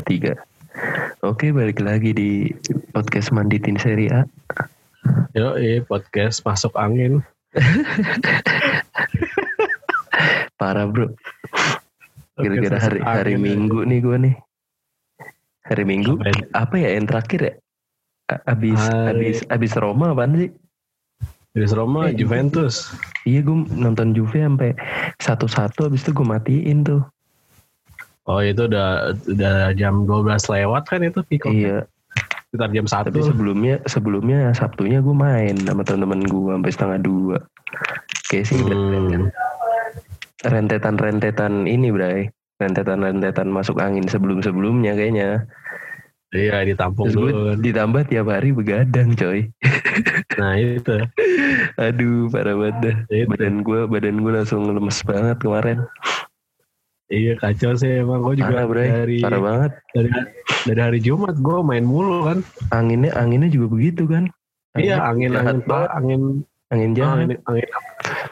Tiga. 0.00 0.32
Oke, 1.20 1.52
balik 1.52 1.76
lagi 1.76 2.16
di 2.16 2.48
podcast 2.96 3.28
Manditin 3.28 3.76
Seri 3.76 4.08
A. 4.08 4.24
Yo, 5.36 5.52
eh 5.60 5.84
podcast 5.84 6.40
masuk 6.48 6.72
angin. 6.80 7.20
Parah 10.56 10.88
bro. 10.88 11.12
Gara-gara 12.40 12.80
hari, 12.80 13.04
hari 13.04 13.32
angin. 13.36 13.68
Minggu 13.68 13.84
nih 13.84 13.98
gue 14.00 14.16
nih. 14.16 14.34
Hari 15.68 15.84
Minggu 15.84 16.16
Apa 16.16 16.32
ya? 16.32 16.40
apa 16.56 16.74
ya 16.80 16.88
yang 16.96 17.04
terakhir 17.04 17.40
ya? 17.44 17.54
Abis 18.48 18.80
Hari- 18.80 19.12
abis 19.12 19.36
abis 19.52 19.72
Roma 19.76 20.16
apaan 20.16 20.40
sih? 20.40 20.50
Di 21.52 21.68
Roma, 21.68 22.08
Eh, 22.08 22.16
Juventus. 22.16 22.96
Iya 23.28 23.44
gue 23.44 23.68
nonton 23.68 24.16
Juve 24.16 24.40
sampai 24.40 24.72
satu-satu 25.20 25.92
abis 25.92 26.00
itu 26.00 26.16
gue 26.16 26.24
matiin 26.24 26.80
tuh. 26.80 27.04
Oh 28.24 28.38
itu 28.38 28.70
udah 28.70 29.18
udah 29.26 29.74
jam 29.74 30.06
12 30.06 30.46
lewat 30.46 30.82
kan 30.86 31.02
itu 31.02 31.20
Piko. 31.26 31.50
Iya. 31.50 31.82
Sekitar 32.52 32.70
jam 32.70 32.84
Tapi 32.86 33.18
1. 33.18 33.28
sebelumnya 33.32 33.74
sebelumnya 33.88 34.40
Sabtunya 34.52 35.00
gue 35.00 35.16
main 35.16 35.56
sama 35.58 35.82
teman-teman 35.82 36.20
gue 36.22 36.52
sampai 36.52 36.72
setengah 36.72 36.98
dua. 37.00 37.38
Kayak 38.28 38.44
sih 38.46 38.58
Hmm. 38.62 39.32
rentetan-rentetan 40.42 41.64
ini 41.64 41.88
bray. 41.90 42.28
Rentetan-rentetan 42.58 43.50
masuk 43.50 43.78
angin 43.78 44.06
sebelum-sebelumnya 44.06 44.94
kayaknya. 44.94 45.46
Iya 46.32 46.64
ditampung 46.64 47.12
Terus 47.12 47.16
dulu. 47.18 47.60
ditambah 47.60 48.08
tiap 48.08 48.26
hari 48.28 48.54
begadang 48.54 49.12
coy. 49.14 49.50
Nah 50.40 50.56
itu. 50.56 50.96
Aduh 51.76 52.32
parah 52.32 52.56
banget. 52.56 53.04
Badan 53.28 53.60
gue 53.60 53.84
badan 53.84 54.16
gue 54.18 54.32
langsung 54.32 54.64
lemes 54.64 55.04
banget 55.04 55.36
kemarin. 55.38 55.84
Iya 57.12 57.36
kacau 57.36 57.76
sih 57.76 58.00
emang 58.00 58.24
gue 58.24 58.40
juga 58.40 58.64
Parah 58.64 58.88
dari 58.88 59.20
Parah 59.20 59.40
banget. 59.44 59.72
dari 59.92 60.10
dari 60.64 60.80
hari 60.80 60.98
Jumat 61.04 61.36
gue 61.36 61.58
main 61.60 61.84
mulu 61.84 62.24
kan. 62.24 62.40
Anginnya 62.72 63.12
anginnya 63.12 63.52
juga 63.52 63.68
begitu 63.68 64.08
kan. 64.08 64.32
Iya 64.72 64.96
angin 65.04 65.36
jahat 65.36 65.44
angin 65.44 65.60
banget. 65.68 65.90
angin 65.92 66.20
Angin 66.72 66.90
jahat. 66.96 67.16
angin 67.20 67.28
angin 67.44 67.68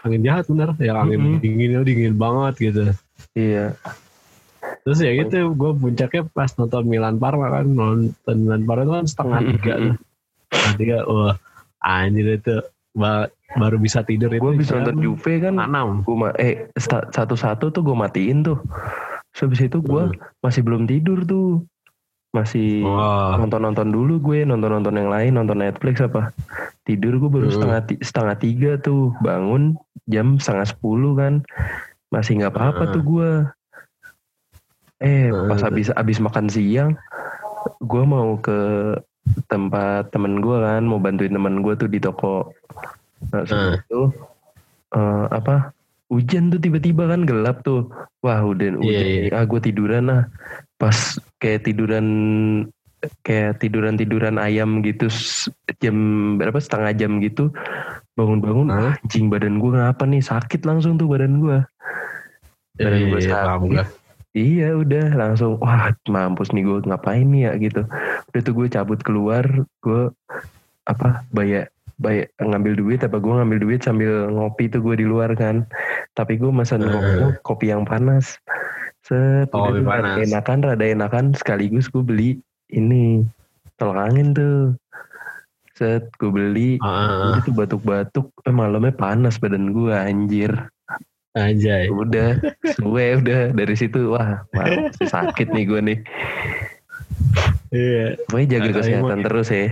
angin 0.00 0.20
jahat 0.25 0.45
bener 0.48 0.69
ya 0.81 0.92
angin 0.97 1.19
Mm-mm. 1.20 1.37
dinginnya 1.45 1.81
dingin 1.84 2.17
banget 2.17 2.55
gitu. 2.56 2.83
Iya. 3.37 3.77
Terus 4.81 4.98
ya 5.05 5.12
gitu, 5.12 5.53
gue 5.53 5.72
puncaknya 5.77 6.25
pas 6.33 6.48
nonton 6.56 6.89
Milan 6.89 7.20
Parma 7.20 7.53
kan, 7.53 7.69
nonton 7.69 8.37
Milan 8.41 8.65
Parma 8.65 8.89
itu 8.89 8.92
kan 8.97 9.05
setengah 9.05 9.41
tiga. 9.44 9.75
Setengah 10.48 10.75
tiga, 10.81 10.97
wah 11.05 11.37
anjir 11.84 12.41
itu 12.41 12.56
ba- 12.97 13.28
baru 13.56 13.77
bisa 13.77 14.03
tidur 14.03 14.31
itu. 14.31 14.39
Gue 14.39 14.55
bisa 14.55 14.79
nonton 14.79 15.01
Juve 15.01 15.43
kan. 15.43 15.59
enam. 15.59 16.06
Gue 16.06 16.31
eh 16.39 16.70
satu-satu 17.11 17.70
tuh 17.70 17.83
gue 17.83 17.97
matiin 17.97 18.43
tuh. 18.43 18.59
Terus 19.31 19.41
habis 19.47 19.61
itu 19.65 19.79
gue 19.81 20.03
Hmm. 20.06 20.17
masih 20.39 20.62
belum 20.62 20.87
tidur 20.87 21.23
tuh. 21.25 21.62
Masih 22.31 22.87
nonton-nonton 23.34 23.91
dulu 23.91 24.23
gue 24.23 24.47
nonton-nonton 24.47 24.95
yang 24.95 25.11
lain 25.11 25.34
nonton 25.34 25.59
Netflix 25.59 25.98
apa 25.98 26.31
tidur 26.87 27.19
gue 27.19 27.27
baru 27.27 27.47
Hmm. 27.51 27.55
setengah 27.59 27.81
setengah 28.06 28.37
tiga 28.39 28.71
tuh 28.78 29.11
bangun 29.19 29.75
jam 30.06 30.39
setengah 30.39 30.71
sepuluh 30.71 31.19
kan 31.19 31.43
masih 32.11 32.39
nggak 32.39 32.55
apa-apa 32.55 32.87
Hmm. 32.87 32.93
tuh 32.95 33.03
gue 33.03 33.31
eh 35.01 35.27
Hmm. 35.27 35.51
pas 35.51 35.59
habis 35.59 35.91
habis 35.91 36.19
makan 36.23 36.47
siang 36.47 36.95
gue 37.83 38.03
mau 38.05 38.39
ke 38.39 38.59
tempat 39.51 40.11
temen 40.11 40.39
gue 40.39 40.55
kan 40.55 40.83
mau 40.83 41.03
bantuin 41.03 41.31
temen 41.31 41.62
gue 41.62 41.75
tuh 41.75 41.87
di 41.87 41.98
toko 41.98 42.55
nah, 43.28 43.44
Hmm. 43.44 43.76
itu 43.76 44.00
eh, 44.90 45.26
apa 45.30 45.70
hujan 46.10 46.50
tuh 46.50 46.58
tiba-tiba 46.58 47.06
kan 47.06 47.22
gelap 47.22 47.62
tuh 47.62 47.86
wah 48.24 48.42
udah 48.42 48.74
Iya, 48.74 48.78
hujan 48.82 49.06
iya. 49.06 49.20
nih. 49.28 49.32
ah 49.36 49.44
gue 49.46 49.60
tiduran 49.62 50.04
lah 50.10 50.22
pas 50.74 50.96
kayak 51.38 51.70
tiduran 51.70 52.06
kayak 53.22 53.62
tiduran 53.62 53.94
tiduran 53.96 54.36
ayam 54.36 54.82
gitu 54.82 55.06
jam 55.78 55.96
berapa 56.36 56.58
setengah 56.58 56.92
jam 56.98 57.22
gitu 57.22 57.48
bangun-bangun 58.18 58.68
Hah? 58.68 58.92
anjing 59.00 59.30
badan 59.32 59.56
gue 59.56 59.70
ngapa 59.72 60.04
nih 60.04 60.20
sakit 60.20 60.66
langsung 60.66 60.98
tuh 60.98 61.09
badan 61.09 61.41
gue 61.41 61.59
badan 62.76 63.03
gue 63.09 63.20
iya, 63.22 63.30
sakit 63.30 63.86
iya 64.36 64.69
udah 64.76 65.06
langsung 65.16 65.56
wah 65.62 65.94
mampus 66.10 66.53
nih 66.53 66.66
gue 66.66 66.78
ngapain 66.84 67.25
nih 67.25 67.48
ya 67.48 67.53
gitu 67.56 67.82
udah 68.34 68.41
tuh 68.44 68.53
gue 68.53 68.66
cabut 68.69 69.00
keluar 69.00 69.44
gue 69.80 70.03
apa 70.84 71.22
bayar 71.30 71.70
bayar 72.00 72.27
ngambil 72.38 72.75
duit 72.75 73.00
apa 73.00 73.16
gue 73.16 73.28
ngambil 73.31 73.59
duit 73.61 73.81
sambil 73.81 74.09
ngopi 74.27 74.66
tuh 74.66 74.81
gue 74.81 74.97
di 74.97 75.05
luar 75.05 75.33
kan. 75.33 75.69
Tapi 76.12 76.34
gue 76.34 76.49
pesan 76.49 76.81
Hmm. 76.81 76.91
kopinya 76.91 77.28
kopi 77.43 77.66
yang 77.69 77.84
panas. 77.84 78.41
Set 79.00 79.49
Oh, 79.53 79.69
udah 79.69 79.71
kopi 79.71 79.78
tuh 79.78 79.87
rada 79.87 80.00
panas. 80.10 80.27
enakan 80.27 80.59
rada 80.62 80.84
enakan 80.87 81.25
sekaligus 81.33 81.87
gue 81.87 82.00
beli 82.00 82.31
ini 82.69 83.25
tolak 83.77 84.09
angin 84.09 84.33
tuh. 84.33 84.72
Set 85.72 86.09
gue 86.16 86.28
beli. 86.28 86.71
Ah. 86.81 87.37
itu 87.37 87.49
batuk-batuk 87.50 88.28
eh 88.43 88.53
malamnya 88.53 88.91
panas 88.91 89.37
badan 89.37 89.71
gue 89.71 89.93
anjir. 89.93 90.53
Anjay. 91.31 91.87
udah 91.87 92.43
suwe 92.75 93.16
udah. 93.16 93.53
Dari 93.53 93.75
situ 93.75 94.10
wah 94.10 94.43
wah, 94.50 94.66
sakit 95.12 95.49
nih 95.49 95.65
gue 95.65 95.81
nih. 95.81 95.99
Iya, 97.71 98.19
pokoknya 98.27 98.47
jaga 98.50 98.66
Nah, 98.66 98.77
kesehatan 98.77 99.19
terus 99.22 99.49
ya 99.49 99.66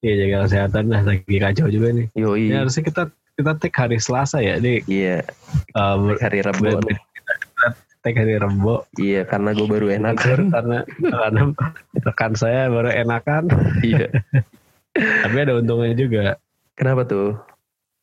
iya 0.00 0.14
jaga 0.18 0.36
kesehatan 0.44 0.84
lah 0.88 1.02
lagi 1.02 1.36
kacau 1.36 1.66
juga 1.66 1.88
nih. 1.90 2.06
yoi 2.14 2.48
Ya 2.48 2.56
harusnya 2.60 2.82
kita 2.82 3.02
kita 3.32 3.52
take 3.56 3.72
hari 3.74 3.96
Selasa 3.96 4.38
ya, 4.38 4.56
nih. 4.56 4.84
iya 4.84 5.24
Um, 5.72 6.12
hari 6.14 6.40
Rabu 6.40 6.76
nih. 6.82 6.98
take 8.00 8.16
hari 8.16 8.36
Rebo. 8.36 8.88
iya 8.96 9.22
karena 9.22 9.52
gue 9.52 9.64
baru 9.64 9.86
enak 9.90 10.16
karena 10.24 10.78
karena 11.02 11.42
rekan 11.98 12.32
saya 12.32 12.66
baru 12.66 12.88
enakan. 12.90 13.48
iya 13.80 14.08
Tapi 15.22 15.36
ada 15.38 15.56
untungnya 15.56 15.94
juga. 15.94 16.24
kenapa 16.72 17.04
tuh 17.04 17.36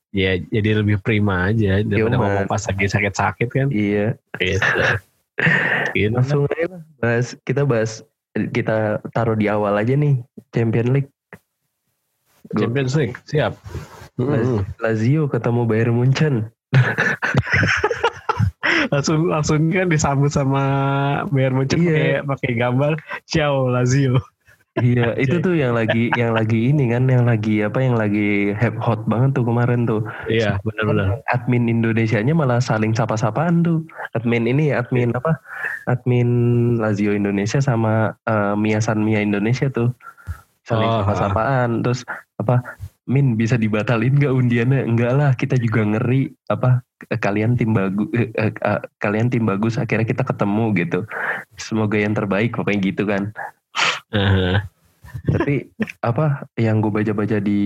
Ya 0.10 0.40
jadi 0.40 0.82
lebih 0.82 0.98
prima 0.98 1.52
aja 1.52 1.82
daripada 1.82 2.14
Yoman. 2.14 2.18
ngomong 2.18 2.48
pas 2.48 2.64
lagi 2.64 2.86
sakit-sakit 2.88 3.48
kan. 3.48 3.68
iya 3.70 4.16
Gitu. 4.38 4.62
Gitu. 5.94 6.14
langsung 6.14 6.46
aja 6.48 6.66
lah 6.68 6.82
bahas 6.98 7.38
kita 7.42 7.62
bahas 7.62 8.02
kita 8.34 8.98
taruh 9.12 9.34
di 9.34 9.46
awal 9.46 9.74
aja 9.74 9.94
nih 9.94 10.22
Champion 10.50 10.90
League 10.92 11.10
Champions 12.56 12.94
League 12.96 13.16
siap. 13.26 13.60
Mm-mm. 14.16 14.66
Lazio 14.80 15.28
ketemu 15.28 15.62
Bayern 15.64 15.94
Munchen 15.94 16.50
Langsung 18.88 19.28
langsung 19.28 19.68
kan 19.70 19.88
disambut 19.88 20.32
sama 20.32 20.64
Bayern 21.30 21.56
Munchen 21.56 21.80
Iya. 21.80 22.24
pakai 22.24 22.26
pakai 22.26 22.52
gambar 22.56 22.92
Ciao 23.26 23.68
Lazio. 23.68 24.18
iya 24.78 25.14
itu 25.24 25.38
tuh 25.38 25.58
yang 25.58 25.74
lagi 25.74 26.14
yang 26.14 26.34
lagi 26.34 26.70
ini 26.70 26.90
kan 26.90 27.10
yang 27.10 27.26
lagi 27.26 27.66
apa 27.66 27.82
yang 27.82 27.98
lagi 27.98 28.54
hot 28.54 28.78
hot 28.78 29.02
banget 29.06 29.34
tuh 29.34 29.42
kemarin 29.42 29.86
tuh 29.86 30.06
Iya 30.30 30.62
benar-benar. 30.62 31.26
admin 31.30 31.66
Indonesianya 31.66 32.34
malah 32.34 32.62
saling 32.62 32.94
sapa-sapaan 32.94 33.62
tuh. 33.62 33.82
Admin 34.14 34.46
ini 34.46 34.70
admin 34.70 35.14
apa? 35.14 35.38
Admin 35.86 36.30
Lazio 36.78 37.14
Indonesia 37.14 37.58
sama 37.58 38.14
eh, 38.26 38.54
Miasan 38.54 39.02
Mia 39.02 39.20
Indonesia 39.20 39.66
tuh 39.68 39.90
saling 40.68 40.92
Oh, 40.92 41.00
sapa-sapaan. 41.02 41.82
Terus 41.82 42.04
apa? 42.38 42.60
Min 43.08 43.40
bisa 43.40 43.56
dibatalin 43.56 44.20
nggak 44.20 44.36
undiannya? 44.36 44.84
Enggak 44.84 45.14
lah, 45.16 45.32
kita 45.32 45.56
juga 45.56 45.88
ngeri 45.88 46.28
apa? 46.52 46.84
eh, 47.08 47.20
Kalian 47.24 47.56
tim 47.56 47.72
bagus, 47.72 48.12
kalian 49.00 49.32
tim 49.32 49.48
bagus. 49.48 49.80
Akhirnya 49.80 50.04
kita 50.04 50.28
ketemu 50.28 50.76
gitu. 50.76 51.00
Semoga 51.56 51.96
yang 51.96 52.12
terbaik, 52.12 52.52
pokoknya 52.52 52.80
gitu 52.84 53.08
kan. 53.08 53.32
Tapi 55.18 55.66
apa 56.06 56.46
yang 56.60 56.84
gue 56.84 56.94
baca-baca 56.94 57.42
di 57.42 57.62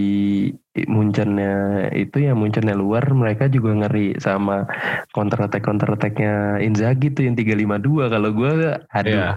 Munchennya 0.88 1.89
itu 1.91 2.23
ya 2.23 2.31
Munchennya 2.31 2.78
luar 2.78 3.03
mereka 3.12 3.51
juga 3.51 3.75
ngeri 3.75 4.16
sama 4.23 4.63
counter 5.12 5.50
attack 5.50 5.66
counter 5.66 5.89
attacknya 5.91 6.62
Inzaghi 6.63 7.12
tuh 7.12 7.28
yang 7.28 7.35
352 7.35 8.07
kalau 8.07 8.29
gue 8.31 8.51
aduh 8.88 9.09
Iya. 9.12 9.28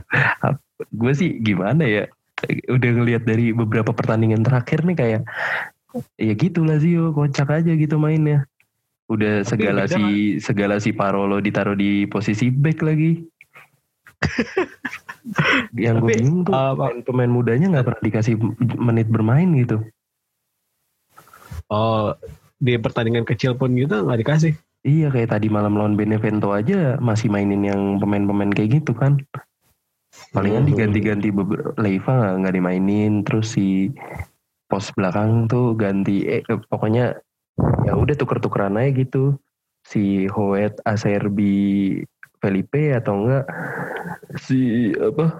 gue 0.94 1.12
sih 1.16 1.42
gimana 1.42 1.82
ya 1.86 2.05
udah 2.44 2.90
ngelihat 3.00 3.22
dari 3.25 3.54
beberapa 3.54 3.94
pertandingan 3.94 4.42
terakhir 4.42 4.82
nih 4.84 4.96
kayak 4.96 5.22
ya 6.19 6.32
gitu 6.34 6.66
Lazio 6.66 7.14
kocak 7.14 7.62
aja 7.62 7.72
gitu 7.75 7.96
mainnya. 7.96 8.44
Udah 9.06 9.44
Tapi 9.44 9.48
segala 9.52 9.82
si 9.84 10.04
segala 10.40 10.75
si 10.81 10.90
Parolo 10.90 11.38
ditaruh 11.38 11.76
di 11.76 12.08
posisi 12.08 12.48
back 12.48 12.78
lagi. 12.82 13.20
Yang 15.76 15.96
gue 16.00 16.10
bingung 16.16 16.40
tuh 16.44 16.52
uh, 16.52 16.72
pemain, 16.76 17.00
pemain 17.04 17.31
mudanya 17.31 17.66
nggak 17.72 17.86
pernah 17.86 18.02
dikasih 18.02 18.34
menit 18.81 19.08
bermain 19.08 19.48
gitu. 19.56 19.84
Oh 21.69 22.16
di 22.60 22.81
pertandingan 22.81 23.28
kecil 23.28 23.56
pun 23.58 23.76
gitu 23.76 24.08
nggak 24.08 24.20
dikasih. 24.25 24.52
iya 24.84 25.08
kayak 25.08 25.32
tadi 25.32 25.48
malam 25.48 25.81
lawan 25.81 25.96
Benevento 25.96 26.52
aja 26.52 27.00
masih 27.00 27.32
mainin 27.32 27.64
yang 27.64 27.96
pemain-pemain 27.96 28.52
kayak 28.52 28.84
gitu 28.84 28.92
kan 28.92 29.16
palingan 30.34 30.66
Hmm. 30.66 30.70
diganti-ganti 30.75 31.28
Leiva 31.78 32.34
nggak 32.34 32.54
dimainin 32.58 33.22
terus 33.22 33.54
si 33.54 33.94
pos 34.66 34.90
belakang 34.92 35.46
tuh 35.46 35.78
ganti 35.78 36.26
eh, 36.26 36.42
eh, 36.42 36.58
pokoknya 36.66 37.14
ya 37.86 37.94
udah 37.94 38.19
tuker-tukeran 38.19 38.75
aja 38.75 38.90
gitu 38.98 39.38
si 39.86 40.26
Hoet 40.26 40.82
Acerbi 40.82 42.02
Felipe 42.42 42.90
atau 42.90 43.22
enggak 43.22 43.46
si 44.42 44.90
apa 44.98 45.38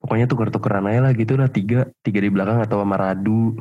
pokoknya 0.00 0.24
tuker-tukeran 0.24 0.88
aja 0.88 1.00
lah 1.04 1.12
gitu 1.12 1.36
lah 1.36 1.52
tiga 1.52 1.84
tiga 2.00 2.24
di 2.24 2.32
belakang 2.32 2.64
atau 2.64 2.80
sama 2.80 2.96
Radu 2.96 3.52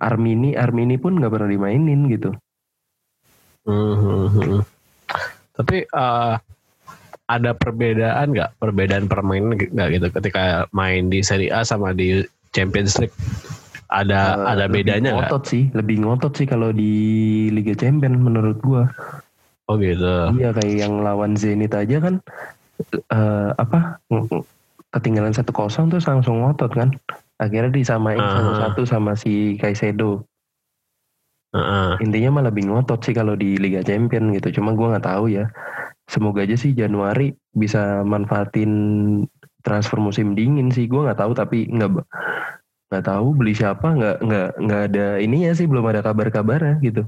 Armini 0.00 0.56
Armini 0.56 0.96
pun 0.96 1.20
nggak 1.20 1.30
pernah 1.30 1.50
dimainin 1.52 2.08
gitu 2.08 2.32
Hmm, 3.60 3.92
hmm, 3.92 4.26
hmm. 4.40 4.60
Tapi 5.52 5.84
eh, 5.84 6.34
ada 7.30 7.54
perbedaan 7.54 8.34
nggak? 8.34 8.58
Perbedaan 8.58 9.06
permainan 9.06 9.54
nggak 9.54 9.88
gitu 9.94 10.06
ketika 10.10 10.66
main 10.70 11.06
di 11.06 11.22
Serie 11.22 11.48
A 11.48 11.62
sama 11.62 11.94
di 11.94 12.20
Champions 12.50 12.98
League? 12.98 13.14
Ada 13.86 14.34
Eh, 14.36 14.50
ada 14.50 14.64
bedanya 14.66 15.10
nggak? 15.12 15.30
ngotot 15.30 15.44
sih 15.46 15.66
lebih 15.70 16.02
ngotot 16.02 16.34
sih 16.34 16.46
kalau 16.46 16.70
di 16.70 16.90
Liga 17.48 17.74
Champions 17.74 18.18
menurut 18.18 18.58
gua 18.58 18.86
Oh 19.66 19.78
gitu. 19.78 20.34
iya 20.34 20.50
kayak 20.50 20.74
yang 20.80 20.98
lawan 21.00 21.34
Zenit 21.34 21.70
aja 21.70 21.98
kan 21.98 22.18
eh, 22.92 23.50
apa 23.52 23.98
ng- 24.08 24.46
ketinggalan 24.90 25.30
satu 25.30 25.50
kosong 25.50 25.86
terus 25.86 26.06
langsung 26.06 26.38
ngotot 26.38 26.70
kan 26.70 26.90
akhirnya 27.38 27.70
disamain 27.70 28.18
Ah. 28.18 28.30
satu-satu 28.30 28.82
sama 28.84 29.14
si 29.14 29.54
Kaisedo 29.56 30.26
Heeh. 31.50 31.98
intinya 31.98 32.38
mah 32.38 32.44
lebih 32.46 32.70
ngotot 32.70 33.02
sih 33.02 33.10
kalau 33.10 33.34
di 33.34 33.58
Liga 33.58 33.82
Champion 33.82 34.30
gitu 34.30 34.54
cuma 34.54 34.70
gua 34.70 34.94
nggak 34.94 35.06
tahu 35.06 35.30
ya 35.30 35.50
semoga 36.10 36.42
aja 36.42 36.58
sih 36.58 36.74
Januari 36.74 37.30
bisa 37.52 38.02
manfaatin 38.02 38.72
transfer 39.62 39.96
musim 39.96 40.34
dingin 40.34 40.68
sih 40.68 40.84
gua 40.84 41.06
nggak 41.06 41.20
tahu 41.20 41.32
tapi 41.32 41.58
nggak 41.66 41.90
nggak 42.90 43.04
tahu 43.06 43.26
beli 43.32 43.54
siapa 43.54 43.86
nggak 43.86 44.16
nggak 44.18 44.48
nggak 44.58 44.82
ada 44.90 45.06
ininya 45.16 45.54
sih 45.54 45.64
belum 45.64 45.86
ada 45.86 46.02
kabar-kabarnya 46.02 46.82
gitu 46.82 47.06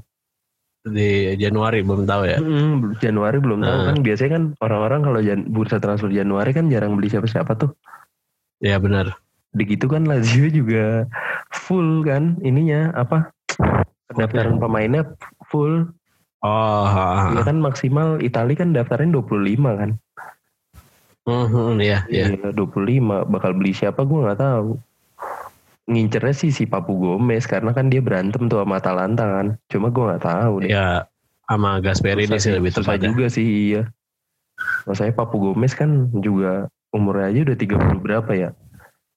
Di 0.83 1.35
Januari 1.35 1.79
belum 1.79 2.03
tahu 2.03 2.27
ya. 2.27 2.39
Mm, 2.39 2.99
Januari 2.99 3.39
belum 3.39 3.59
tahu 3.59 3.77
Nah. 3.77 3.87
kan 3.87 3.97
biasanya 3.99 4.31
kan 4.33 4.43
orang-orang 4.59 5.01
kalau 5.01 5.19
jan- 5.19 5.47
bursa 5.47 5.79
transfer 5.79 6.07
Januari 6.07 6.51
kan 6.51 6.67
jarang 6.67 6.95
beli 6.95 7.07
siapa-siapa 7.07 7.55
tuh 7.55 7.71
Ya 8.59 8.79
benar. 8.79 9.15
begitu 9.51 9.85
kan 9.85 10.03
Lazio 10.03 10.47
juga 10.49 11.07
full 11.51 12.03
kan 12.03 12.35
ininya 12.39 12.91
apa 12.91 13.31
pendaftaran 14.07 14.57
pemainnya 14.57 15.07
full 15.45 15.87
Oh, 16.43 16.83
ya 17.31 17.41
kan 17.47 17.63
maksimal 17.63 18.19
Itali 18.19 18.59
kan 18.59 18.75
daftarnya 18.75 19.15
25 19.15 19.79
kan 19.79 19.95
Hmm, 21.23 21.47
hmm, 21.47 21.79
iya, 21.79 22.03
iya. 22.11 22.35
Iya, 22.35 22.51
25 22.51 23.23
bakal 23.31 23.55
beli 23.55 23.71
siapa 23.71 24.03
gue 24.03 24.19
nggak 24.27 24.43
tahu. 24.43 24.75
Ngincernya 25.87 26.35
sih 26.35 26.51
si 26.51 26.63
Papu 26.67 26.99
Gomez 26.99 27.47
karena 27.47 27.71
kan 27.71 27.87
dia 27.87 28.03
berantem 28.03 28.51
tuh 28.51 28.59
sama 28.59 28.79
Atalanta 28.79 29.23
kan. 29.23 29.47
Cuma 29.71 29.87
gue 29.87 30.03
nggak 30.03 30.23
tahu 30.23 30.53
deh. 30.63 30.75
Ya 30.75 31.07
sama 31.47 31.79
Gasperini 31.79 32.27
Susah 32.27 32.39
sih 32.43 32.51
lebih 32.55 32.71
tepatnya. 32.75 33.07
juga 33.11 33.25
sih 33.31 33.47
iya. 33.47 33.87
Maksudnya 34.83 35.15
Papu 35.15 35.39
Gomez 35.39 35.71
kan 35.75 36.11
juga 36.19 36.67
umurnya 36.91 37.31
aja 37.31 37.39
udah 37.51 37.57
30 37.57 37.99
berapa 38.03 38.31
ya. 38.35 38.49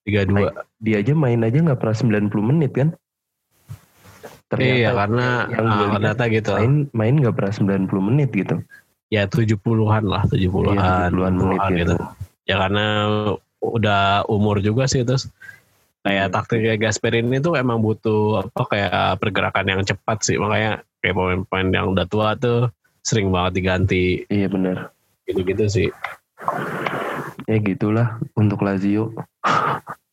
Tiga 0.06 0.22
dua. 0.22 0.62
Dia 0.78 1.02
aja 1.02 1.10
main 1.10 1.42
aja 1.42 1.58
nggak 1.58 1.78
pernah 1.82 1.96
90 2.30 2.50
menit 2.54 2.70
kan. 2.70 2.94
Iya 4.54 4.94
karena 4.94 5.50
yang 5.50 5.66
ah, 5.66 5.74
gue 5.74 5.86
lihat 5.90 5.94
ternyata 5.98 6.24
gitu. 6.30 6.52
main 6.54 6.74
main 6.94 7.14
nggak 7.18 7.34
pernah 7.34 7.52
90 7.82 8.08
menit 8.14 8.30
gitu. 8.30 8.62
Ya 9.10 9.26
70-an 9.26 10.06
lah, 10.06 10.22
70-an. 10.26 10.74
Iya, 10.78 11.10
70-an 11.10 11.34
menit 11.34 11.58
70-an 11.58 11.72
gitu. 11.82 11.94
Ya 12.46 12.54
karena 12.62 12.86
udah 13.58 14.22
umur 14.30 14.62
juga 14.62 14.86
sih 14.86 15.02
terus 15.02 15.26
kayak 16.06 16.30
Iya. 16.30 16.34
taktiknya 16.34 16.74
Gasperini 16.78 17.42
itu 17.42 17.58
emang 17.58 17.82
butuh 17.82 18.46
apa 18.46 18.62
kayak 18.70 19.18
pergerakan 19.18 19.66
yang 19.66 19.82
cepat 19.82 20.22
sih 20.22 20.38
makanya 20.38 20.78
kayak 21.02 21.14
pemain-pemain 21.18 21.68
yang 21.74 21.86
udah 21.90 22.06
tua 22.06 22.38
tuh 22.38 22.70
sering 23.02 23.34
banget 23.34 23.58
diganti 23.58 24.22
Iya 24.30 24.46
benar. 24.46 24.94
gitu-gitu 25.26 25.66
sih. 25.66 25.88
Ya 27.50 27.58
gitulah 27.58 28.22
untuk 28.38 28.62
Lazio. 28.62 29.10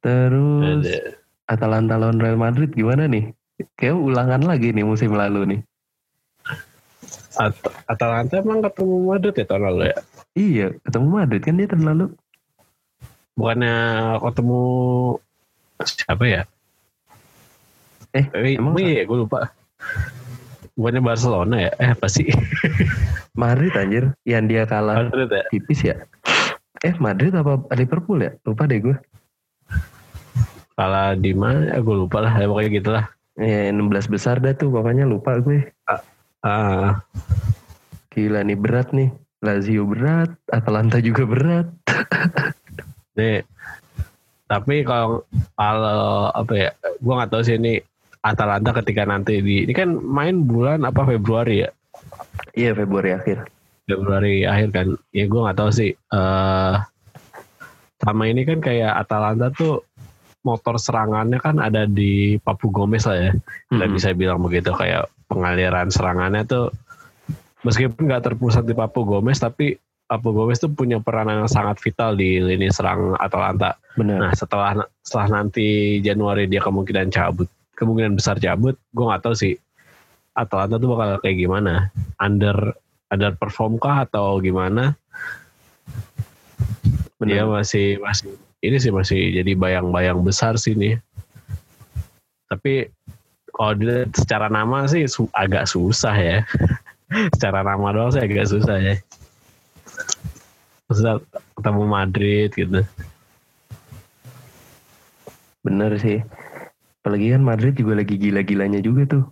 Terus 0.00 0.86
Ada- 0.86 1.17
Atalanta 1.48 1.96
lawan 1.96 2.20
Real 2.20 2.36
Madrid 2.36 2.70
gimana 2.76 3.08
nih? 3.08 3.32
Kayak 3.74 3.96
ulangan 3.98 4.44
lagi 4.44 4.70
nih 4.70 4.84
musim 4.84 5.16
lalu 5.16 5.56
nih. 5.56 5.60
At- 7.40 7.72
Atalanta 7.88 8.44
emang 8.44 8.60
ketemu 8.60 8.94
Madrid 9.08 9.34
ya 9.34 9.46
tahun 9.48 9.62
lalu 9.72 9.80
ya? 9.88 9.96
Iya, 10.36 10.66
ketemu 10.84 11.06
Madrid 11.08 11.40
kan 11.42 11.56
dia 11.56 11.66
tahun 11.66 11.84
lalu. 11.88 12.06
Bukannya 13.34 13.74
ketemu 14.20 14.60
siapa 15.82 16.24
ya? 16.26 16.42
Eh, 18.12 18.26
Eh, 18.34 18.56
emang 18.60 18.76
iya, 18.76 19.08
gue 19.08 19.18
lupa. 19.18 19.48
Bukannya 20.76 21.02
Barcelona 21.02 21.56
ya? 21.58 21.70
Eh, 21.80 21.88
apa 21.96 22.06
sih? 22.06 22.28
Madrid 23.34 23.72
anjir, 23.74 24.04
yang 24.22 24.46
dia 24.46 24.66
kalah 24.68 25.06
Madrid 25.06 25.30
ya? 25.32 25.44
tipis 25.50 25.80
ya. 25.82 25.96
Eh, 26.84 26.94
Madrid 26.98 27.34
apa 27.34 27.62
Liverpool 27.74 28.20
ya? 28.22 28.34
Lupa 28.46 28.68
deh 28.68 28.78
gue. 28.78 28.96
Kalah 30.78 31.18
di 31.18 31.34
mana? 31.34 31.74
Gue 31.82 32.06
lupa 32.06 32.22
lah. 32.22 32.38
Ya, 32.38 32.46
pokoknya 32.46 32.70
gitu 32.70 32.90
lah. 32.94 33.04
Ya, 33.34 33.74
16 33.74 34.06
besar 34.06 34.38
dah 34.38 34.54
tuh, 34.54 34.70
pokoknya 34.70 35.10
lupa 35.10 35.42
gue. 35.42 35.74
Ah, 36.46 37.02
Gila 38.14 38.46
nih 38.46 38.54
berat 38.54 38.94
nih. 38.94 39.10
Lazio 39.42 39.86
berat, 39.90 40.30
Atalanta 40.54 41.02
juga 41.02 41.26
berat. 41.26 41.66
nih. 43.18 43.42
Tapi 44.46 44.86
kalau 44.86 45.26
kalau 45.58 46.30
apa 46.30 46.52
ya? 46.54 46.70
Gue 47.02 47.14
nggak 47.14 47.30
tahu 47.34 47.42
sih 47.42 47.58
ini 47.58 47.82
Atalanta 48.22 48.70
ketika 48.78 49.02
nanti 49.02 49.42
di 49.42 49.66
ini 49.66 49.74
kan 49.74 49.94
main 49.98 50.46
bulan 50.46 50.86
apa 50.86 51.06
Februari 51.06 51.66
ya? 51.66 51.70
Iya, 52.54 52.74
Februari 52.74 53.14
akhir. 53.14 53.46
Februari 53.86 54.46
akhir 54.46 54.68
kan. 54.70 54.86
Ya 55.10 55.26
gue 55.26 55.40
nggak 55.42 55.58
tahu 55.58 55.70
sih. 55.74 55.90
eh 55.94 56.74
sama 57.98 58.30
ini 58.30 58.46
kan 58.46 58.62
kayak 58.62 58.94
Atalanta 58.94 59.50
tuh 59.50 59.82
motor 60.48 60.80
serangannya 60.80 61.36
kan 61.36 61.60
ada 61.60 61.84
di 61.84 62.40
Papu 62.40 62.72
Gomez 62.72 63.04
lah 63.04 63.18
ya. 63.28 63.32
Kita 63.68 63.84
Mm-mm. 63.84 63.96
bisa 63.96 64.08
bilang 64.16 64.40
begitu 64.40 64.72
kayak 64.72 65.12
pengaliran 65.28 65.92
serangannya 65.92 66.48
tuh 66.48 66.72
meskipun 67.68 68.08
nggak 68.08 68.32
terpusat 68.32 68.64
di 68.64 68.72
Papu 68.72 69.04
Gomez 69.04 69.36
tapi 69.36 69.76
Papu 70.08 70.32
Gomez 70.32 70.56
tuh 70.56 70.72
punya 70.72 70.96
peranan 71.04 71.44
yang 71.44 71.52
sangat 71.52 71.84
vital 71.84 72.16
di 72.16 72.40
lini 72.40 72.72
serang 72.72 73.12
Atalanta. 73.20 73.76
Benar. 73.92 74.16
Nah 74.24 74.32
setelah 74.32 74.72
setelah 75.04 75.44
nanti 75.44 76.00
Januari 76.00 76.48
dia 76.48 76.64
kemungkinan 76.64 77.12
cabut, 77.12 77.44
kemungkinan 77.76 78.16
besar 78.16 78.40
cabut, 78.40 78.80
gue 78.96 79.04
nggak 79.04 79.20
tahu 79.20 79.36
sih 79.36 79.52
Atalanta 80.32 80.80
tuh 80.80 80.96
bakal 80.96 81.20
kayak 81.20 81.36
gimana, 81.36 81.92
under 82.16 82.72
under 83.12 83.36
perform 83.36 83.76
kah 83.76 84.08
atau 84.08 84.40
gimana? 84.40 84.96
Dia 87.20 87.44
Benar. 87.44 87.60
masih 87.60 88.00
masih 88.00 88.32
ini 88.58 88.76
sih 88.76 88.90
masih 88.90 89.38
jadi 89.38 89.52
bayang-bayang 89.54 90.22
besar 90.22 90.58
sih 90.58 90.74
nih. 90.74 90.98
Tapi 92.48 92.90
kalau 93.54 93.74
dilihat 93.76 94.10
secara 94.14 94.46
nama 94.50 94.86
sih 94.90 95.06
su- 95.06 95.30
agak 95.34 95.68
susah 95.70 96.14
ya. 96.16 96.38
secara 97.36 97.62
nama 97.64 97.94
doang 97.94 98.10
sih 98.12 98.22
agak 98.22 98.50
susah 98.50 98.76
ya. 98.78 98.94
Susah 100.90 101.20
ketemu 101.54 101.82
Madrid 101.84 102.50
gitu. 102.56 102.80
Bener 105.62 105.92
sih. 106.00 106.24
Apalagi 107.02 107.34
kan 107.34 107.42
Madrid 107.44 107.74
juga 107.76 107.98
lagi 108.00 108.14
gila-gilanya 108.16 108.80
juga 108.82 109.02
tuh. 109.06 109.24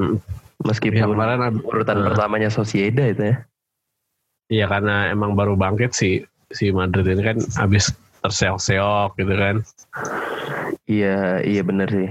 Mm. 0.00 0.18
Meskipun 0.62 0.98
Yang 0.98 1.12
kemarin 1.14 1.38
urutan 1.62 1.96
Eh. 2.00 2.04
pertamanya 2.06 2.50
Sociedad 2.50 3.06
itu 3.10 3.22
ya. 3.22 3.36
Iya 4.52 4.66
karena 4.68 5.08
emang 5.10 5.32
baru 5.32 5.56
bangkit 5.56 5.96
sih 5.96 6.22
si 6.52 6.68
Madrid 6.70 7.08
ini 7.08 7.22
kan 7.24 7.38
habis 7.56 7.90
terseok-seok 8.22 9.18
gitu 9.18 9.34
kan. 9.34 9.56
Iya, 10.86 11.42
iya 11.42 11.62
bener 11.66 11.90
sih. 11.90 12.10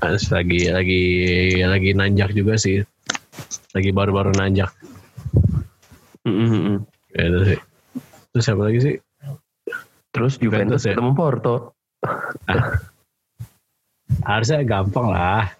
Terus 0.00 0.28
lagi 0.28 0.68
lagi 0.68 1.02
lagi 1.64 1.90
nanjak 1.96 2.36
juga 2.36 2.60
sih. 2.60 2.84
Lagi 3.74 3.90
baru-baru 3.90 4.30
nanjak 4.36 4.70
Mm, 6.24 6.32
mm, 6.40 6.60
mm. 6.64 6.78
gitu 7.12 7.38
sih. 7.44 7.60
Terus 8.32 8.44
siapa 8.48 8.62
lagi 8.64 8.78
sih? 8.80 8.96
Terus 10.08 10.40
Juventus 10.40 10.80
Juventus 10.80 10.88
ya? 10.88 10.96
ketemu 10.96 11.12
Porto. 11.12 11.76
Harusnya 14.24 14.64
gampang 14.64 15.12
lah. 15.12 15.52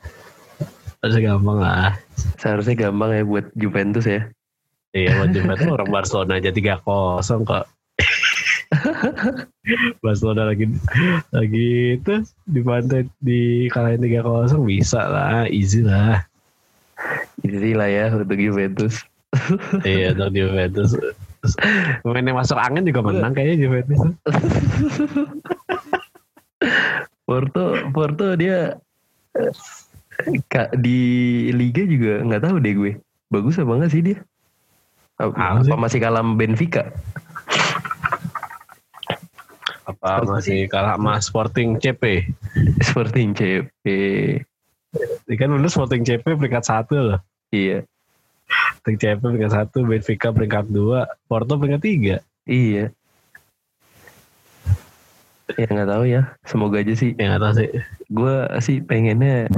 Harusnya 1.04 1.22
gampang 1.36 1.58
lah. 1.60 2.00
Seharusnya 2.40 2.88
gampang 2.88 3.10
ya 3.12 3.22
buat 3.28 3.46
Juventus 3.52 4.08
ya. 4.08 4.24
Iya 4.96 5.20
buat 5.20 5.30
Juventus 5.36 5.68
orang 5.68 5.90
Barcelona 5.92 6.40
aja 6.40 6.48
3-0 6.48 6.80
kok. 7.44 7.64
Barcelona 10.04 10.52
lagi 10.52 10.66
lagi 11.30 11.68
itu 11.96 12.14
di 12.44 12.60
pantai 12.60 13.08
di 13.18 13.70
kalahin 13.70 14.02
3-0 14.02 14.60
bisa 14.62 15.00
lah, 15.08 15.46
easy 15.48 15.80
lah. 15.80 16.20
Easy 17.40 17.72
lah 17.72 17.88
ya 17.88 18.12
untuk 18.12 18.36
Juventus. 18.36 19.02
iya 19.88 20.12
untuk 20.14 20.30
Juventus. 20.32 20.90
Pemain 22.00 22.24
yang 22.24 22.38
masuk 22.40 22.56
angin 22.56 22.88
juga 22.88 23.04
menang 23.04 23.32
kayaknya 23.36 23.56
Juventus. 23.68 24.00
Porto, 27.24 27.64
Porto 27.92 28.36
dia 28.36 28.76
eh, 29.36 29.52
ka- 30.48 30.72
di 30.76 30.98
Liga 31.52 31.82
juga 31.84 32.20
nggak 32.20 32.42
tahu 32.44 32.56
deh 32.60 32.74
gue. 32.76 32.92
Bagus 33.32 33.56
apa 33.56 33.72
enggak 33.74 33.92
sih 33.92 34.02
dia? 34.04 34.18
Apa, 35.16 35.32
Apa 35.32 35.60
sih? 35.64 35.70
apa 35.72 35.76
masih 35.80 35.98
kalah 36.04 36.22
Benfica? 36.24 36.92
Ah, 39.84 40.24
masih 40.24 40.64
kalah 40.66 40.96
sama 40.96 41.20
Sporting 41.20 41.76
CP. 41.76 42.32
Sporting 42.88 43.36
CP. 43.36 43.84
Ini 45.28 45.34
kan 45.36 45.48
dulu 45.52 45.68
Sporting 45.68 46.02
CP 46.06 46.24
peringkat 46.24 46.64
satu 46.64 46.94
loh. 47.12 47.20
Iya. 47.52 47.84
Sporting 48.80 48.96
CP 48.96 49.20
peringkat 49.20 49.52
satu, 49.52 49.84
Benfica 49.84 50.32
peringkat 50.32 50.72
dua, 50.72 51.04
Porto 51.28 51.60
peringkat 51.60 51.82
tiga. 51.84 52.16
Iya. 52.48 52.92
Ya 55.60 55.66
nggak 55.68 55.90
tahu 55.92 56.04
ya. 56.08 56.22
Semoga 56.48 56.80
aja 56.80 56.94
sih. 56.96 57.12
Ya 57.20 57.36
nggak 57.36 57.42
tahu 57.44 57.54
sih. 57.60 57.70
Gue 58.08 58.36
sih 58.64 58.80
pengennya 58.80 59.52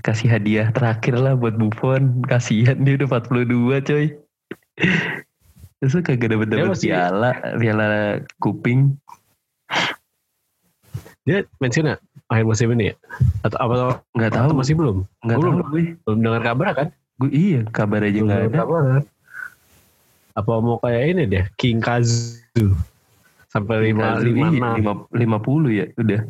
kasih 0.00 0.28
hadiah 0.32 0.72
terakhir 0.72 1.20
lah 1.20 1.36
buat 1.36 1.60
Buffon. 1.60 2.24
Kasihan 2.24 2.80
dia 2.80 2.96
udah 2.96 3.20
42 3.20 3.84
coy. 3.84 4.06
Terus 5.76 5.92
kagak 6.00 6.28
dapet 6.32 6.48
dapet 6.48 6.68
masih- 6.72 6.88
piala, 6.88 7.30
piala 7.60 7.86
kuping. 8.38 8.96
Dia 11.22 11.42
pensiun 11.58 11.90
ya? 11.90 11.96
Akhir 12.26 12.44
musim 12.46 12.70
ini 12.72 12.90
ya? 12.90 12.94
Atau 13.42 13.58
apa 13.58 13.74
Nggak 14.14 14.30
atau 14.32 14.40
tahu, 14.46 14.50
masih 14.56 14.74
belum? 14.74 14.96
nggak 15.20 15.36
belum. 15.36 15.52
tahu 15.52 15.66
gue. 15.68 15.82
Belum 16.02 16.18
dengar 16.22 16.42
kabar 16.42 16.66
kan? 16.72 16.88
Gue 17.16 17.30
iya, 17.30 17.60
kabar 17.68 18.00
aja 18.02 18.14
Belum 18.14 18.26
nggak 18.26 18.40
ada. 18.42 18.56
kabar? 18.56 18.82
Apa 20.36 20.52
mau 20.60 20.76
kayak 20.78 21.02
ini 21.10 21.22
deh, 21.26 21.44
King 21.56 21.80
Kazu 21.80 22.76
sampai 23.48 23.88
lima 23.88 24.20
lima 24.20 24.46
iya, 24.52 24.68
lima 24.76 24.92
lima 25.10 25.38
puluh 25.40 25.72
ya, 25.72 25.88
udah. 25.96 26.28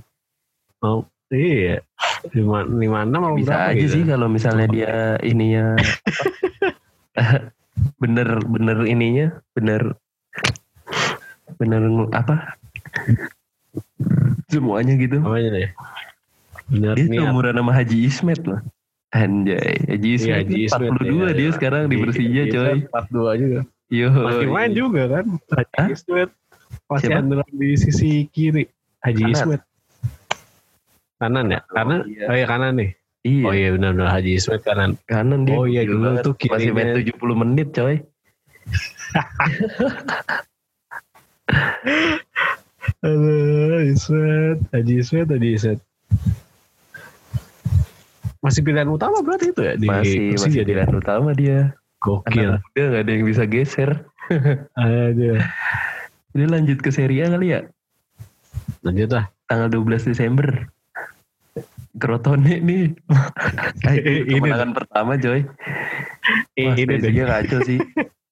Oh, 0.78 1.02
iya. 1.28 1.82
Lima 2.30 2.62
lima 2.62 3.02
enam 3.02 3.34
Bisa 3.34 3.68
aja 3.68 3.74
gitu? 3.74 3.98
sih 3.98 4.02
kalau 4.06 4.30
misalnya 4.30 4.66
dia 4.70 4.94
ininya 5.20 5.74
bener 7.96 8.28
bener 8.44 8.78
ininya 8.84 9.28
bener 9.52 9.96
bener 11.56 11.82
apa 12.12 12.56
semuanya 14.48 14.94
gitu. 14.96 15.18
Apa 15.20 15.36
aja 15.36 15.48
deh? 15.52 15.70
Benar 16.66 16.94
Dia 16.98 17.06
niat. 17.06 17.22
seumuran 17.22 17.54
sama 17.58 17.72
Haji 17.74 17.98
Ismet 18.06 18.40
loh. 18.42 18.60
Anjay, 19.14 19.78
Haji 19.86 20.08
Ismet, 20.18 20.26
Iya, 20.26 20.36
Haji 20.42 20.56
Ismet, 20.66 20.88
42 20.98 21.06
iya, 21.06 21.28
dia 21.32 21.50
sekarang 21.54 21.82
di 21.86 21.96
Persija 22.02 22.42
Iya, 22.42 22.44
coy. 22.52 22.78
42 22.90 23.42
juga. 23.42 23.60
Yo. 23.86 24.08
Masih 24.10 24.48
main 24.50 24.70
juga 24.74 25.02
kan? 25.06 25.24
Haji 25.54 25.74
Hah? 25.78 25.88
Ismet. 25.94 26.30
Masih 26.90 27.08
Siapa? 27.08 27.20
andalan 27.22 27.50
di 27.54 27.70
sisi 27.78 28.10
kiri. 28.34 28.64
Haji 29.06 29.22
Kanan. 29.22 29.34
Ismet. 29.38 29.60
Kanan 31.16 31.46
ya? 31.54 31.60
Kanan? 31.70 32.00
iya. 32.10 32.24
Oh 32.26 32.34
iya 32.34 32.46
kanan 32.50 32.72
nih. 32.76 32.90
Iya, 33.26 33.42
Oh 33.42 33.50
iya 33.50 33.68
benar-benar 33.74 34.08
Haji 34.08 34.30
Ismet 34.38 34.62
kanan. 34.62 34.90
kanan 35.04 35.42
dia. 35.42 35.56
Oh 35.58 35.66
iya, 35.66 35.82
dulu 35.82 36.14
tuh 36.22 36.34
Masih 36.46 36.70
main 36.70 36.94
kirinya- 36.94 37.18
70 37.18 37.34
menit 37.36 37.68
coy. 37.72 37.96
Aduh, 43.02 43.82
Ismet. 43.84 44.58
Haji 44.72 44.94
Ismet, 44.96 45.26
Haji 45.28 45.48
Ismet. 45.52 45.78
Masih 48.38 48.62
pilihan 48.62 48.86
utama 48.86 49.18
berarti 49.20 49.50
itu 49.50 49.60
ya? 49.60 49.74
Di 49.74 49.86
Masih 49.90 50.20
masih 50.32 50.50
dia? 50.52 50.64
pilihan 50.64 50.94
utama 50.94 51.34
dia. 51.34 51.74
Gokil. 51.98 52.54
Anak 52.54 52.62
muda 52.62 52.82
gak 52.86 53.02
ada 53.02 53.10
yang 53.10 53.24
bisa 53.26 53.42
geser. 53.44 53.90
Aduh. 54.78 55.40
Dia 56.30 56.46
lanjut 56.46 56.78
ke 56.78 56.90
Serie 56.90 57.26
A 57.26 57.32
kali 57.32 57.46
ya? 57.50 57.60
Lanjut 58.84 59.10
lah. 59.10 59.26
Tanggal 59.46 59.68
12 59.72 60.06
Desember. 60.06 60.68
Crotone 61.96 62.60
nih. 62.60 62.92
Ini 64.28 64.36
Kemenangan 64.36 64.72
pertama 64.76 65.16
coy. 65.16 65.40
Wah, 66.60 66.74
ini. 66.76 66.98
Spezia 67.00 67.24
kacau 67.24 67.60
sih. 67.64 67.78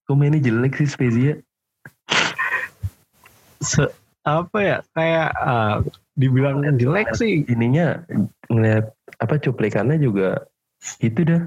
Kok 0.04 0.14
mainnya 0.16 0.40
jelek 0.42 0.76
sih 0.76 0.88
Spezia? 0.88 1.40
Se- 3.64 3.94
apa 4.25 4.59
ya 4.61 4.78
kayak 4.97 5.30
ah, 5.37 5.85
dibilang 6.16 6.64
jelek 6.80 7.12
sih 7.12 7.44
Ininya 7.44 8.04
ngeliat 8.49 8.92
apa 9.21 9.37
cuplikannya 9.40 10.00
juga 10.00 10.49
itu 11.00 11.25
dah. 11.25 11.44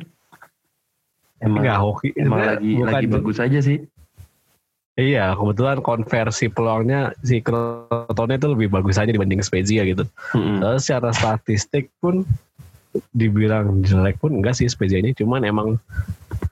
Emang, 1.37 1.61
nggak 1.61 1.77
hoki 1.77 2.09
emang 2.17 2.41
lagi 2.41 2.71
lagi 2.81 3.05
bagus 3.05 3.37
aja 3.37 3.61
sih. 3.61 3.85
Iya 4.97 5.37
kebetulan 5.37 5.79
konversi 5.85 6.49
peluangnya 6.49 7.13
si 7.21 7.39
Crotone 7.39 8.41
itu 8.41 8.49
lebih 8.49 8.73
bagus 8.73 8.97
aja 8.97 9.13
dibanding 9.13 9.45
Spezia 9.45 9.85
gitu. 9.85 10.03
Terus 10.33 10.81
secara 10.83 11.13
statistik 11.13 11.93
pun 12.01 12.25
dibilang 13.13 13.85
jelek 13.85 14.17
pun 14.17 14.41
enggak 14.41 14.57
sih 14.57 14.65
Spezia 14.65 14.97
ini 14.97 15.13
cuman 15.13 15.45
emang 15.45 15.77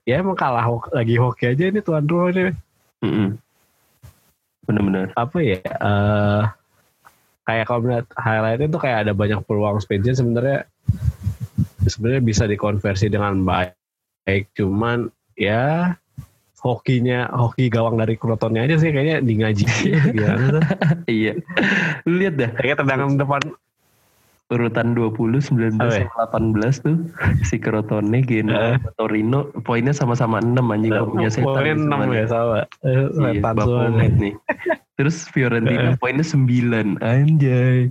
ya 0.05 0.21
emang 0.21 0.37
kalah 0.37 0.65
lagi 0.93 1.17
hoki 1.17 1.49
aja 1.49 1.73
ini 1.73 1.81
tuan 1.81 2.05
rumahnya 2.05 2.53
Mm-mm. 3.01 3.37
Bener-bener. 4.65 5.09
apa 5.13 5.37
ya 5.41 5.61
eh 5.61 6.43
kayak 7.45 7.65
kalau 7.69 7.79
melihat 7.85 8.05
highlightnya 8.17 8.67
tuh 8.69 8.81
kayak 8.81 8.97
ada 9.05 9.13
banyak 9.13 9.39
peluang 9.45 9.77
Spezia 9.81 10.13
sebenarnya 10.17 10.65
sebenarnya 11.85 12.21
bisa 12.21 12.43
dikonversi 12.49 13.09
dengan 13.09 13.45
baik 13.45 14.49
cuman 14.57 15.09
ya 15.37 15.93
hokinya 16.65 17.29
hoki 17.29 17.69
gawang 17.69 18.01
dari 18.01 18.17
Crotone 18.17 18.65
aja 18.65 18.81
sih 18.81 18.89
kayaknya 18.89 19.21
di 19.21 19.33
ngaji 19.37 19.65
gimana 20.17 20.45
tuh 20.49 20.63
iya. 21.05 21.37
Lihat 22.09 22.33
dah 22.35 22.49
kayaknya 22.57 22.77
tendangan 22.81 23.21
depan 23.21 23.41
urutan 24.45 24.93
20 24.93 25.41
19 25.41 25.77
Apa 25.77 25.93
ya? 25.93 26.05
sama 26.05 26.25
18 26.29 26.85
tuh 26.85 26.95
si 27.41 27.57
Crotone, 27.57 28.21
Genoa, 28.21 28.77
Torino 28.93 29.49
poinnya 29.61 29.89
sama-sama 29.89 30.37
6 30.37 30.53
anjing 30.61 30.93
kalau 30.93 31.09
punya 31.09 31.29
setan. 31.29 31.45
poinnya 31.49 31.65
nih 31.65 31.73
enam 31.81 31.99
semuanya. 31.99 32.17
ya 32.17 32.27
sama 32.29 32.57
Eh, 32.81 33.05
Iya, 33.09 33.41
Baphomet 33.41 34.13
nih. 34.17 34.33
Terus 34.95 35.15
Fiorentina 35.29 35.97
poinnya 35.97 36.21
9 36.21 37.01
anjay. 37.01 37.89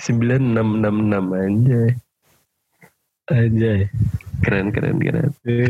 9 0.00 0.56
6 0.56 0.56
6 0.56 1.12
6 1.12 1.28
anjay. 1.36 1.88
Anjay 3.30 3.88
Keren 4.38 4.70
keren 4.70 5.02
keren. 5.02 5.34
Ini 5.42 5.66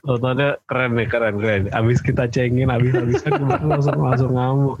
Crotone 0.00 0.56
keren 0.64 0.96
nih 0.96 1.04
keren 1.04 1.36
keren 1.36 1.62
abis 1.68 2.00
kita 2.00 2.24
cengin 2.32 2.72
abis 2.72 2.96
abisan 2.96 3.32
kemarin 3.44 3.68
langsung 3.68 3.98
langsung 4.00 4.32
ngamuk 4.32 4.76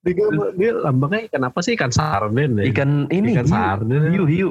dia, 0.00 0.24
dia 0.56 0.70
lambangnya 0.80 1.28
ikan 1.28 1.44
apa 1.48 1.60
sih 1.60 1.76
ikan 1.76 1.92
sarden 1.92 2.56
deh 2.60 2.72
Ikan 2.72 3.08
ini 3.12 3.36
Ikan 3.36 3.46
hiu, 3.48 3.52
sarden. 3.52 4.02
hiu, 4.16 4.24
hiu. 4.24 4.48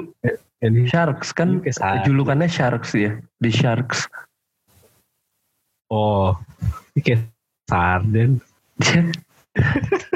ini 0.62 0.86
Sharks 0.86 1.34
kan 1.34 1.58
Hiu 1.62 1.74
sarden. 1.74 2.06
julukannya 2.06 2.46
Sharks 2.50 2.94
ya. 2.94 3.18
The 3.42 3.50
Sharks. 3.50 4.06
oh 5.90 6.38
kayak 7.02 7.26
sarden 7.66 8.38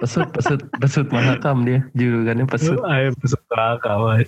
pesut 0.05 0.29
pesut 0.37 0.61
pesut 0.77 1.07
mahakam 1.09 1.65
dia 1.65 1.81
julukannya 1.97 2.45
pesut. 2.45 2.77
Ayo 2.85 3.09
pesut 3.17 3.41
kawan 3.49 4.21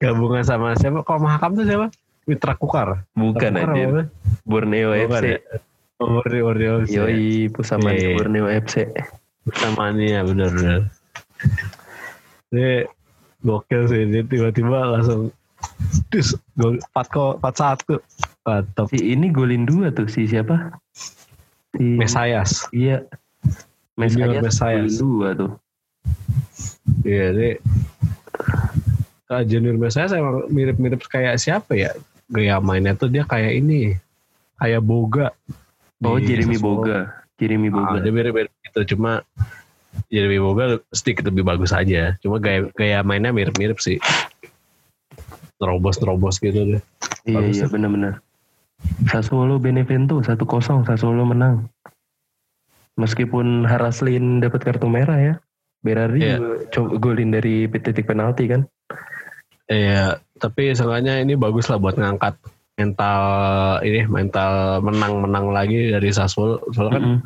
gabungan 0.00 0.40
sama 0.40 0.72
siapa 0.74 1.04
kalau 1.04 1.20
mahakam 1.22 1.52
tuh 1.52 1.64
siapa 1.64 1.92
Mitra 2.24 2.54
Kukar 2.54 3.04
Bukan 3.12 3.52
aja. 3.54 4.08
Borneo 4.42 4.90
FC. 4.94 5.24
ya? 5.30 5.38
Oh, 5.98 6.16
Borneo 6.16 6.42
Borneo 6.46 6.72
FC. 6.82 6.94
Yoi, 6.94 7.24
Pusama 7.48 7.92
Iya. 7.92 8.16
Borneo 8.16 8.46
FC. 8.48 8.88
namanya 9.60 10.20
benar-benar. 10.22 10.80
Ini 12.50 12.86
gokil 13.40 13.82
sih 13.86 14.02
dia 14.06 14.22
tiba-tiba 14.22 14.78
langsung 14.86 15.32
dus 16.08 16.32
gol 16.54 16.76
empat 16.78 17.06
kok 17.08 17.32
empat 17.36 17.54
satu 17.54 17.94
mantap 18.42 18.88
Si 18.88 19.00
ini 19.02 19.28
golin 19.28 19.64
dua 19.64 19.88
tuh 19.90 20.06
si 20.06 20.24
siapa? 20.24 20.72
Si 21.72 21.84
Mesayas 21.96 22.68
Iya. 22.70 23.04
Mesayas 23.94 24.40
Mesayas. 24.40 24.92
golin 24.92 24.96
dua 24.98 25.28
tuh. 25.34 25.52
iya 27.02 27.24
ini 27.30 27.48
Kak 29.30 29.46
Junior 29.46 29.78
Mesayas 29.78 30.10
emang 30.10 30.50
mirip-mirip 30.50 31.06
kayak 31.06 31.38
siapa 31.38 31.72
ya 31.72 31.94
gaya 32.26 32.58
mainnya 32.58 32.92
tuh 32.92 33.06
dia 33.06 33.22
kayak 33.22 33.54
ini 33.54 33.94
kayak 34.56 34.82
Boga 34.82 35.30
Oh, 36.00 36.16
Jeremy. 36.16 36.56
Boga. 36.56 37.12
Jeremy 37.36 37.68
Ah, 37.68 37.94
Boga. 37.94 37.98
dia 38.00 38.10
mirip-mirip 38.10 38.50
gitu 38.64 38.80
cuma 38.90 39.22
Jeremy 40.08 40.36
Boga 40.36 40.64
sedikit 40.90 41.30
lebih 41.30 41.44
bagus 41.44 41.70
aja 41.70 42.18
cuma 42.18 42.36
gaya 42.36 42.66
gaya 42.72 43.00
mainnya 43.00 43.30
mirip-mirip 43.30 43.78
sih 43.78 44.02
nerobos-nerobos 45.56 46.40
gitu 46.40 46.56
deh 46.74 46.82
iya, 47.22 47.36
bagus 47.36 47.56
iya 47.56 47.66
benar-benar. 47.68 48.14
Sassuolo 49.06 49.60
Benevento 49.60 50.18
1-0 50.18 50.40
Sassuolo 50.82 51.22
menang. 51.22 51.68
Meskipun 52.96 53.62
Haraslin 53.62 54.40
dapat 54.40 54.64
kartu 54.64 54.88
merah 54.88 55.20
ya. 55.20 55.34
Berardi 55.80 56.24
co- 56.70 56.96
golin 56.96 57.28
dari 57.28 57.68
titik 57.68 58.08
penalti 58.08 58.48
kan. 58.48 58.64
Iya, 59.70 60.18
tapi 60.42 60.74
seenggaknya 60.74 61.22
ini 61.22 61.38
bagus 61.38 61.70
lah 61.70 61.78
buat 61.78 61.94
ngangkat 61.94 62.34
mental 62.74 63.22
ini 63.86 64.02
mental 64.10 64.82
menang-menang 64.82 65.54
lagi 65.54 65.94
dari 65.94 66.10
Sassuolo. 66.10 66.58
Soalnya 66.74 66.92
kan 66.98 67.04
Mm-mm. 67.06 67.18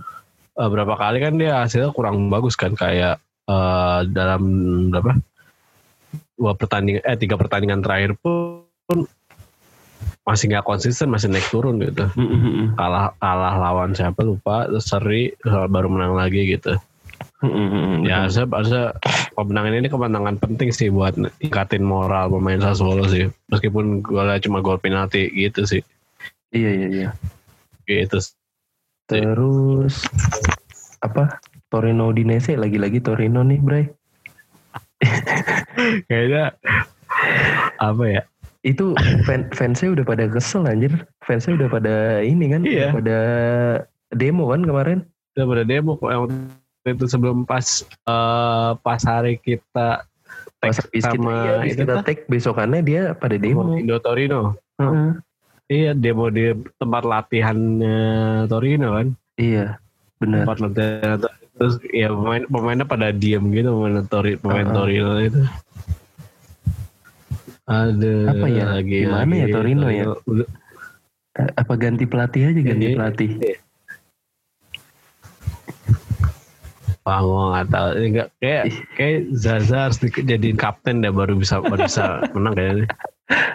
eh, 0.60 0.68
berapa 0.68 0.94
kali 0.98 1.18
kan 1.24 1.34
dia 1.40 1.64
hasilnya 1.64 1.94
kurang 1.96 2.28
bagus 2.28 2.52
kan 2.52 2.76
kayak 2.76 3.16
eh, 3.48 3.98
dalam 4.12 4.42
berapa 4.92 5.16
dua 6.36 6.52
pertandingan 6.52 7.00
eh 7.06 7.16
tiga 7.16 7.40
pertandingan 7.40 7.80
terakhir 7.80 8.18
pun 8.20 8.66
masih 10.24 10.50
nggak 10.50 10.66
konsisten 10.66 11.12
masih 11.12 11.28
naik 11.28 11.46
turun 11.52 11.80
gitu 11.80 12.08
Mm, 12.16 12.28
mm, 12.28 12.40
mm. 12.40 12.66
kalah 12.80 13.12
kalah 13.20 13.54
lawan 13.60 13.92
siapa 13.92 14.24
lupa 14.24 14.68
terus 14.68 14.88
seri 14.88 15.36
baru 15.44 15.88
menang 15.92 16.16
lagi 16.16 16.48
gitu 16.48 16.76
Mm, 17.44 17.52
mm, 17.52 17.68
mm, 17.68 17.96
ya 18.08 18.16
harusnya 18.24 18.44
harusnya 18.48 18.84
kemenangan 19.36 19.76
ini 19.76 19.88
kemenangan 19.92 20.36
penting 20.40 20.68
sih 20.72 20.88
buat 20.88 21.12
tingkatin 21.38 21.84
moral 21.84 22.32
pemain 22.32 22.56
Sassuolo 22.56 23.04
sih 23.04 23.28
meskipun 23.52 24.00
golnya 24.00 24.40
cuma 24.40 24.64
gol 24.64 24.80
penalti 24.80 25.28
gitu 25.28 25.68
sih 25.68 25.84
Iya 26.50 26.70
iya 26.72 26.88
iya. 26.88 27.08
gitu 27.84 28.16
Terus 29.04 30.08
apa? 31.04 31.36
Torino 31.68 32.08
Udinese 32.08 32.56
lagi-lagi 32.56 33.04
Torino 33.04 33.44
nih, 33.44 33.60
Bray. 33.60 33.84
kayaknya 36.08 36.54
apa 37.76 38.04
ya 38.08 38.22
Itu 38.64 38.96
fan 39.28 39.52
fansnya 39.52 39.92
udah 39.92 40.04
pada 40.08 40.24
kesel 40.24 40.64
anjir. 40.64 41.04
Fansnya 41.20 41.60
udah 41.60 41.68
pada 41.68 41.94
ini 42.24 42.48
kan, 42.48 42.64
Iya. 42.64 42.96
udah 42.96 42.96
pada 42.96 43.18
demo 44.16 44.48
kan 44.48 44.64
kemarin. 44.64 44.98
udah 45.36 45.44
pada 45.44 45.62
demo 45.68 45.98
kok 46.00 46.08
itu 46.86 47.04
sebelum 47.06 47.42
pas 47.42 47.64
eh, 47.82 48.70
pas 48.76 49.00
hari 49.00 49.36
kita 49.36 50.04
tag 50.60 50.68
Pas 50.68 50.76
habis 50.76 50.92
kita, 51.00 51.08
sama 51.12 51.34
iya, 51.64 51.72
kita 51.72 51.94
tag 52.00 52.18
besokannya 52.26 52.80
dia 52.80 53.02
pada 53.12 53.36
demo. 53.36 53.72
Indo 53.72 53.96
Torino 53.98 54.52
Heeh. 54.76 55.10
iya 55.66 55.90
demo 55.92 56.28
di 56.28 56.52
tempat 56.76 57.02
latihannya 57.02 57.98
Torino 58.46 58.88
kan 58.92 59.08
Iya, 59.34 59.80
benar. 60.20 60.44
tempat 60.44 60.58
latihan 60.60 61.18
terus 61.54 61.78
ya 61.88 62.10
pemain 62.10 62.44
pemainnya 62.44 62.82
pada 62.84 63.08
diem 63.10 63.44
gitu 63.50 63.70
pemain 63.72 64.04
Tori 64.04 64.34
pemain 64.36 64.66
Uh-uh. 64.66 64.76
Torino 64.76 65.10
itu 65.18 65.40
ada 67.64 68.14
Apa 68.28 68.46
ya? 68.46 68.64
Gimana 68.78 69.32
ya 69.32 69.46
Torino 69.48 69.86
ya? 69.88 70.04
Udah- 70.28 70.50
Eh, 71.34 71.50
Apa 71.58 71.74
ganti 71.74 72.06
pelatih 72.06 72.46
aja 72.46 72.60
ganti 72.62 72.86
Iya. 72.86 72.94
pelatih? 72.94 73.30
Wah, 73.42 73.58
gue 77.04 77.42
nggak 77.52 77.68
tahu. 77.68 77.88
Ini 78.00 78.06
nggak- 78.16 78.30
kayak 78.40 78.64
kayak 78.96 79.18
Zaza 79.36 79.76
harus 79.88 79.98
di- 80.00 80.24
jadiin 80.24 80.56
kapten 80.56 81.04
deh 81.04 81.12
baru 81.12 81.36
bisa 81.36 81.60
baru 81.60 81.84
bisa 81.84 82.24
menang 82.32 82.56
kayaknya. 82.56 82.86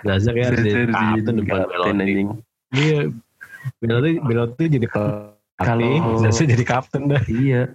Zaza 0.05 0.29
kayak 0.29 0.47
harus 0.53 0.59
jadi 0.61 0.93
kapten 0.93 1.33
depan 1.41 1.57
kapten 1.65 1.67
Belotti. 1.97 2.23
Iya. 2.77 2.99
Belotti 3.81 4.11
Belotti 4.21 4.63
jadi 4.69 4.87
Kalau- 4.89 6.21
Zaza 6.21 6.45
jadi 6.45 6.63
kapten 6.63 7.09
dah. 7.09 7.21
Iya. 7.25 7.73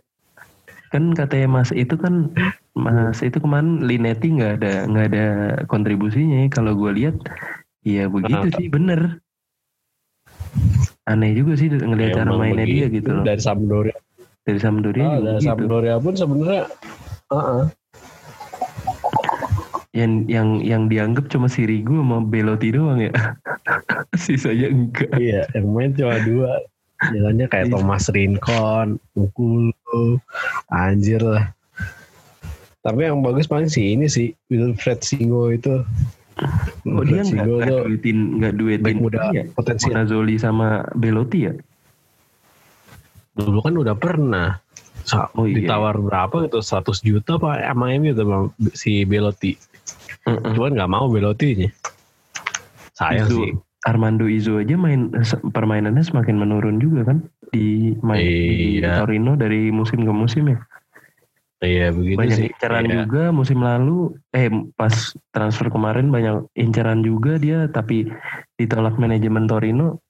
Kan 0.95 1.11
katanya 1.11 1.59
Mas 1.59 1.75
itu 1.75 1.99
kan 1.99 2.31
Mas 2.79 3.19
itu 3.19 3.43
kemarin 3.43 3.83
Linetti 3.83 4.31
nggak 4.31 4.63
ada 4.63 4.87
nggak 4.87 5.07
ada 5.11 5.27
kontribusinya. 5.67 6.47
ya. 6.47 6.55
Kalau 6.55 6.79
gue 6.79 6.91
lihat, 6.95 7.19
ya 7.83 8.07
begitu 8.07 8.47
sih 8.55 8.71
bener. 8.71 9.19
Aneh 11.05 11.35
juga 11.35 11.59
sih 11.59 11.67
ngelihat 11.69 12.15
cara 12.17 12.31
Emang 12.31 12.41
mainnya 12.47 12.65
dia 12.65 12.87
gitu 12.89 13.11
loh. 13.11 13.27
Dari 13.27 13.43
Sampdoria. 13.43 13.99
Dari 14.45 14.61
Sampdoria 14.61 15.05
Oh, 15.05 15.13
juga 15.17 15.25
dari 15.25 15.41
gitu. 15.41 15.49
Sampdoria 15.49 15.97
pun 15.99 16.15
sebenarnya 16.15 16.65
Heeh. 17.33 17.63
Yang 19.95 20.13
yang 20.27 20.49
yang 20.61 20.83
dianggap 20.91 21.31
cuma 21.31 21.47
Sirigu 21.47 21.95
sama 22.03 22.19
Belotti 22.21 22.75
doang 22.75 22.99
ya. 22.99 23.15
Sisanya 24.19 24.69
enggak. 24.69 25.11
Iya, 25.17 25.47
yang 25.55 25.67
main 25.71 25.95
cuma 25.95 26.19
dua. 26.21 26.53
Jalannya 27.05 27.47
kayak 27.47 27.71
Iya. 27.71 27.73
Thomas 27.79 28.05
Rincon, 28.11 28.89
Ukulu, 29.15 30.19
anjir 30.69 31.23
lah. 31.23 31.55
Tapi 32.83 33.07
yang 33.07 33.23
bagus 33.23 33.47
paling 33.47 33.71
sih 33.71 33.97
ini 33.97 34.11
sih 34.11 34.35
Wilfred 34.51 35.01
Singo 35.01 35.49
itu. 35.49 35.87
Oh 36.91 37.03
dia 37.07 37.23
Wilfred 37.23 37.47
nggak 37.47 37.47
duetin 37.87 38.19
nggak 38.43 38.55
duetin 38.59 38.97
muda 38.99 39.31
ya? 39.31 39.47
potensial. 39.55 39.95
Bonazzoli 39.95 40.37
sama 40.37 40.83
Belotti 40.99 41.47
ya? 41.49 41.55
Dulu 43.35 43.59
kan 43.61 43.75
udah 43.75 43.95
pernah. 43.95 44.49
Sa- 45.03 45.29
Oh 45.35 45.45
iya. 45.45 45.61
Ditawar 45.61 45.99
berapa 45.99 46.47
gitu 46.47 46.59
100 46.59 47.03
juta 47.03 47.37
apa 47.37 47.61
sama 47.61 47.93
MU 47.93 48.15
tuh 48.15 48.27
si 48.73 49.05
Belotti. 49.05 49.53
Heeh. 50.25 50.53
Cuman 50.55 50.73
nggak 50.73 50.89
mau 50.89 51.07
Belottinya. 51.07 51.69
Sayang 52.95 53.29
Izo, 53.29 53.37
sih. 53.43 53.53
Armando 53.85 54.25
Izo 54.25 54.57
aja 54.57 54.79
main 54.79 55.13
permainannya 55.45 56.01
semakin 56.01 56.39
menurun 56.39 56.79
juga 56.79 57.05
kan 57.05 57.19
di 57.51 57.93
main 58.01 58.23
di 58.23 58.81
Iya. 58.81 59.03
Torino 59.03 59.35
dari 59.35 59.69
musim 59.69 60.01
ke 60.01 60.13
musim 60.15 60.49
ya. 60.49 60.59
Iya 61.61 61.93
begitu 61.93 62.17
banyak 62.17 62.39
sih. 62.39 62.49
inceran 62.51 62.85
Iya. 62.85 62.95
juga 63.05 63.23
musim 63.29 63.59
lalu 63.61 63.97
eh 64.31 64.49
pas 64.75 64.93
transfer 65.31 65.69
kemarin 65.69 66.09
banyak 66.09 66.49
inceran 66.55 67.01
juga 67.01 67.37
dia 67.37 67.67
tapi 67.67 68.09
ditolak 68.55 68.97
manajemen 68.97 69.45
Torino. 69.45 70.01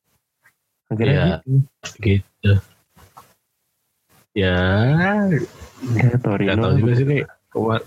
Akhirnya 0.87 1.15
Iya. 1.15 1.37
gitu. 1.41 1.55
Gitu. 1.99 2.53
Ya, 4.35 4.59
Ya, 4.99 6.11
Gak 6.11 6.21
Torino. 6.21 6.59
tahu 6.59 6.75
juga 6.81 6.93
sih 6.95 7.07
nih. 7.07 7.23
Kema- 7.49 7.87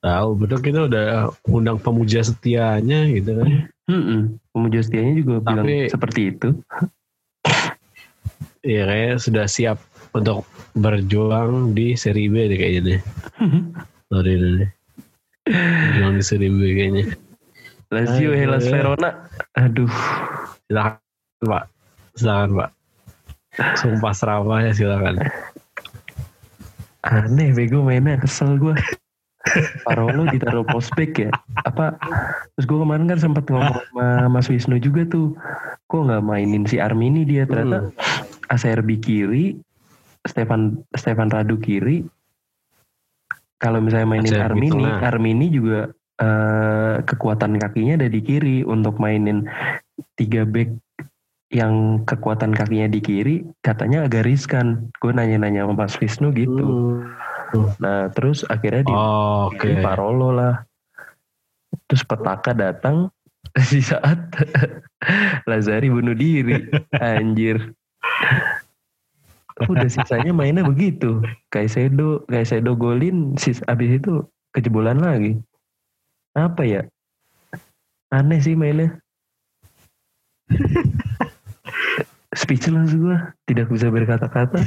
Tahu 0.00 0.28
betul 0.34 0.58
kita 0.60 0.88
udah 0.88 1.06
undang 1.44 1.76
pemuja 1.76 2.24
setianya 2.24 3.04
gitu 3.10 3.36
kan. 3.36 3.48
Mm-mm. 3.84 4.20
Pemuja 4.50 4.80
setianya 4.80 5.12
juga 5.18 5.34
bilang 5.42 5.62
Tapi- 5.62 5.92
seperti 5.92 6.20
itu. 6.30 6.48
Iya 8.60 8.82
kayaknya 8.84 9.16
sudah 9.16 9.44
siap 9.46 9.78
untuk 10.10 10.44
berjuang 10.72 11.72
di 11.72 11.92
seri 11.94 12.26
B 12.26 12.46
deh 12.46 12.56
kayaknya 12.56 12.80
deh. 12.86 13.00
Sorry 14.10 14.32
deh. 14.34 14.68
Berjuang 15.44 16.14
di 16.16 16.24
seri 16.24 16.48
B 16.48 16.60
kayaknya. 16.70 17.04
Lazio. 17.90 18.30
Hellas 18.32 18.64
Verona. 18.64 19.10
Aduh. 19.54 19.90
Silakan 20.64 21.00
Pak. 21.42 21.64
Silakan 22.14 22.50
Pak. 22.54 22.70
Sumpah 23.76 24.14
seramah 24.14 24.58
ya 24.62 24.72
silakan. 24.72 25.18
Aneh 27.06 27.56
bego 27.56 27.80
mainnya 27.80 28.20
kesel 28.20 28.60
gue. 28.60 28.76
Parolo 29.88 30.28
ditaruh 30.28 30.68
postback 30.68 31.16
ya. 31.16 31.30
Apa? 31.64 31.96
Terus 32.54 32.66
gue 32.68 32.78
kemarin 32.84 33.08
kan 33.08 33.18
sempat 33.18 33.48
ngomong 33.48 33.80
sama 33.88 34.28
Mas 34.28 34.52
Wisnu 34.52 34.76
juga 34.76 35.08
tuh. 35.08 35.32
Kok 35.88 36.06
nggak 36.06 36.22
mainin 36.22 36.68
si 36.68 36.76
Armini 36.76 37.24
dia 37.24 37.48
ternyata 37.48 37.90
ACRB 38.52 39.00
kiri, 39.00 39.56
Stefan 40.28 40.84
Stefan 40.92 41.32
Radu 41.32 41.56
kiri. 41.56 42.04
Kalau 43.60 43.80
misalnya 43.80 44.08
mainin 44.08 44.36
Armini, 44.36 44.72
tengah. 44.72 45.00
Armini 45.04 45.46
juga 45.52 45.80
eh, 46.20 46.96
kekuatan 47.04 47.56
kakinya 47.60 48.04
ada 48.04 48.08
di 48.12 48.20
kiri 48.20 48.64
untuk 48.64 49.00
mainin 49.00 49.48
tiga 50.16 50.44
back 50.44 50.68
yang 51.50 52.06
kekuatan 52.06 52.54
kakinya 52.54 52.86
di 52.86 53.02
kiri 53.02 53.36
katanya 53.60 54.06
agak 54.06 54.22
riskan. 54.22 54.94
Gue 55.02 55.10
nanya-nanya 55.10 55.66
sama 55.66 55.74
Mas 55.86 55.98
Wisnu 55.98 56.30
gitu. 56.30 56.64
Hmm. 57.50 57.74
Nah 57.82 58.06
terus 58.14 58.46
akhirnya 58.46 58.86
di 58.86 58.94
Oh, 58.94 59.50
pilih 59.50 59.82
Parolo 59.82 60.30
lah. 60.30 60.62
Terus 61.90 62.06
petaka 62.06 62.54
datang 62.54 63.10
di 63.70 63.82
saat 63.82 64.30
Lazari 65.50 65.90
bunuh 65.90 66.14
diri. 66.14 66.70
Anjir. 66.94 67.74
Udah 69.66 69.90
sisanya 69.90 70.30
mainnya 70.32 70.64
begitu. 70.64 71.20
Kaisedo, 71.52 72.24
Kaisedo 72.30 72.72
golin, 72.78 73.36
sis 73.36 73.60
abis 73.68 74.00
itu 74.00 74.24
kejebolan 74.56 75.02
lagi. 75.02 75.36
Apa 76.32 76.62
ya? 76.62 76.82
Aneh 78.14 78.38
sih 78.38 78.54
mainnya. 78.54 78.96
Speechless 82.30 82.94
gue, 82.94 83.18
tidak 83.50 83.66
bisa 83.74 83.90
berkata-kata. 83.90 84.62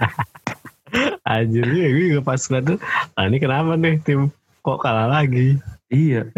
Anjir 1.28 1.66
gue 1.68 1.86
gue 1.92 2.04
juga 2.16 2.22
pas 2.24 2.40
liat 2.40 2.64
tuh. 2.64 2.78
Ah, 3.14 3.28
ini 3.28 3.38
kenapa 3.38 3.76
nih 3.76 4.00
tim 4.00 4.32
kok 4.64 4.80
kalah 4.80 5.06
lagi? 5.06 5.60
Iya, 5.92 6.30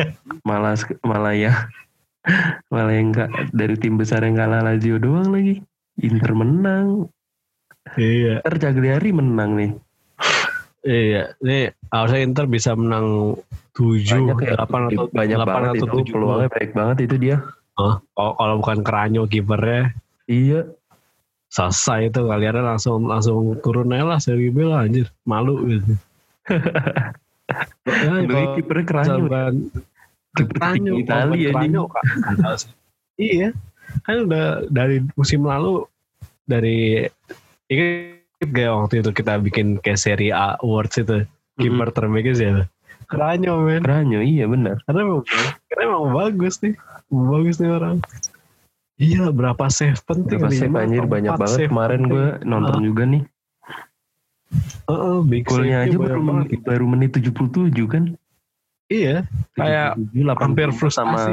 malah 0.43 0.75
malah 1.05 1.37
ya 1.37 1.53
malah 2.71 2.95
yang 2.95 3.11
enggak 3.11 3.29
dari 3.51 3.75
tim 3.79 3.99
besar 3.99 4.23
yang 4.23 4.39
kalah 4.39 4.63
Lazio 4.63 4.99
doang 4.99 5.31
lagi. 5.31 5.63
Inter 6.01 6.33
menang, 6.33 7.13
Iya. 7.99 8.41
Inter 8.41 8.57
Cagliari 8.59 9.11
menang 9.11 9.51
nih. 9.59 9.73
Iya, 10.83 11.39
ini 11.39 11.71
harusnya 11.95 12.21
Inter 12.27 12.47
bisa 12.51 12.75
menang 12.75 13.39
7, 13.71 14.03
Banyak 14.03 14.39
ya, 14.43 14.55
8 14.67 14.91
atau 14.91 15.05
banyak 15.15 15.39
8 15.39 15.47
banget 15.47 15.73
atau 15.79 15.87
itu 15.87 15.99
7 16.11 16.15
peluangnya 16.15 16.49
baik 16.51 16.71
banget 16.75 16.97
itu 17.07 17.17
dia. 17.23 17.37
Oh, 17.81 17.97
kalau 18.17 18.61
bukan 18.61 18.85
Keranyo 18.85 19.25
kipernya 19.25 19.97
Iya, 20.31 20.71
selesai 21.51 22.09
itu 22.15 22.21
kalian 22.25 22.63
langsung 22.63 23.05
langsung 23.11 23.59
turun 23.61 23.93
aja 23.93 24.05
lah 24.07 24.19
seri 24.23 24.49
B 24.49 24.65
lah 24.65 24.87
anjir 24.87 25.11
malu 25.27 25.67
gitu. 25.67 25.93
ya, 27.85 28.23
kalau 28.25 28.55
kipernya 28.57 28.85
Keranyo. 28.87 29.25
Keranyo. 30.33 31.83
Nggak 32.39 32.55
sih. 32.57 32.73
Iya, 33.21 33.53
kan 34.07 34.25
udah 34.25 34.65
dari 34.73 35.05
musim 35.19 35.45
lalu 35.45 35.85
dari 36.49 37.05
ingat 37.69 38.23
gak 38.43 38.73
waktu 38.75 38.95
itu 39.05 39.11
kita 39.15 39.39
bikin 39.39 39.79
kayak 39.79 40.01
seri 40.01 40.35
A 40.35 40.59
awards 40.65 40.99
itu 40.99 41.29
kiper 41.61 41.89
terbaiknya 41.93 42.35
siapa? 42.35 42.63
Keranyo 43.07 43.61
men. 43.61 43.83
Keranyu, 43.85 44.25
iya 44.25 44.49
benar. 44.49 44.81
Karena 44.89 45.05
emang, 45.05 45.21
karena 45.69 45.83
emang 45.85 46.05
bagus 46.17 46.57
nih. 46.65 46.75
Bagus 47.13 47.61
nih 47.61 47.71
orang. 47.71 47.97
Iya 48.97 49.29
berapa 49.29 49.67
save 49.69 49.99
penting 50.03 50.39
Berapa 50.39 50.53
save 50.53 50.73
anjir 50.75 51.05
banyak 51.05 51.33
banget 51.35 51.59
save 51.59 51.69
kemarin 51.69 52.03
gue 52.07 52.27
nonton 52.43 52.79
Ah. 52.79 52.83
juga 52.83 53.03
nih. 53.05 53.23
Heeh, 54.83 55.19
big 55.25 55.45
Golnya 55.45 55.77
aja 55.83 55.91
banyak 55.91 56.01
baru 56.03 56.21
banget. 56.21 56.45
menit, 56.45 56.61
baru 56.63 56.85
menit 56.87 57.11
77 57.15 57.87
kan. 57.87 58.05
Iya, 58.87 59.25
Kayak 59.53 59.97
77, 59.97 60.29
80 60.29 60.45
hampir 60.45 60.69
sama 60.69 60.77
frustasi. 60.77 61.33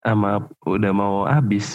sama 0.00 0.28
udah 0.62 0.92
mau 0.92 1.14
habis. 1.24 1.74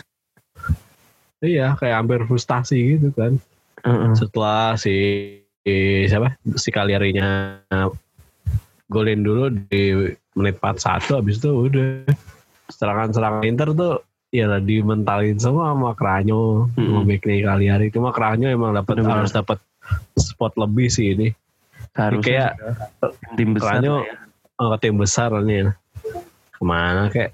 iya 1.39 1.75
kayak 1.75 1.95
hampir 1.99 2.19
frustasi 2.23 2.97
gitu 2.97 3.11
kan. 3.11 3.35
Heeh. 3.83 4.11
Setelah 4.15 4.79
si, 4.79 4.95
si- 5.61 6.07
siapa 6.07 6.33
si 6.55 6.69
Kaliarinya 6.71 7.59
golin 8.87 9.21
dulu 9.21 9.51
di 9.67 10.09
menit 10.33 10.55
41 10.57 11.11
habis 11.11 11.37
itu 11.37 11.51
udah 11.51 12.07
serangan-serangan 12.69 13.43
Inter 13.45 13.69
tuh 13.73 13.93
ya 14.33 14.51
lah 14.51 14.59
dimentalin 14.59 15.37
semua 15.39 15.71
sama 15.71 15.91
Kranyo 15.95 16.67
sama 16.75 16.99
Mm-mm. 17.01 17.07
backnya 17.07 17.35
Kaliari 17.45 17.87
cuma 17.93 18.09
Kranyo 18.11 18.47
emang 18.51 18.75
dapat 18.75 18.99
harus 19.05 19.31
dapat 19.31 19.59
spot 20.19 20.57
lebih 20.59 20.89
sih 20.89 21.13
ini 21.15 21.29
Seharusnya 21.95 22.25
kayak 22.25 22.51
tim 23.39 23.55
besar 23.55 23.79
Kranyo 23.79 23.95
ya. 24.03 24.15
oh, 24.59 24.75
tim 24.81 24.95
besar 24.99 25.29
nih 25.39 25.71
ke 26.51 26.63
mana 26.63 27.07
kayak 27.07 27.31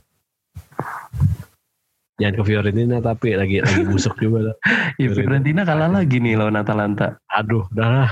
jangan 2.21 2.33
ke 2.37 2.43
Fiorentina 2.45 2.97
tapi 3.01 3.33
lagi 3.33 3.65
lagi 3.65 3.81
busuk 3.89 4.13
juga 4.21 4.53
lah. 4.53 4.55
Ya 5.01 5.09
Fiorentina 5.09 5.65
kalah 5.65 5.89
lagi 5.89 6.21
nih 6.21 6.37
lawan 6.37 6.53
Atalanta. 6.59 7.17
aduh 7.25 7.65
udah 7.73 7.87
lah 7.89 8.09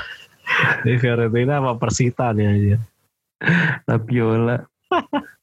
Fiorentina 0.82 1.62
apa 1.62 1.78
Persita 1.78 2.34
nih 2.34 2.48
aja 2.50 2.78
Lapiola 3.90 4.66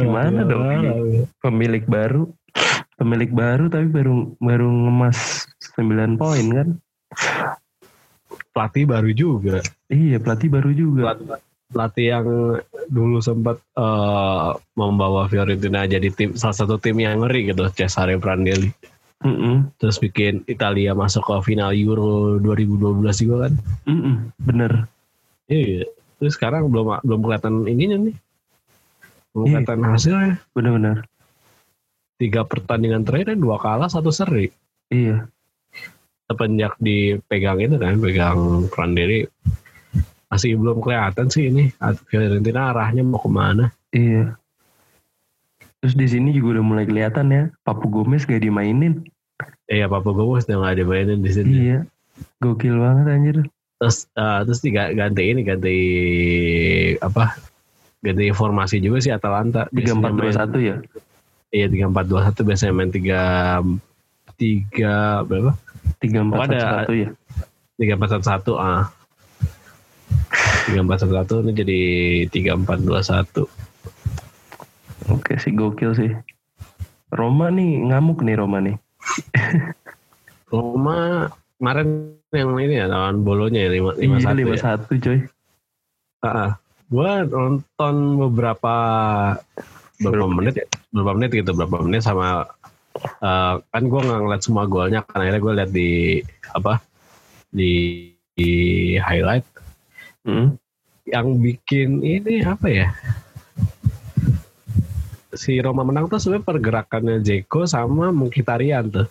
Gimana 0.00 0.40
dong 0.42 0.64
ini? 0.72 0.88
pemilik 1.38 1.84
baru. 1.84 2.30
Pemilik 2.96 3.28
baru 3.28 3.68
tapi 3.68 3.86
baru 3.92 4.32
baru 4.40 4.68
ngemas 4.68 5.44
9 5.76 6.16
poin 6.16 6.46
kan. 6.50 6.68
pelatih 8.52 8.88
baru 8.88 9.10
juga 9.12 9.60
Iya, 9.92 10.16
pelatih 10.16 10.48
baru 10.48 10.72
juga. 10.72 11.12
pelatih, 11.12 11.26
pelatih 11.68 12.06
yang 12.08 12.26
dulu 12.88 13.18
sempat 13.20 13.60
eh, 13.76 14.50
membawa 14.72 15.28
Fiorentina 15.28 15.84
jadi 15.84 16.08
tim 16.08 16.32
salah 16.32 16.56
satu 16.56 16.80
tim 16.80 16.96
yang 16.96 17.20
ngeri 17.20 17.52
gitu 17.52 17.68
Cesare 17.74 18.16
Prandelli 18.16 18.72
Mm-mm, 19.24 19.72
terus 19.80 19.96
bikin 19.96 20.44
Italia 20.44 20.92
masuk 20.92 21.24
ke 21.24 21.36
final 21.52 21.72
Euro 21.72 22.36
2012 22.36 23.00
juga 23.24 23.48
kan 23.48 23.52
mm-mm, 23.88 24.16
bener. 24.44 24.72
iya 25.48 25.88
terus 26.16 26.36
sekarang 26.36 26.68
belum 26.68 27.00
belum 27.00 27.20
kelihatan 27.24 27.64
ininya 27.64 27.96
nih 28.08 28.16
belum 29.36 29.52
Iya. 29.52 29.92
hasilnya 29.92 30.32
Bener-bener. 30.56 31.04
tiga 32.16 32.42
pertandingan 32.42 33.04
terakhir 33.04 33.36
dua 33.36 33.60
kalah 33.60 33.92
satu 33.92 34.08
seri 34.08 34.48
Iya. 34.88 35.28
sepenjak 36.24 36.80
dipegang 36.80 37.60
itu 37.60 37.76
kan 37.76 38.00
pegang 38.00 38.38
Prandelli 38.72 39.28
masih 40.26 40.56
belum 40.56 40.80
kelihatan 40.80 41.28
sih 41.28 41.52
ini 41.52 41.70
Fiorentina 42.08 42.72
arahnya 42.72 43.04
mau 43.04 43.20
ke 43.20 43.28
mana 43.28 43.68
Iya. 43.92 44.32
Terus 45.76 45.94
di 45.94 46.08
sini 46.08 46.32
juga 46.32 46.58
udah 46.58 46.64
mulai 46.66 46.84
kelihatan 46.84 47.30
ya, 47.30 47.42
Papu 47.62 47.86
Gomez 47.86 48.24
gak 48.24 48.42
dimainin. 48.42 49.06
Iya 49.68 49.86
Papa 49.86 50.10
Gomez 50.10 50.48
udah 50.48 50.66
gak 50.66 50.72
ada 50.76 50.84
mainin 50.84 51.20
di 51.20 51.30
sini. 51.30 51.50
Iya. 51.52 51.78
Gokil 52.40 52.74
banget 52.74 53.06
anjir. 53.06 53.36
Terus 53.76 54.08
eh, 54.10 54.40
terus 54.42 54.60
diga- 54.60 54.90
ganti 54.90 55.22
ini 55.22 55.40
ganti 55.44 55.76
apa? 56.98 57.36
Ganti 58.06 58.30
formasi 58.30 58.78
juga 58.78 59.02
sih 59.02 59.10
Atalanta. 59.10 59.66
Biasanya 59.74 60.14
main- 60.14 60.30
3421 60.30 60.62
ya? 60.62 60.76
Iya 61.50 61.66
tiga 61.70 61.84
empat 61.90 62.04
dua 62.06 62.20
satu 62.26 62.40
biasanya 62.46 62.72
main 62.74 62.90
tiga 62.94 63.20
tiga 64.38 64.94
berapa? 65.26 65.52
3411 65.98 66.94
ya? 66.94 67.08
Tiga 67.74 67.92
empat 67.98 68.08
satu 68.14 68.24
satu 68.30 68.52
ah. 68.62 68.86
Tiga 70.66 70.80
empat 70.86 70.98
satu 71.02 71.14
satu 71.18 71.34
ini 71.42 71.52
jadi 71.54 71.80
tiga 72.30 72.54
empat 72.54 72.78
dua 72.82 73.02
satu. 73.02 73.50
Oke 75.10 75.38
sih 75.38 75.54
gokil 75.54 75.94
sih. 75.94 76.10
Roma 77.10 77.50
nih 77.50 77.90
ngamuk 77.90 78.22
nih 78.22 78.34
Roma 78.38 78.58
nih. 78.62 78.76
Roma 80.52 81.30
kemarin 81.58 82.18
yang 82.34 82.52
ini 82.58 82.74
ya 82.78 82.86
lawan 82.90 83.22
bolonya 83.22 83.66
ya 83.66 83.70
lima 83.70 83.94
lima 83.96 84.18
Iya 84.18 84.26
satu 84.26 84.38
ya. 84.50 85.00
51 85.00 85.04
coy. 85.06 85.18
Ah, 86.26 86.58
gua 86.86 87.26
nonton 87.26 87.94
beberapa 88.20 88.76
beberapa 89.98 90.26
Berapa 90.28 90.34
menit 90.34 90.54
beberapa 90.92 91.16
menit 91.16 91.30
gitu 91.34 91.50
beberapa 91.56 91.82
menit 91.82 92.02
sama 92.04 92.46
eh, 93.00 93.54
kan 93.60 93.82
gua 93.88 94.00
nggak 94.04 94.20
ngeliat 94.22 94.42
semua 94.42 94.64
golnya 94.68 95.00
kan 95.04 95.24
akhirnya 95.24 95.40
gue 95.40 95.52
liat 95.56 95.70
di 95.72 95.90
apa 96.52 96.80
di, 97.50 97.72
di 98.36 98.50
highlight. 99.00 99.46
Mm. 100.26 100.58
yang 101.06 101.38
bikin 101.38 102.02
ini 102.02 102.42
apa 102.42 102.66
ya? 102.66 102.90
Si 105.30 105.54
Roma 105.62 105.86
menang 105.86 106.10
tuh 106.10 106.18
sebenarnya 106.18 106.50
pergerakannya 106.50 107.16
Jeko 107.22 107.62
sama 107.62 108.10
Mkhitaryan 108.10 108.90
tuh 108.90 109.06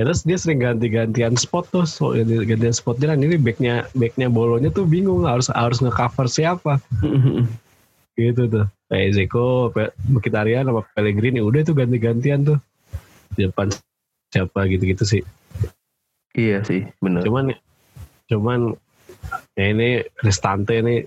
ya 0.00 0.08
terus 0.08 0.24
dia 0.24 0.40
sering 0.40 0.64
ganti-gantian 0.64 1.36
spot 1.36 1.68
tuh 1.68 1.84
so, 1.84 2.16
ganti- 2.16 2.48
gantian 2.48 2.72
spot 2.72 2.96
jalan. 2.96 3.20
Ini 3.20 3.36
backnya 3.36 3.84
backnya 3.92 4.32
bolonya 4.32 4.72
tuh 4.72 4.88
bingung 4.88 5.28
harus 5.28 5.52
harus 5.52 5.84
ngecover 5.84 6.24
siapa? 6.24 6.80
Gitu 8.16 8.48
tuh. 8.48 8.64
Kayak 8.88 9.08
Zeko, 9.12 9.68
Mkhitaryan 10.08 10.64
sama 10.66 10.82
Pellegrini 10.96 11.44
udah 11.44 11.60
itu 11.60 11.76
ganti-gantian 11.76 12.48
tuh. 12.48 12.58
Di 13.36 13.44
depan 13.44 13.68
siapa 14.28 14.64
gitu-gitu 14.66 15.04
sih. 15.04 15.22
Iya 16.30 16.62
sih 16.62 16.86
bener. 17.02 17.26
cuman 17.26 17.50
cuman 18.30 18.60
ya 19.58 19.66
ini 19.74 20.06
Cristante 20.14 20.78
ini 20.78 21.02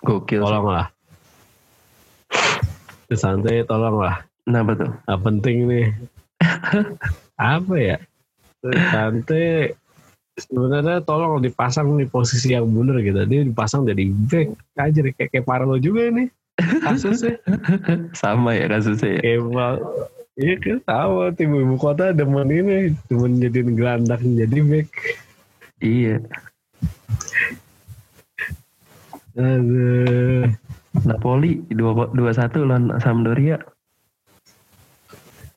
Gokil. 0.00 0.40
tolong 0.40 0.72
lah 0.72 0.88
Cristante 3.06 3.60
tolong 3.68 4.00
lah 4.00 4.24
Kenapa 4.48 4.72
tuh? 4.72 4.90
nggak 5.04 5.20
penting 5.20 5.56
nih 5.68 5.86
apa 7.36 7.74
ya 7.76 7.98
Cristante 8.60 9.76
sebenarnya 10.36 11.00
tolong 11.04 11.40
dipasang 11.40 11.96
di 11.96 12.08
posisi 12.08 12.52
yang 12.52 12.68
bener 12.68 13.00
gitu 13.00 13.20
dia 13.24 13.40
dipasang 13.44 13.88
jadi 13.88 14.04
back 14.28 14.48
aja 14.76 14.98
deh. 15.00 15.12
kayak 15.16 15.30
kayak 15.32 15.46
Parlo 15.48 15.76
juga 15.80 16.08
nih 16.12 16.28
kasusnya 16.84 17.36
Sama 18.16 18.56
ya 18.56 18.64
kasusnya 18.72 19.20
ya? 19.20 19.40
Emang 19.40 19.80
Iya 20.36 20.60
kan 20.60 20.78
tahu 20.84 21.32
tim 21.32 21.56
ibu 21.56 21.80
kota 21.80 22.12
demen 22.12 22.52
ini 22.52 22.92
demen 23.08 23.40
jadiin 23.40 23.72
gelandang 23.72 24.20
jadi 24.36 24.60
back. 24.68 24.88
Iya. 25.80 26.20
Aduh. 29.32 30.52
Napoli 31.08 31.64
2-1 31.72 32.12
lawan 32.68 32.92
Sampdoria. 33.00 33.56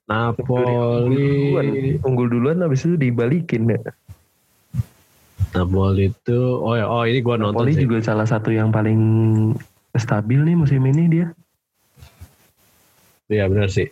Napoli. 0.10 1.54
Unggul 2.02 2.28
duluan 2.34 2.66
habis 2.66 2.84
itu 2.84 2.98
dibalikin 2.98 3.70
ya. 3.70 3.80
Napoli 5.54 6.10
itu 6.10 6.40
oh 6.62 6.74
ya 6.78 6.86
oh 6.90 7.06
ini 7.06 7.22
gua 7.22 7.38
nonton 7.38 7.66
Napoli 7.66 7.78
sih. 7.78 7.86
juga 7.86 7.98
salah 8.02 8.26
satu 8.26 8.50
yang 8.50 8.74
paling 8.74 9.00
stabil 9.94 10.42
nih 10.42 10.58
musim 10.58 10.82
ini 10.86 11.04
dia. 11.10 11.28
Iya 13.30 13.46
benar 13.46 13.70
sih. 13.70 13.90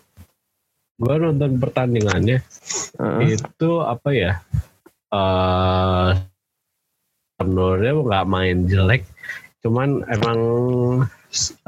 Gua 0.97 1.21
nonton 1.21 1.61
pertandingannya 1.61 2.41
Heeh. 2.97 3.37
itu 3.37 3.69
apa 3.85 4.09
ya? 4.09 4.41
Eh 5.13 6.11
Sampdoria 7.37 7.93
nggak 7.93 8.25
main 8.25 8.65
jelek, 8.65 9.05
cuman 9.61 10.01
emang 10.09 10.39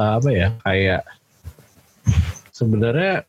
eh, 0.01 0.11
apa 0.17 0.29
ya 0.33 0.49
kayak 0.65 1.05
sebenarnya 2.49 3.28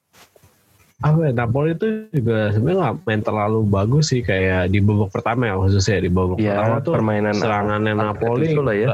apa 1.01 1.19
ya 1.29 1.33
Napoli 1.33 1.73
itu 1.73 2.13
juga 2.13 2.53
sebenarnya 2.53 2.79
nggak 2.85 2.97
main 3.09 3.23
terlalu 3.25 3.61
bagus 3.65 4.13
sih 4.13 4.21
kayak 4.21 4.69
di 4.69 4.85
babak 4.85 5.09
pertama 5.09 5.49
ya 5.49 5.57
khususnya 5.57 6.05
di 6.05 6.13
babak 6.13 6.37
pertama 6.37 6.77
ya 6.77 6.85
tuh 6.85 6.93
permainan 6.93 7.35
serangannya 7.41 7.93
Napoli 7.97 8.53
Gattuso 8.53 8.61
lah 8.61 8.77
ya. 8.77 8.89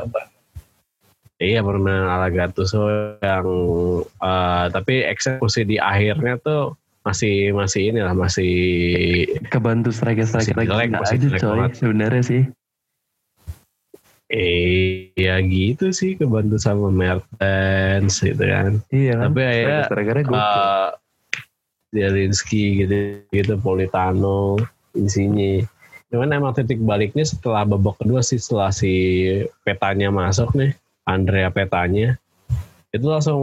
Iya 1.36 1.60
permainan 1.66 2.06
ala 2.06 2.28
Gattuso 2.30 2.82
yang 3.18 3.46
eh, 4.22 4.64
tapi 4.70 4.94
eksekusi 5.02 5.66
di 5.66 5.82
akhirnya 5.82 6.38
tuh 6.38 6.78
masih 7.02 7.54
masih 7.54 7.94
ini 7.94 8.00
lah 8.02 8.14
masih 8.14 8.54
kebantu 9.46 9.94
striker-striker 9.94 10.42
Masih 10.42 10.54
lagi 10.58 10.70
jelek, 10.70 10.88
masih 10.94 11.16
jelek 11.22 11.40
coy 11.42 11.58
sebenarnya 11.74 12.22
sih. 12.22 12.42
eh 14.26 15.14
ya 15.14 15.38
gitu 15.38 15.94
sih 15.94 16.18
kebantu 16.18 16.58
sama 16.58 16.90
Mertens 16.90 18.18
gitu 18.18 18.42
kan. 18.42 18.82
Iya 18.90 19.22
kan. 19.22 19.30
Tapi 19.30 19.40
akhirnya 19.42 19.82
striker-strikernya 19.86 20.24
gokil. 20.26 20.62
uh, 20.62 20.88
Zielinski 21.96 22.84
gitu 22.84 23.24
gitu 23.32 23.56
Politano 23.56 24.60
isinya 24.92 25.64
cuman 26.12 26.36
emang 26.36 26.52
titik 26.52 26.78
baliknya 26.84 27.24
setelah 27.24 27.64
babak 27.64 27.96
kedua 27.98 28.20
sih 28.20 28.36
setelah 28.36 28.68
si 28.70 28.92
petanya 29.64 30.12
masuk 30.12 30.52
nih 30.52 30.76
Andrea 31.08 31.48
petanya 31.48 32.20
itu 32.92 33.06
langsung 33.08 33.40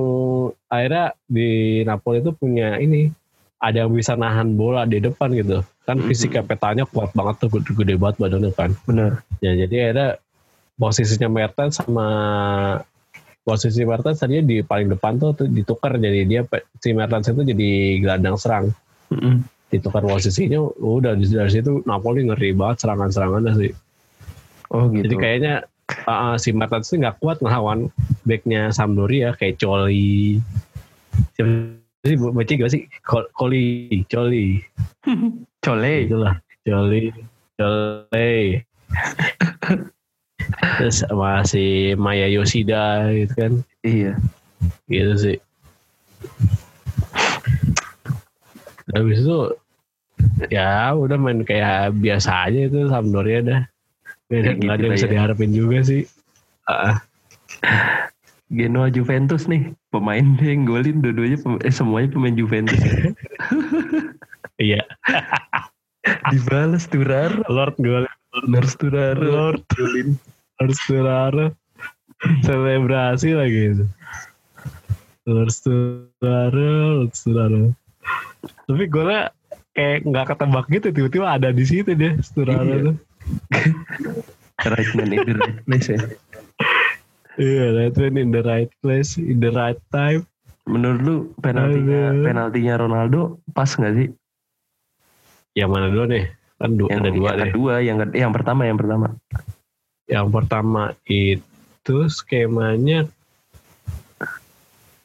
akhirnya 0.70 1.18
di 1.26 1.82
Napoli 1.84 2.22
itu 2.22 2.32
punya 2.32 2.78
ini 2.78 3.10
ada 3.58 3.84
yang 3.84 3.92
bisa 3.92 4.13
nahan 4.16 4.56
bola 4.56 4.86
di 4.86 5.02
depan 5.02 5.34
gitu 5.34 5.66
kan 5.84 6.00
Mhm. 6.00 6.08
fisiknya 6.08 6.44
petanya 6.48 6.84
kuat 6.88 7.12
banget 7.12 7.44
tuh 7.44 7.50
gede, 7.60 7.72
gede 7.76 7.94
banget 8.00 8.16
badannya 8.22 8.52
kan 8.56 8.72
Bener. 8.88 9.20
ya 9.44 9.52
jadi 9.60 9.76
akhirnya 9.92 10.10
posisinya 10.80 11.30
Mertens 11.30 11.84
sama 11.84 12.08
posisi 13.43 13.84
Mertens 13.84 14.23
tadinya 14.23 14.43
di 14.47 14.63
paling 14.63 14.88
depan 14.95 15.19
tuh, 15.19 15.36
ditukar 15.51 15.99
jadi 15.99 16.23
dia 16.23 16.41
si 16.79 16.95
Mertens 16.95 17.27
itu 17.27 17.43
jadi 17.43 17.69
gelandang 17.99 18.39
serang 18.39 18.71
Mm-mm. 19.12 19.43
ditukar 19.67 19.99
posisinya 20.03 20.63
udah 20.79 21.19
dari, 21.19 21.51
situ 21.51 21.84
Napoli 21.84 22.23
ngeri 22.32 22.56
banget 22.56 22.88
serangan-serangannya 22.88 23.53
sih 23.60 23.71
Oh 24.73 24.89
gitu. 24.89 25.06
jadi 25.06 25.15
kayaknya 25.19 25.53
uh, 26.10 26.39
si 26.39 26.49
Mertens 26.56 26.89
itu 26.89 27.03
nggak 27.03 27.19
kuat 27.21 27.38
ngelawan 27.43 27.91
backnya 28.25 28.71
Sampdoria 28.73 29.36
kayak 29.38 29.60
Coli 29.62 30.39
siapa 31.38 31.77
sih 32.08 32.17
baca 32.17 32.51
gak 32.58 32.71
sih 32.73 32.82
Coli 33.06 34.01
Coli 34.10 34.63
Cole. 35.65 35.93
itulah 36.10 36.36
Coli 36.65 37.13
Coli 37.60 38.58
terus 40.80 41.04
sama 41.04 41.43
si 41.43 41.93
Maya 41.95 42.28
Yoshida 42.28 43.10
gitu 43.12 43.34
kan. 43.36 43.54
Iya. 43.84 44.13
gitu 44.88 45.13
sih. 45.19 45.38
Habis 48.93 49.23
itu 49.23 49.39
ya 50.52 50.91
udah 50.95 51.17
main 51.19 51.43
kayak 51.43 51.95
biasa 51.99 52.52
aja 52.52 52.60
itu 52.67 52.88
Sampdoria 52.88 53.39
dah. 53.43 53.62
Nggak 54.30 54.39
ada, 54.39 54.47
Ya 54.47 54.54
gitu 54.56 54.63
ada 54.67 54.82
yang 54.82 54.91
lah 54.91 54.95
bisa 54.95 55.08
ya. 55.08 55.12
diharapin 55.13 55.52
juga 55.52 55.78
sih. 55.84 56.02
Ah, 56.63 56.95
Genoa 58.47 58.88
Juventus 58.88 59.49
nih. 59.49 59.73
Pemain 59.89 60.26
yang 60.39 60.63
golin 60.65 61.02
dua-duanya 61.02 61.38
eh, 61.62 61.73
semuanya 61.73 62.10
pemain 62.13 62.36
Juventus. 62.36 62.80
Iya. 64.62 64.86
Dibalas 66.30 66.86
Turar 66.86 67.34
Lord 67.49 67.73
gol 67.82 68.06
Lars 68.45 68.78
Turar 68.78 69.17
Lord. 69.17 69.65
Golin 69.73 70.13
harus 70.58 70.78
Turaro 70.86 71.48
selebrasi 72.42 73.34
lagi 73.34 73.62
itu. 73.74 73.86
Lord 75.24 75.56
Turaro 75.56 76.72
Lord 77.00 77.13
Turaro 77.16 77.63
tapi 78.68 78.84
golnya 78.88 79.32
kayak 79.72 80.04
nggak 80.04 80.26
ketebak 80.36 80.66
gitu 80.68 80.88
tiba-tiba 80.92 81.28
ada 81.32 81.50
di 81.50 81.63
situ 81.63 81.96
deh 81.96 82.13
Turaro 82.36 82.63
Iya. 82.68 82.78
tuh. 82.92 82.96
Right 84.63 84.92
man 84.96 85.12
in 85.12 85.24
the 85.26 85.34
right 85.36 85.60
place 85.66 85.88
ya. 85.89 86.00
Iya 87.36 87.66
right 87.74 87.96
man 87.96 88.16
in 88.16 88.30
the 88.30 88.44
right 88.44 88.72
place 88.80 89.16
in 89.16 89.39
the 89.39 89.52
right 89.52 89.80
time. 89.89 90.24
Menurut 90.63 91.00
lu 91.04 91.16
penaltinya 91.39 92.12
Aduh. 92.16 92.24
penaltinya 92.24 92.74
Ronaldo 92.80 93.22
pas 93.52 93.68
nggak 93.68 93.94
sih? 93.96 94.08
Yang 95.54 95.70
mana 95.72 95.86
dulu 95.92 96.06
nih? 96.08 96.26
Kan 96.56 96.70
du- 96.80 96.88
yang, 96.88 97.04
ada 97.04 97.12
dua 97.12 97.28
yang 97.28 97.36
deh. 97.36 97.46
kedua 97.52 97.74
yang 97.84 97.98
yang 98.16 98.32
pertama 98.32 98.62
yang 98.63 98.78
pertama 98.80 99.08
yang 100.06 100.28
pertama 100.28 100.92
itu 101.06 101.98
skemanya 102.08 103.08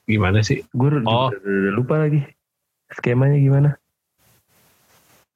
gimana 0.04 0.40
sih 0.40 0.64
gue 0.72 0.88
Oh. 1.04 1.28
lupa 1.74 2.00
lagi 2.00 2.24
skemanya 2.90 3.36
gimana 3.36 3.70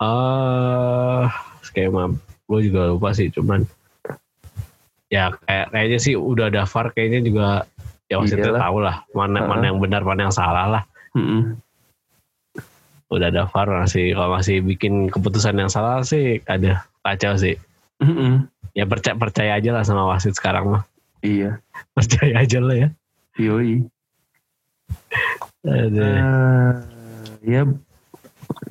eh 0.03 1.25
skema 1.63 2.11
gue 2.49 2.61
juga 2.67 2.91
lupa 2.91 3.15
sih 3.15 3.31
cuman 3.31 3.63
ya 5.09 5.31
kayak 5.45 5.71
kayaknya 5.71 5.99
sih 6.01 6.15
udah 6.17 6.49
ada 6.49 6.65
VAR 6.65 6.91
kayaknya 6.91 7.21
juga 7.23 7.47
ya 8.09 8.17
wasitnya 8.19 8.51
Iyalah. 8.51 8.63
tahu 8.65 8.77
lah 8.81 8.97
mana 9.13 9.39
Ha-ha. 9.39 9.49
mana 9.49 9.65
yang 9.71 9.79
benar 9.79 10.03
mana 10.03 10.21
yang 10.27 10.35
salah 10.35 10.67
lah 10.69 10.83
Mm-mm. 11.13 11.55
udah 13.09 13.29
ada 13.29 13.45
VAR 13.47 13.69
masih 13.79 14.17
kalau 14.17 14.31
masih 14.33 14.57
bikin 14.59 15.07
keputusan 15.07 15.55
yang 15.55 15.69
salah 15.69 16.01
sih 16.03 16.41
ada 16.45 16.83
kacau 17.05 17.37
sih 17.37 17.55
Mm-mm. 18.01 18.49
Ya 18.73 18.85
percaya 18.89 19.17
percaya 19.17 19.53
aja 19.61 19.71
lah 19.73 19.85
sama 19.85 20.09
wasit 20.09 20.37
sekarang 20.37 20.69
mah 20.69 20.85
iya 21.21 21.61
percaya 21.97 22.41
aja 22.41 22.59
lah 22.61 22.77
ya 22.77 22.89
yoi. 23.41 23.85
Eh, 25.63 25.89
ya 27.47 27.63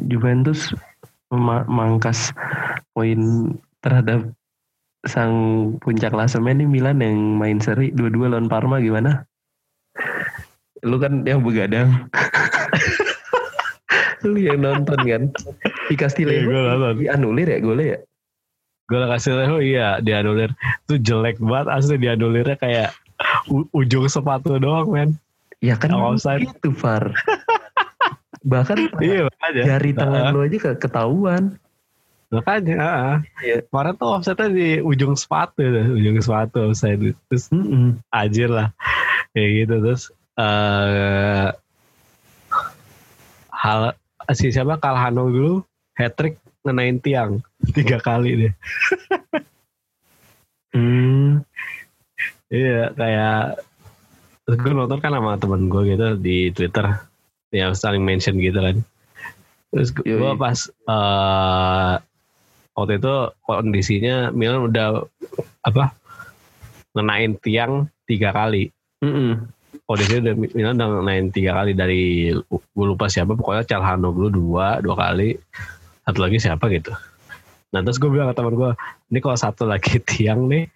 Juventus 0.05 0.75
mema- 1.31 1.65
mangkas 1.65 2.35
poin 2.91 3.55
terhadap 3.79 4.35
sang 5.07 5.33
puncak 5.81 6.13
klasemen 6.13 6.61
ini 6.61 6.67
Milan 6.67 7.01
yang 7.01 7.17
main 7.39 7.57
seri 7.57 7.89
dua-dua 7.89 8.35
lawan 8.35 8.51
Parma 8.51 8.77
gimana? 8.77 9.25
Lu 10.85 11.01
kan 11.01 11.25
yang 11.25 11.41
begadang. 11.41 12.05
Lu 14.27 14.37
yang 14.37 14.61
nonton 14.61 14.99
kan? 15.01 15.23
Di 15.89 15.95
Castillejo 15.97 16.53
gua 16.53 16.77
nonton. 16.77 17.01
dianulir 17.01 17.47
ya 17.49 17.59
golnya 17.63 17.85
ya? 17.97 17.99
Gue 18.91 19.07
kasih 19.07 19.31
tahu 19.33 19.57
iya 19.59 19.97
dianulir 19.97 20.51
itu 20.83 20.99
jelek 20.99 21.39
banget 21.39 21.67
asli 21.71 21.95
dianulirnya 21.95 22.53
kayak 22.55 22.91
u- 23.47 23.71
ujung 23.71 24.05
sepatu 24.05 24.57
doang 24.57 24.91
men 24.91 25.09
Ya 25.57 25.77
kan 25.77 25.93
offside. 25.93 26.41
itu 26.43 26.73
Far. 26.73 27.13
Bahkan 28.41 28.77
iya 28.99 29.23
makanya 29.23 29.63
jari 29.69 29.93
tangan 29.93 30.21
Heeh. 30.23 30.33
lu 30.33 30.39
aja 30.41 30.57
ke- 30.59 30.79
ketahuan. 30.79 31.43
makanya. 32.27 33.19
Iya. 33.37 33.61
kemarin 33.63 33.93
tuh 33.93 34.09
offsetnya 34.09 34.47
di 34.49 34.79
ujung 34.79 35.13
sepatu 35.13 35.61
ujung 35.91 36.17
sepatu 36.17 36.65
offside 36.65 36.97
terus 37.27 37.45
Mm-mm. 37.47 37.99
anjir 38.09 38.47
lah 38.47 38.73
kayak 39.31 39.49
gitu 39.61 39.75
terus 39.81 40.03
eh 40.33 41.47
hal 43.51 43.93
si 44.31 44.49
siapa 44.49 44.75
Kalhano 44.77 45.27
dulu 45.27 45.53
hat 45.93 46.15
trick 46.15 46.35
ngenain 46.63 46.97
tiang 46.97 47.43
tiga 47.75 47.97
kali 48.01 48.47
deh 48.47 48.53
Hmm. 50.71 51.43
Iya 52.51 52.91
kayak 52.95 53.63
gue 54.51 54.73
nonton 54.75 54.99
kan 54.99 55.15
sama 55.15 55.39
temen 55.39 55.71
gue 55.71 55.95
gitu 55.95 56.07
di 56.19 56.51
Twitter 56.51 56.99
yang 57.55 57.71
saling 57.75 58.03
mention 58.03 58.39
gitu 58.39 58.59
kan. 58.59 58.77
Terus 59.71 59.89
gue 59.95 60.31
pas 60.35 60.59
eh 60.67 61.95
waktu 62.75 62.93
itu 62.99 63.13
kondisinya 63.43 64.31
Milan 64.31 64.71
udah 64.71 65.03
apa 65.63 65.95
ngenain 66.95 67.39
tiang 67.39 67.87
tiga 68.07 68.35
kali. 68.35 68.71
Mm-mm. 69.03 69.47
Kondisinya 69.87 70.31
udah 70.31 70.35
Milan 70.55 70.75
udah 70.79 70.87
ngenain 70.99 71.27
tiga 71.31 71.51
kali 71.55 71.71
dari 71.75 72.31
gue 72.51 72.85
lupa 72.87 73.07
siapa 73.11 73.35
pokoknya 73.35 73.67
Calhanoglu 73.67 74.27
dua 74.31 74.79
dua 74.83 74.95
kali 74.95 75.35
satu 76.03 76.19
lagi 76.19 76.39
siapa 76.39 76.67
gitu. 76.71 76.91
Nah 77.71 77.79
terus 77.79 77.97
gue 78.03 78.11
bilang 78.11 78.27
ke 78.31 78.35
teman 78.35 78.55
gue, 78.59 78.71
ini 79.15 79.19
kalau 79.23 79.37
satu 79.39 79.63
lagi 79.63 79.95
tiang 80.11 80.51
nih, 80.51 80.67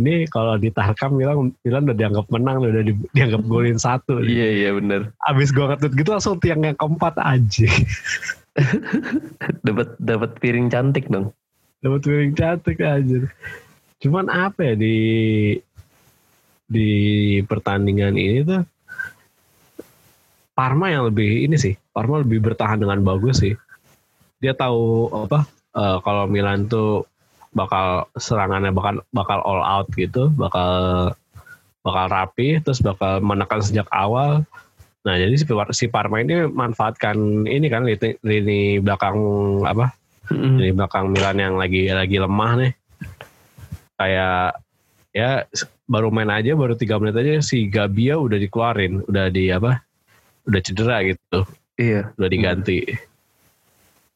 ini 0.00 0.24
kalau 0.32 0.56
ditarkam 0.56 1.20
bilang 1.20 1.52
Milan 1.60 1.84
udah 1.84 1.96
dianggap 1.96 2.26
menang, 2.32 2.64
udah 2.64 2.84
di- 2.84 3.08
dianggap 3.12 3.42
golin 3.44 3.76
satu. 3.76 4.24
Iya 4.24 4.48
iya 4.48 4.70
benar. 4.72 5.12
Abis 5.28 5.52
gue 5.52 5.60
ngetut 5.60 5.92
gitu 5.92 6.08
langsung 6.08 6.40
tiang 6.40 6.64
yang 6.64 6.76
keempat 6.76 7.20
aja. 7.20 7.68
Dapat 9.66 9.96
dapat 9.96 10.30
piring 10.40 10.68
cantik 10.72 11.08
dong. 11.08 11.32
Dapat 11.84 12.00
piring 12.04 12.34
cantik 12.36 12.80
aja. 12.80 13.28
Cuman 14.00 14.28
apa 14.28 14.72
ya 14.72 14.74
di 14.76 14.96
di 16.68 16.90
pertandingan 17.44 18.16
ini 18.16 18.40
tuh 18.44 18.64
Parma 20.52 20.92
yang 20.92 21.08
lebih 21.08 21.48
ini 21.48 21.56
sih, 21.56 21.72
Parma 21.96 22.20
lebih 22.20 22.44
bertahan 22.44 22.76
dengan 22.76 23.00
bagus 23.00 23.40
sih. 23.40 23.56
Dia 24.36 24.52
tahu 24.52 25.08
apa 25.24 25.48
eh, 25.76 25.96
kalau 26.04 26.24
Milan 26.28 26.68
tuh 26.68 27.04
bakal 27.52 28.08
serangannya 28.16 28.72
bakal 28.72 29.04
bakal 29.12 29.38
all 29.44 29.60
out 29.60 29.88
gitu, 29.92 30.32
bakal 30.32 30.72
bakal 31.82 32.04
rapi, 32.08 32.62
terus 32.62 32.80
bakal 32.80 33.20
menekan 33.20 33.60
sejak 33.60 33.88
awal. 33.92 34.46
Nah 35.02 35.14
jadi 35.18 35.34
si, 35.34 35.44
si 35.74 35.86
Parma 35.90 36.22
ini 36.22 36.46
manfaatkan 36.46 37.44
ini 37.44 37.66
kan 37.66 37.82
lini, 37.82 38.16
lini 38.22 38.78
belakang 38.78 39.18
apa 39.66 39.90
Mm-mm. 40.30 40.62
di 40.62 40.70
belakang 40.70 41.10
Milan 41.10 41.42
yang 41.42 41.54
lagi 41.58 41.90
lagi 41.90 42.22
lemah 42.22 42.52
nih 42.62 42.72
kayak 43.98 44.62
ya 45.10 45.44
baru 45.90 46.08
main 46.14 46.30
aja 46.30 46.54
baru 46.54 46.78
tiga 46.78 47.02
menit 47.02 47.18
aja 47.18 47.42
si 47.42 47.66
Gabia 47.66 48.16
udah 48.16 48.38
dikeluarin 48.38 49.02
udah 49.10 49.26
di 49.28 49.50
apa 49.50 49.82
udah 50.46 50.60
cedera 50.62 51.02
gitu 51.02 51.42
Iya. 51.76 52.14
udah 52.14 52.28
diganti 52.30 52.78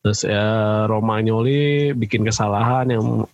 terus 0.07 0.23
ya 0.23 0.47
Romagnoli 0.87 1.91
bikin 1.99 2.23
kesalahan 2.23 2.87
yang 2.95 3.27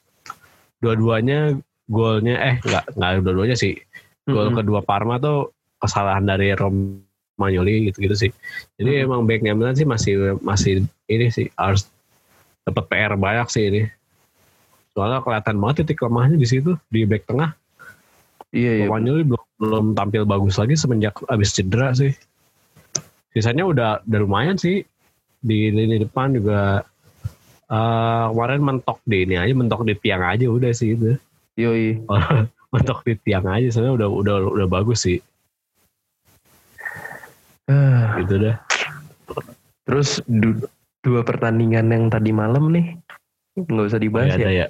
dua-duanya 0.81 1.61
golnya 1.85 2.41
eh 2.41 2.57
nggak 2.65 2.97
nggak 2.97 3.11
dua-duanya 3.21 3.53
sih 3.61 3.77
gol 4.25 4.49
Mm-mm. 4.49 4.65
kedua 4.65 4.81
Parma 4.81 5.21
tuh 5.21 5.53
kesalahan 5.77 6.25
dari 6.25 6.55
Romagnoli 6.57 7.91
gitu-gitu 7.91 8.15
sih. 8.15 8.31
Jadi 8.79 9.03
Hmm. 9.03 9.05
emang 9.11 9.21
backnya 9.27 9.53
Milan 9.53 9.75
sih 9.75 9.85
masih 9.85 10.39
masih 10.41 10.87
ini 11.11 11.27
sih 11.29 11.51
harus 11.59 11.91
dapat 12.63 12.87
PR 12.87 13.19
banyak 13.19 13.51
sih 13.51 13.67
ini. 13.67 13.83
Soalnya 14.95 15.21
kelihatan 15.27 15.59
banget 15.59 15.83
titik 15.83 16.07
lemahnya 16.07 16.39
di 16.39 16.47
situ 16.47 16.79
di 16.89 17.03
back 17.03 17.27
tengah. 17.27 17.53
Iya 18.55 18.73
iya. 18.79 18.87
Romagnoli 18.87 19.27
belum 19.27 19.45
belum 19.59 19.85
tampil 19.99 20.23
bagus 20.23 20.55
lagi 20.57 20.79
semenjak 20.79 21.19
abis 21.27 21.51
cedera 21.53 21.91
sih. 21.93 22.15
Sisanya 23.35 23.67
udah 23.67 23.91
udah 24.07 24.21
lumayan 24.23 24.55
sih 24.55 24.87
di 25.43 25.69
lini 25.69 25.99
depan 25.99 26.33
juga 26.33 26.87
eh 27.67 28.25
kemarin 28.31 28.63
mentok 28.63 29.03
di 29.03 29.27
ini 29.27 29.35
aja 29.35 29.53
mentok 29.53 29.83
di 29.83 29.95
tiang 29.99 30.23
aja 30.23 30.47
udah 30.47 30.71
sih 30.71 30.95
itu. 30.95 31.19
Yoi. 31.59 32.01
mentok 32.73 33.05
di 33.05 33.13
tiang 33.21 33.45
aja 33.45 33.69
sebenarnya 33.69 33.95
udah 34.01 34.09
udah 34.09 34.35
udah 34.57 34.67
bagus 34.71 35.05
sih 35.05 35.21
Ah, 37.69 38.19
gitu 38.19 38.43
dah. 38.43 38.57
terus 39.85 40.21
du- 40.27 40.67
dua 41.01 41.23
pertandingan 41.23 41.89
yang 41.89 42.05
tadi 42.09 42.31
malam 42.31 42.71
nih 42.71 42.97
nggak 43.55 43.87
usah 43.87 43.99
Oh, 43.99 44.03
dibahas 44.03 44.35
ya, 44.35 44.37
ada 44.39 44.51
ya. 44.51 44.51
ya. 44.51 44.67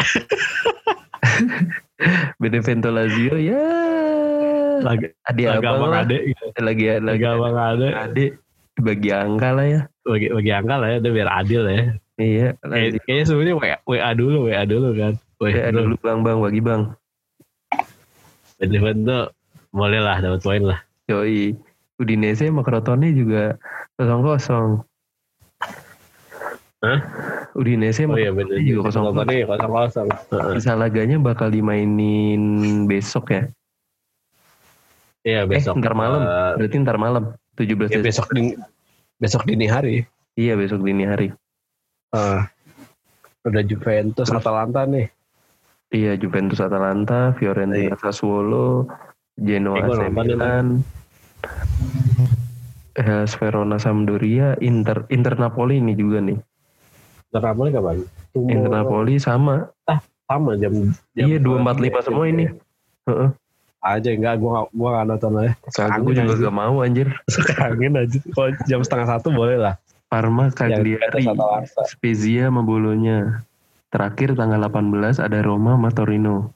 Benevento 2.40 2.88
Lazio 2.88 3.36
ya. 3.36 3.62
Lagi 4.80 5.12
abang 5.44 5.80
abang 5.80 5.92
lah. 5.92 6.02
ade 6.04 6.32
gitu. 6.32 6.44
Lagi 6.58 6.84
Lagi 6.88 7.04
lagi 7.04 7.24
abang 7.26 7.56
ade. 7.56 7.88
ade 7.92 8.24
bagi 8.80 9.10
angka 9.12 9.48
lah 9.52 9.66
ya. 9.68 9.80
Bagi 10.10 10.26
bagi 10.34 10.50
angka 10.50 10.74
lah 10.74 10.88
ya 10.90 10.96
udah 10.98 11.12
biar 11.14 11.28
adil 11.30 11.62
ya. 11.70 11.82
Iya. 12.18 12.48
Kayak, 12.60 13.00
kayaknya 13.06 13.24
sebenarnya 13.24 13.54
WA, 13.56 13.76
WA 13.86 14.10
dulu 14.12 14.38
WA 14.50 14.62
dulu 14.66 14.88
kan. 14.92 15.14
WA 15.38 15.50
Ya, 15.54 15.70
dulu 15.70 15.94
bang 16.02 16.20
bang 16.20 16.38
bagi 16.42 16.60
bang. 16.60 16.82
Benevento 18.58 19.32
boleh 19.70 20.00
lah 20.02 20.18
dapat 20.20 20.40
poin 20.42 20.62
lah. 20.66 20.78
Yoi. 21.08 21.54
Udinese 21.96 22.48
sama 22.48 22.60
Crotone 22.60 23.12
juga 23.12 23.56
kosong 23.96 24.20
kosong. 24.20 24.68
Hah? 26.80 26.98
Udinese 27.52 28.08
Oh 28.08 28.16
iya 28.16 28.32
bener 28.32 28.56
juga 28.60 28.88
kosong 28.88 29.12
kosong. 29.12 29.28
Kosong 29.46 29.72
kosong. 29.72 30.06
Bisa 30.56 30.72
laganya 30.76 31.16
bakal 31.20 31.52
dimainin 31.52 32.84
besok 32.88 33.32
ya. 33.32 33.42
Iya 35.20 35.44
besok. 35.44 35.76
eh, 35.76 35.80
ntar 35.84 35.92
malam. 35.92 36.20
eh, 36.24 36.52
Berarti 36.56 36.76
ntar 36.80 36.96
malam. 36.96 37.24
17 37.60 37.92
ya, 37.92 38.00
Desember. 38.00 38.04
besok 38.08 38.26
besok 39.20 39.44
dini 39.44 39.68
hari. 39.68 40.08
Iya 40.34 40.56
besok 40.56 40.80
dini 40.80 41.04
hari. 41.04 41.28
Ah, 42.10 42.48
udah 43.44 43.62
Juventus 43.62 44.32
Atalanta 44.32 44.88
nih. 44.88 45.12
Iya 45.92 46.16
Juventus 46.16 46.58
Atalanta, 46.58 47.36
Fiorentina 47.36 47.94
Sassuolo, 48.00 48.88
Genoa 49.36 49.76
Eh, 49.76 49.86
AC 49.86 50.00
ya, 50.00 50.08
Milan, 50.08 50.66
eh, 52.96 53.26
Verona 53.36 53.76
Sampdoria, 53.76 54.56
Inter 54.64 55.04
Inter 55.12 55.36
Napoli 55.36 55.78
ini 55.78 55.92
juga 55.92 56.24
nih. 56.24 56.38
Ntar 57.30 57.42
Napoli 57.52 57.70
kapan? 57.70 57.96
Inter 58.34 58.70
Napoli 58.72 59.14
sama. 59.20 59.68
sama 60.30 60.54
jam, 60.54 60.94
jam 61.10 61.26
Iya 61.26 61.42
245 61.42 62.06
semua 62.06 62.24
ini. 62.30 62.54
Heeh. 63.10 63.30
Aja 63.80 64.12
enggak 64.12 64.36
gua 64.36 64.50
gak, 64.60 64.66
gua 64.76 64.88
gak 64.92 65.06
nonton 65.08 65.32
aja. 65.40 65.52
Gue 66.04 66.12
juga 66.12 66.28
anjir. 66.28 66.44
gak 66.44 66.56
mau 66.56 66.76
anjir. 66.84 67.08
Kangen 67.56 67.94
aja. 67.96 68.18
Kalau 68.36 68.50
jam 68.68 68.80
setengah 68.84 69.08
satu 69.16 69.32
boleh 69.32 69.56
lah. 69.56 69.74
Parma, 70.10 70.52
Cagliari. 70.52 71.00
Spezia 71.88 72.50
sama 72.50 72.60
Bolonya. 72.60 73.46
Terakhir 73.90 74.36
tanggal 74.36 74.68
18 74.68 75.22
ada 75.22 75.38
Roma 75.40 75.78
sama 75.78 75.90
Torino. 75.94 76.52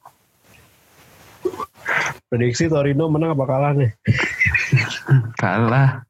Prediksi 2.29 2.67
Torino 2.67 3.07
menang 3.07 3.39
apa 3.39 3.45
kalah 3.47 3.73
nih? 3.79 3.91
Kalah. 5.43 6.03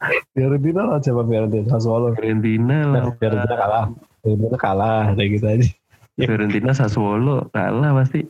Fiorentina 0.34 0.82
lah 0.90 0.98
siapa 0.98 1.22
Fiorentina? 1.22 1.66
Sassuolo. 1.70 2.16
Fiorentina 2.16 2.78
lah. 2.88 3.02
Nah, 3.06 3.14
Fiorentina 3.14 3.56
kalah. 3.56 3.84
Fiorentina 4.24 4.56
kalah 4.58 5.02
kayak 5.14 5.28
gitu 5.38 5.46
aja. 5.46 5.68
Fiorentina 6.18 6.70
Sassuolo 6.74 7.46
kalah 7.52 7.90
pasti. 7.94 8.26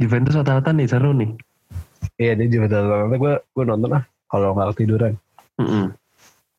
Juventus 0.00 0.36
Atalanta 0.38 0.72
nih 0.72 0.88
seru 0.88 1.12
nih. 1.12 1.30
Iya 2.16 2.32
dia 2.38 2.46
Juventus 2.48 2.80
Atalanta 2.80 3.16
gue 3.16 3.34
gue 3.40 3.64
nonton 3.64 3.90
ah 3.98 4.04
kalau 4.32 4.56
nggak 4.56 4.68
ketiduran. 4.76 5.12
Mm-mm. 5.60 5.92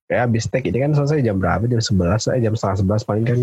Kayak 0.06 0.22
abis 0.30 0.46
take 0.52 0.70
ini 0.70 0.84
kan 0.84 0.94
selesai 0.94 1.26
jam 1.26 1.42
berapa? 1.42 1.66
Jam 1.66 1.82
11 1.82 2.38
eh 2.38 2.42
jam 2.44 2.54
setengah 2.54 3.02
11 3.02 3.10
paling 3.10 3.26
kan 3.26 3.40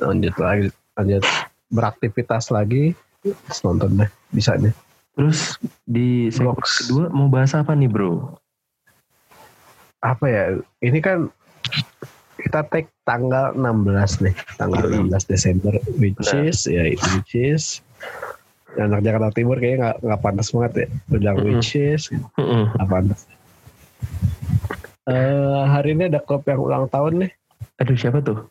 lanjut 0.00 0.34
lagi 0.40 0.66
lanjut 0.96 1.22
beraktivitas 1.70 2.50
lagi 2.50 2.96
terus 3.22 3.60
nonton 3.62 4.00
deh 4.00 4.10
bisa 4.34 4.58
deh. 4.58 4.74
Terus 5.14 5.60
di 5.84 6.32
segmen 6.32 6.56
Vlogs. 6.56 6.86
kedua 6.86 7.04
mau 7.12 7.28
bahas 7.30 7.52
apa 7.54 7.76
nih 7.76 7.90
bro? 7.90 8.34
Apa 10.00 10.24
ya? 10.26 10.44
Ini 10.80 10.98
kan 11.04 11.28
kita 12.40 12.64
take 12.72 12.88
tanggal 13.04 13.52
16 13.52 14.24
nih, 14.24 14.34
tanggal 14.56 14.88
Yoi. 14.88 15.12
16 15.12 15.28
Desember 15.28 15.76
which 16.00 16.16
is 16.32 16.64
ya 16.64 16.88
which 16.88 17.36
is 17.36 17.84
anak 18.78 19.00
Jakarta 19.02 19.30
Timur 19.34 19.58
kayaknya 19.58 19.78
nggak 19.82 19.96
nggak 20.06 20.20
pantas 20.22 20.48
banget 20.54 20.72
ya 20.74 20.86
bilang 21.10 21.36
which 21.42 21.74
is 21.74 22.06
Mm-mm. 22.38 22.70
nggak 22.76 22.88
pantas. 22.88 23.20
Eh 25.10 25.64
hari 25.66 25.96
ini 25.96 26.06
ada 26.12 26.22
klub 26.22 26.46
yang 26.46 26.60
ulang 26.62 26.86
tahun 26.86 27.26
nih 27.26 27.32
Aduh 27.80 27.96
siapa 27.96 28.20
tuh? 28.20 28.46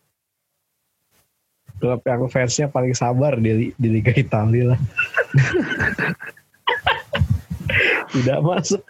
klub 1.79 2.03
yang 2.03 2.27
fansnya 2.27 2.67
paling 2.67 2.91
sabar 2.91 3.39
di, 3.39 3.71
di 3.71 3.87
Liga 3.87 4.11
Italia 4.11 4.75
lah. 4.75 4.79
Tidak 8.11 8.39
masuk 8.43 8.83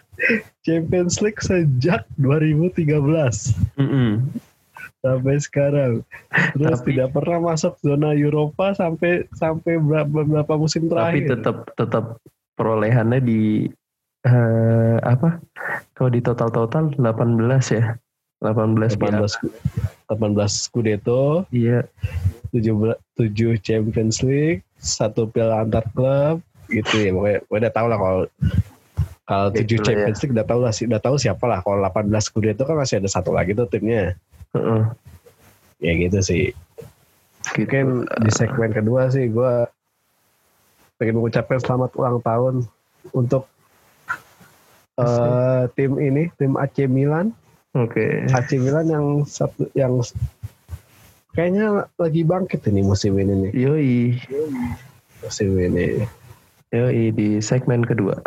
Champions 0.66 1.22
League 1.22 1.38
sejak 1.38 2.02
2013 2.18 2.90
Mm-mm. 3.78 4.26
Sampai 5.00 5.36
sekarang. 5.40 5.92
Terus 6.54 6.80
Tapi- 6.80 6.88
tidak 6.94 7.08
pernah 7.12 7.38
masuk 7.52 7.74
zona 7.80 8.12
Eropa 8.12 8.72
sampai 8.76 9.24
sampai 9.34 9.80
berapa, 9.80 10.08
beberapa 10.08 10.54
musim 10.56 10.86
Tapi 10.86 10.92
terakhir. 10.92 11.26
tetap 11.36 11.56
tetap 11.74 12.04
perolehannya 12.54 13.20
di 13.20 13.66
eh, 14.20 14.96
apa? 15.00 15.40
Kalau 15.96 16.10
di 16.12 16.20
total 16.20 16.52
total 16.52 16.92
18 16.92 17.72
ya. 17.72 17.96
18 18.40 18.96
piala. 18.96 19.28
18 19.28 20.08
18 20.08 20.48
Scudetto, 20.48 21.44
Iya. 21.52 21.84
7, 22.56 22.96
7 23.16 23.60
Champions 23.60 24.24
League, 24.24 24.64
satu 24.80 25.28
piala 25.28 25.60
antar 25.64 25.84
klub 25.92 26.40
gitu 26.72 26.94
ya. 27.00 27.12
Pokoknya 27.12 27.38
udah 27.48 27.72
tahu 27.72 27.86
lah 27.88 27.98
kalau 28.00 28.20
kalau 29.28 29.46
Ya, 29.54 29.62
7 29.62 29.64
itulah 29.64 29.84
Champions 29.86 30.18
League 30.24 30.34
udah 30.34 30.46
tahu 30.48 30.60
lah 30.64 30.72
udah 30.72 31.00
tahu 31.00 31.16
siapa 31.20 31.44
lah. 31.46 31.58
Kalau 31.62 31.78
18 31.84 32.24
Scudetto 32.24 32.62
kan 32.64 32.76
masih 32.80 32.98
ada 32.98 33.08
satu 33.12 33.30
lagi 33.30 33.52
tuh 33.52 33.68
timnya. 33.68 34.16
Heeh. 34.54 34.82
Ya 35.80 35.92
gitu 35.96 36.18
sih. 36.20 36.44
Gitu. 37.56 37.66
Mungkin 37.66 38.06
di 38.26 38.30
segmen 38.30 38.70
kedua 38.70 39.08
sih 39.08 39.30
gue 39.30 39.66
pengen 41.00 41.16
mengucapkan 41.16 41.56
selamat 41.56 41.90
ulang 41.96 42.18
tahun 42.20 42.54
untuk 43.16 43.48
eh, 45.00 45.64
tim 45.72 45.96
ini, 45.96 46.28
tim 46.36 46.60
AC 46.60 46.84
Milan. 46.84 47.32
Oke. 47.72 48.28
AC 48.28 48.60
Milan 48.60 48.86
yang 48.90 49.06
satu 49.24 49.70
yang 49.72 50.04
kayaknya 51.32 51.88
lagi 51.96 52.22
bangkit 52.26 52.66
ini 52.68 52.84
musim 52.84 53.16
ini 53.16 53.48
nih. 53.48 53.52
Yoi. 53.56 53.96
Musim 55.24 55.56
ini. 55.56 56.04
Yoi 56.74 57.14
di 57.14 57.40
segmen 57.40 57.86
kedua. 57.86 58.18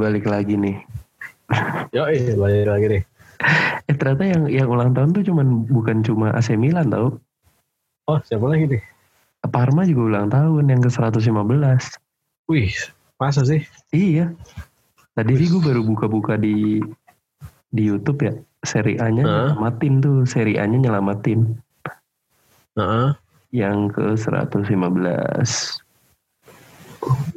Balik 0.00 0.24
lagi 0.24 0.56
nih. 0.56 0.76
Yo, 1.94 2.08
eh, 2.08 2.32
balik 2.32 2.66
lagi 2.66 2.86
nih. 2.96 3.02
Eh 3.88 3.94
ternyata 3.96 4.24
yang 4.24 4.42
yang 4.48 4.68
ulang 4.72 4.96
tahun 4.96 5.12
tuh 5.12 5.24
cuman 5.28 5.68
bukan 5.68 6.00
cuma 6.00 6.32
AC 6.32 6.56
Milan 6.56 6.88
tau. 6.88 7.20
Oh, 8.08 8.18
siapa 8.24 8.48
lagi 8.48 8.64
nih? 8.66 8.82
Parma 9.48 9.84
juga 9.88 10.16
ulang 10.16 10.28
tahun 10.28 10.64
yang 10.68 10.80
ke 10.84 10.90
115. 10.92 11.30
Wih, 12.50 12.72
masa 13.16 13.44
sih? 13.46 13.64
Iya. 13.94 14.32
Tadi 15.16 15.32
sih 15.36 15.48
gue 15.48 15.62
baru 15.62 15.80
buka-buka 15.84 16.36
di 16.36 16.80
di 17.70 17.82
YouTube 17.86 18.24
ya. 18.24 18.34
seri 18.60 19.00
A-nya 19.00 19.24
Hah? 19.24 19.56
nyelamatin 19.56 20.04
tuh, 20.04 20.28
seri 20.28 20.60
A-nya 20.60 20.84
nyelamatin 20.84 21.56
Heeh. 22.76 23.08
yang 23.56 23.88
ke 23.88 24.12
115. 24.20 24.68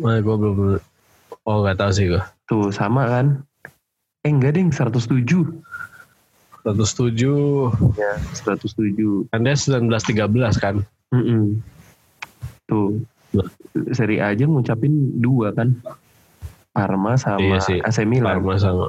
Nah, 0.04 0.20
gue 0.20 0.36
belum 0.36 0.84
Oh 1.44 1.60
nggak 1.64 1.76
tahu 1.80 1.92
sih 1.92 2.06
gue. 2.08 2.24
Tuh 2.48 2.72
sama 2.72 3.08
kan? 3.08 3.44
Eh 4.24 4.32
enggak 4.32 4.56
ding 4.56 4.72
107. 4.72 5.20
107 6.64 8.00
Ya, 8.00 8.16
107. 8.32 9.28
kan 9.28 9.44
dia 9.44 9.56
1913 9.56 10.56
kan. 10.56 10.76
Mm-mm. 11.12 11.60
Tuh. 12.72 13.04
Seri 13.92 14.24
A 14.24 14.32
aja 14.32 14.48
ngucapin 14.48 15.20
dua 15.20 15.52
kan. 15.52 15.76
Parma 16.72 17.20
sama 17.20 17.44
Iya 17.44 17.60
sih. 17.60 17.80
AC 17.84 18.08
Milan. 18.08 18.40
Parma 18.40 18.56
sama. 18.56 18.88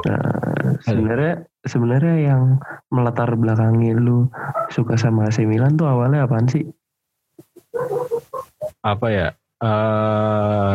Nah, 0.00 0.78
sebenarnya 0.82 1.44
sebenarnya 1.62 2.16
yang 2.32 2.42
melatar 2.90 3.30
belakangi 3.36 3.94
lu 3.94 4.26
suka 4.68 4.98
sama 4.98 5.30
AC 5.30 5.46
Milan 5.46 5.78
tuh 5.78 5.86
awalnya 5.86 6.26
apaan 6.26 6.50
sih? 6.50 6.66
Apa 8.82 9.06
ya? 9.12 9.28
Eh 9.60 10.74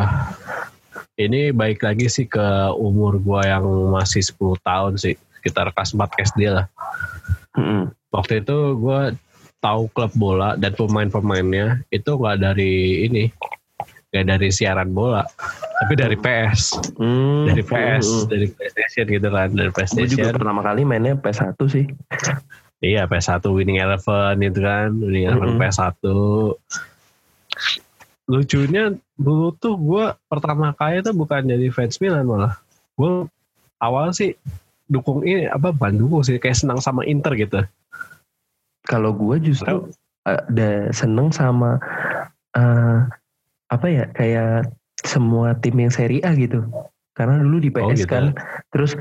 ini 1.16 1.50
baik 1.50 1.80
lagi 1.80 2.12
sih 2.12 2.28
ke 2.28 2.44
umur 2.76 3.18
gua 3.18 3.42
yang 3.48 3.66
masih 3.90 4.20
10 4.22 4.36
tahun 4.62 4.94
sih. 5.00 5.16
Sekitar 5.40 5.72
kelas 5.72 5.96
4 5.96 6.06
SD 6.28 6.52
lah. 6.52 6.66
Mm-mm. 7.56 7.90
Waktu 8.12 8.44
itu 8.44 8.76
gua 8.76 9.16
tahu 9.58 9.90
klub 9.90 10.12
bola 10.14 10.54
dan 10.54 10.76
pemain-pemainnya 10.76 11.82
itu 11.90 12.10
nggak 12.14 12.38
dari 12.38 12.74
ini. 13.08 13.32
Nggak 14.12 14.26
dari 14.28 14.48
siaran 14.52 14.92
bola. 14.92 15.24
Tapi 15.76 15.94
dari 15.96 16.16
PS. 16.16 16.80
Hmm, 16.96 17.48
Dari 17.48 17.64
PS. 17.64 18.06
mm-mm. 18.06 18.28
Dari 18.32 18.48
PlayStation 18.48 19.06
gitu 19.08 19.28
kan. 19.28 19.50
Dari 19.52 19.72
Gue 19.72 19.76
juga 19.76 19.76
PlayStation. 19.76 20.36
pertama 20.36 20.62
kali 20.64 20.82
mainnya 20.84 21.16
PS1 21.16 21.60
sih. 21.68 21.86
Iya 22.80 23.08
PS1 23.08 23.44
Winning 23.50 23.80
Eleven 23.80 24.36
itu 24.40 24.60
kan 24.60 24.92
Winning 25.00 25.32
Eleven 25.32 25.56
Mm-mm. 25.56 25.62
PS1 25.64 25.96
Lucunya 28.26 28.90
dulu 29.16 29.54
tuh 29.56 29.78
gue 29.78 30.06
pertama 30.26 30.74
kali 30.74 31.06
tuh 31.06 31.14
bukan 31.14 31.46
jadi 31.46 31.70
fans 31.70 32.02
Milan 32.02 32.26
malah 32.26 32.58
Gue 32.98 33.30
awal 33.78 34.12
sih 34.12 34.34
dukung 34.90 35.22
ini 35.26 35.46
apa 35.50 35.70
bukan 35.74 35.98
dukung 35.98 36.22
sih 36.26 36.42
kayak 36.42 36.58
senang 36.58 36.82
sama 36.82 37.06
Inter 37.06 37.38
gitu 37.38 37.62
Kalau 38.86 39.14
gue 39.14 39.38
justru 39.42 39.90
ada 40.26 40.90
seneng 40.90 41.30
sama 41.30 41.78
eh, 42.58 42.98
apa 43.70 43.86
ya 43.90 44.06
kayak 44.14 44.74
semua 45.06 45.54
tim 45.62 45.78
yang 45.78 45.94
Serie 45.94 46.22
A 46.26 46.34
gitu. 46.34 46.66
Karena 47.14 47.40
dulu 47.42 47.62
di 47.62 47.70
Oh, 47.72 47.90
PS 47.94 48.04
gitu. 48.04 48.12
kan, 48.12 48.26
terus 48.74 48.98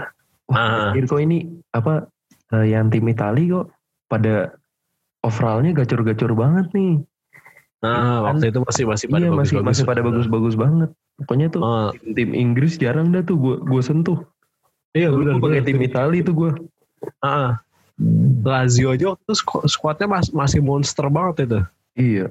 wah 0.46 0.92
Ah. 0.92 0.96
kok 0.96 1.20
ini 1.20 1.48
apa 1.72 2.06
eh, 2.52 2.66
yang 2.70 2.92
tim 2.92 3.08
Itali 3.08 3.50
kok 3.50 3.72
pada 4.06 4.52
overallnya 5.24 5.72
gacor-gacor 5.72 6.36
banget 6.36 6.68
nih. 6.76 7.00
Nah 7.84 7.92
Kan- 7.92 8.24
waktu 8.32 8.46
itu 8.48 8.58
masih 8.60 8.84
masih 8.86 9.06
pada 9.06 9.20
iya 9.20 9.28
masih 9.28 9.36
bagus-bagus. 9.36 9.68
masih 9.68 9.84
pada 9.84 10.00
bagus-bagus 10.00 10.54
banget. 10.56 10.90
Pokoknya 11.14 11.46
tuh 11.46 11.60
Oh, 11.60 11.88
tim, 11.92 12.16
tim 12.16 12.30
Inggris 12.32 12.74
jarang 12.74 13.12
dah 13.12 13.20
tuh 13.20 13.36
gue 13.36 13.54
gue 13.60 13.82
sentuh. 13.82 14.24
iya 14.90 15.12
gue 15.12 15.36
pakai 15.36 15.60
tim 15.62 15.76
Itali 15.78 16.18
tuh 16.20 16.34
gue. 16.34 16.50
Ah, 17.20 17.60
Lazio 18.42 18.90
aja 18.90 19.12
waktu 19.12 19.22
itu 19.22 19.34
sku- 19.36 19.66
skuadnya 19.66 20.08
mas- 20.08 20.32
masih 20.32 20.58
monster 20.58 21.06
banget 21.06 21.44
itu. 21.44 21.60
Iya. 21.94 22.26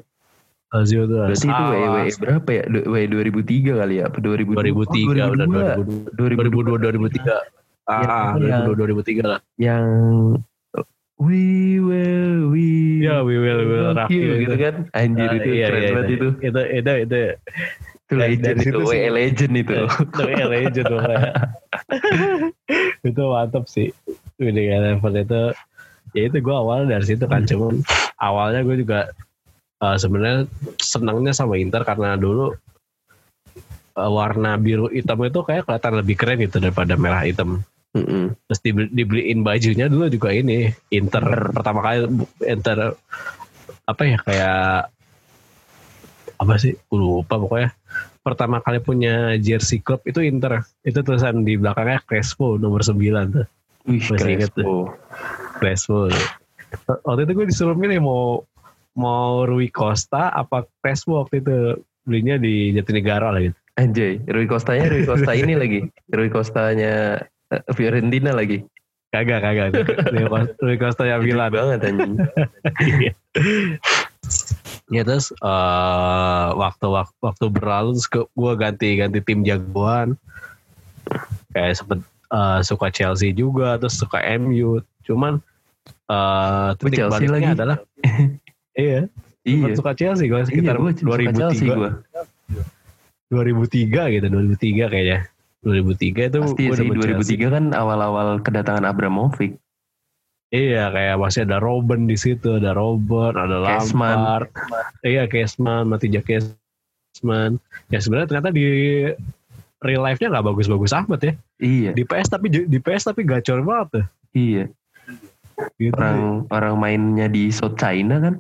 Lazio 0.68 1.06
tuh. 1.06 1.22
Berarti 1.24 1.46
itu 1.46 1.64
Salah. 1.64 1.94
WE 1.94 2.12
berapa 2.18 2.50
ya? 2.50 2.64
Du- 2.66 2.86
WE 2.90 3.06
2003 3.06 3.72
kali 3.78 3.96
ya? 3.96 4.10
Apa 4.10 4.18
2002? 4.18 4.58
2003 4.58 5.22
Oh, 5.22 5.32
udah 5.32 5.48
2002. 6.10 6.18
2002 6.18 6.76
2003. 6.82 7.38
Ah, 7.86 8.34
Ya, 8.36 8.64
2002 8.66 8.76
2003 8.76 9.24
lah. 9.24 9.40
Yang 9.56 9.86
we 11.24 11.44
will 11.80 12.52
we 12.52 13.00
Ya, 13.04 13.20
we 13.24 13.36
will, 13.36 13.60
we 13.64 13.68
will 13.68 13.92
rock 13.96 14.12
you, 14.12 14.24
you 14.24 14.48
gitu 14.48 14.56
itu. 14.56 14.64
kan? 14.64 14.76
Anjir 14.96 15.28
Ah, 15.28 15.38
itu 15.40 15.50
iya, 15.52 15.68
keren 15.68 15.82
iya, 15.82 15.92
banget 15.92 16.08
itu. 16.16 16.28
Itu 16.40 16.62
itu 16.62 16.92
itu 17.04 17.18
Itu 18.04 18.14
dari- 18.16 18.36
legend 18.40 18.58
itu, 18.60 18.64
situ 18.64 18.80
sih. 18.88 19.00
WE 19.00 19.10
legend 19.12 19.54
itu. 19.60 19.74
itu 20.12 20.22
ya 20.28 20.46
legend 20.48 20.88
itu 23.04 23.22
mantap 23.28 23.64
sih. 23.68 23.90
Winning 24.40 24.70
Eleven 24.72 25.14
itu 25.20 25.42
ya 26.14 26.22
itu 26.30 26.38
gue 26.40 26.56
awalnya 26.56 26.98
dari 27.00 27.06
situ 27.10 27.26
kan 27.26 27.42
cuman 27.44 27.82
awalnya 28.18 28.62
gue 28.62 28.76
juga 28.80 29.10
eh, 29.82 29.98
sebenarnya 29.98 30.46
senangnya 30.78 31.34
sama 31.34 31.58
Inter 31.58 31.82
karena 31.84 32.16
dulu 32.16 32.54
eh, 33.98 34.12
warna 34.12 34.56
biru 34.58 34.88
hitam 34.90 35.20
itu 35.26 35.42
kayak 35.42 35.66
kelihatan 35.66 35.94
lebih 36.00 36.16
keren 36.18 36.38
gitu 36.42 36.58
daripada 36.62 36.94
merah 36.96 37.26
hitam. 37.26 37.62
Mm-mm. 37.94 38.34
Terus 38.50 38.60
dibeli- 38.66 38.90
dibeliin 38.92 39.46
bajunya 39.46 39.86
dulu 39.86 40.10
juga 40.10 40.34
ini 40.34 40.74
Inter 40.90 41.22
Inter. 41.22 41.54
pertama 41.54 41.80
kali 41.86 41.98
Inter 42.42 42.98
apa 43.86 44.02
ya 44.02 44.18
kayak 44.18 44.90
apa 46.34 46.54
sih 46.58 46.74
Gue 46.90 47.00
lupa 47.00 47.38
pokoknya 47.38 47.70
pertama 48.24 48.64
kali 48.64 48.82
punya 48.82 49.38
jersey 49.38 49.78
club 49.80 50.02
itu 50.04 50.26
Inter 50.26 50.66
itu 50.82 51.06
tulisan 51.06 51.46
di 51.46 51.54
belakangnya 51.54 52.02
Crespo 52.02 52.58
nomor 52.58 52.82
9 52.82 52.98
tuh 53.30 53.46
Wih, 53.84 54.00
Masih 54.00 54.18
Crespo. 54.40 54.96
Crespo 55.60 55.98
waktu 57.06 57.30
itu 57.30 57.32
gue 57.36 57.46
disuruh 57.52 57.78
milih 57.78 58.02
mau 58.02 58.42
mau 58.98 59.46
Rui 59.46 59.70
Costa 59.70 60.34
apa 60.34 60.66
Crespo 60.82 61.22
waktu 61.22 61.46
itu 61.46 61.58
belinya 62.04 62.42
di 62.42 62.74
Jatinegara 62.74 63.30
lah 63.30 63.42
gitu 63.44 63.58
Anjay, 63.74 64.22
Rui 64.30 64.46
Costanya 64.46 64.86
Rui 64.86 65.02
Costa 65.02 65.34
ini 65.34 65.58
lagi. 65.58 65.82
Rui 66.16 66.30
Costanya 66.30 67.18
Fiorentina 67.78 68.32
lagi. 68.32 68.64
kagak 69.10 69.46
kagak 69.46 69.78
Rui 70.58 70.74
Costa, 70.76 71.06
Gila 71.06 71.22
Milan 71.22 71.54
banget 71.54 71.80
anjing. 71.86 72.14
ya 74.90 75.02
terus 75.02 75.30
eh, 75.34 76.48
waktu 76.54 76.88
waktu 76.88 77.18
waktu 77.20 77.46
berlalu 77.50 77.94
terus 77.94 78.08
gue 78.10 78.54
ganti 78.56 78.90
ganti 78.98 79.20
tim 79.22 79.42
jagoan 79.42 80.18
kayak 81.52 81.76
sempet 81.76 82.00
eh, 82.30 82.60
suka 82.62 82.88
Chelsea 82.90 83.30
juga 83.32 83.78
terus 83.78 83.98
suka 83.98 84.18
MU 84.38 84.82
cuman 85.04 85.38
eh 86.08 86.70
Gua 86.72 86.78
titik 86.80 86.98
Chelsea 87.00 87.12
baliknya 87.22 87.38
lagi. 87.38 87.48
adalah 87.54 87.78
iya 88.80 89.02
Iya. 89.44 89.76
suka 89.76 89.92
Chelsea 89.92 90.26
gue 90.26 90.40
sekitar 90.42 90.74
Iya, 90.74 90.82
gua 90.82 90.92
suka 90.96 91.32
Chelsea 91.36 91.68
2003 91.68 91.76
gua. 91.76 91.92
2003 93.30 94.16
gitu 94.16 94.26
2003 94.26 94.88
kayaknya 94.88 95.20
2003 95.64 96.30
itu 96.30 96.40
Pasti 96.44 96.64
sih 96.68 96.88
dapet 96.92 96.98
Chelsea. 97.00 97.36
2003 97.40 97.56
kan 97.56 97.66
awal-awal 97.72 98.44
kedatangan 98.44 98.84
Abramovich. 98.84 99.56
Iya 100.54 100.94
kayak 100.94 101.18
masih 101.18 101.50
ada 101.50 101.58
Robben 101.58 102.06
di 102.06 102.14
situ, 102.14 102.62
ada 102.62 102.78
Robben, 102.78 103.34
ada 103.34 103.58
Kesman. 103.82 104.14
Lampard, 104.14 104.48
iya 105.02 105.26
Kesman, 105.26 105.90
Matija 105.90 106.22
Kesman. 106.22 107.58
Ya 107.90 107.98
sebenarnya 107.98 108.30
ternyata 108.30 108.54
di 108.54 108.68
real 109.82 110.06
life-nya 110.06 110.30
nggak 110.30 110.46
bagus-bagus 110.54 110.94
amat 110.94 111.20
ya. 111.26 111.34
Iya, 111.58 111.92
Di 111.98 112.06
PS 112.06 112.30
tapi 112.30 112.54
di 112.54 112.80
PS 112.80 113.10
tapi 113.10 113.26
gacor 113.26 113.66
banget 113.66 113.88
tuh. 113.90 114.06
iya. 114.38 114.64
Gitu. 115.78 115.94
Orang 115.94 116.50
orang 116.50 116.76
mainnya 116.78 117.26
di 117.26 117.50
South 117.50 117.78
China 117.78 118.22
kan. 118.22 118.36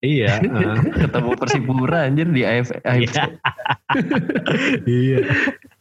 Iya. 0.00 0.40
Ketemu 1.04 1.30
Persipura 1.36 2.08
anjir 2.08 2.26
di 2.32 2.42
AF, 2.42 2.72
AFC. 2.82 3.16
iya. 4.88 5.18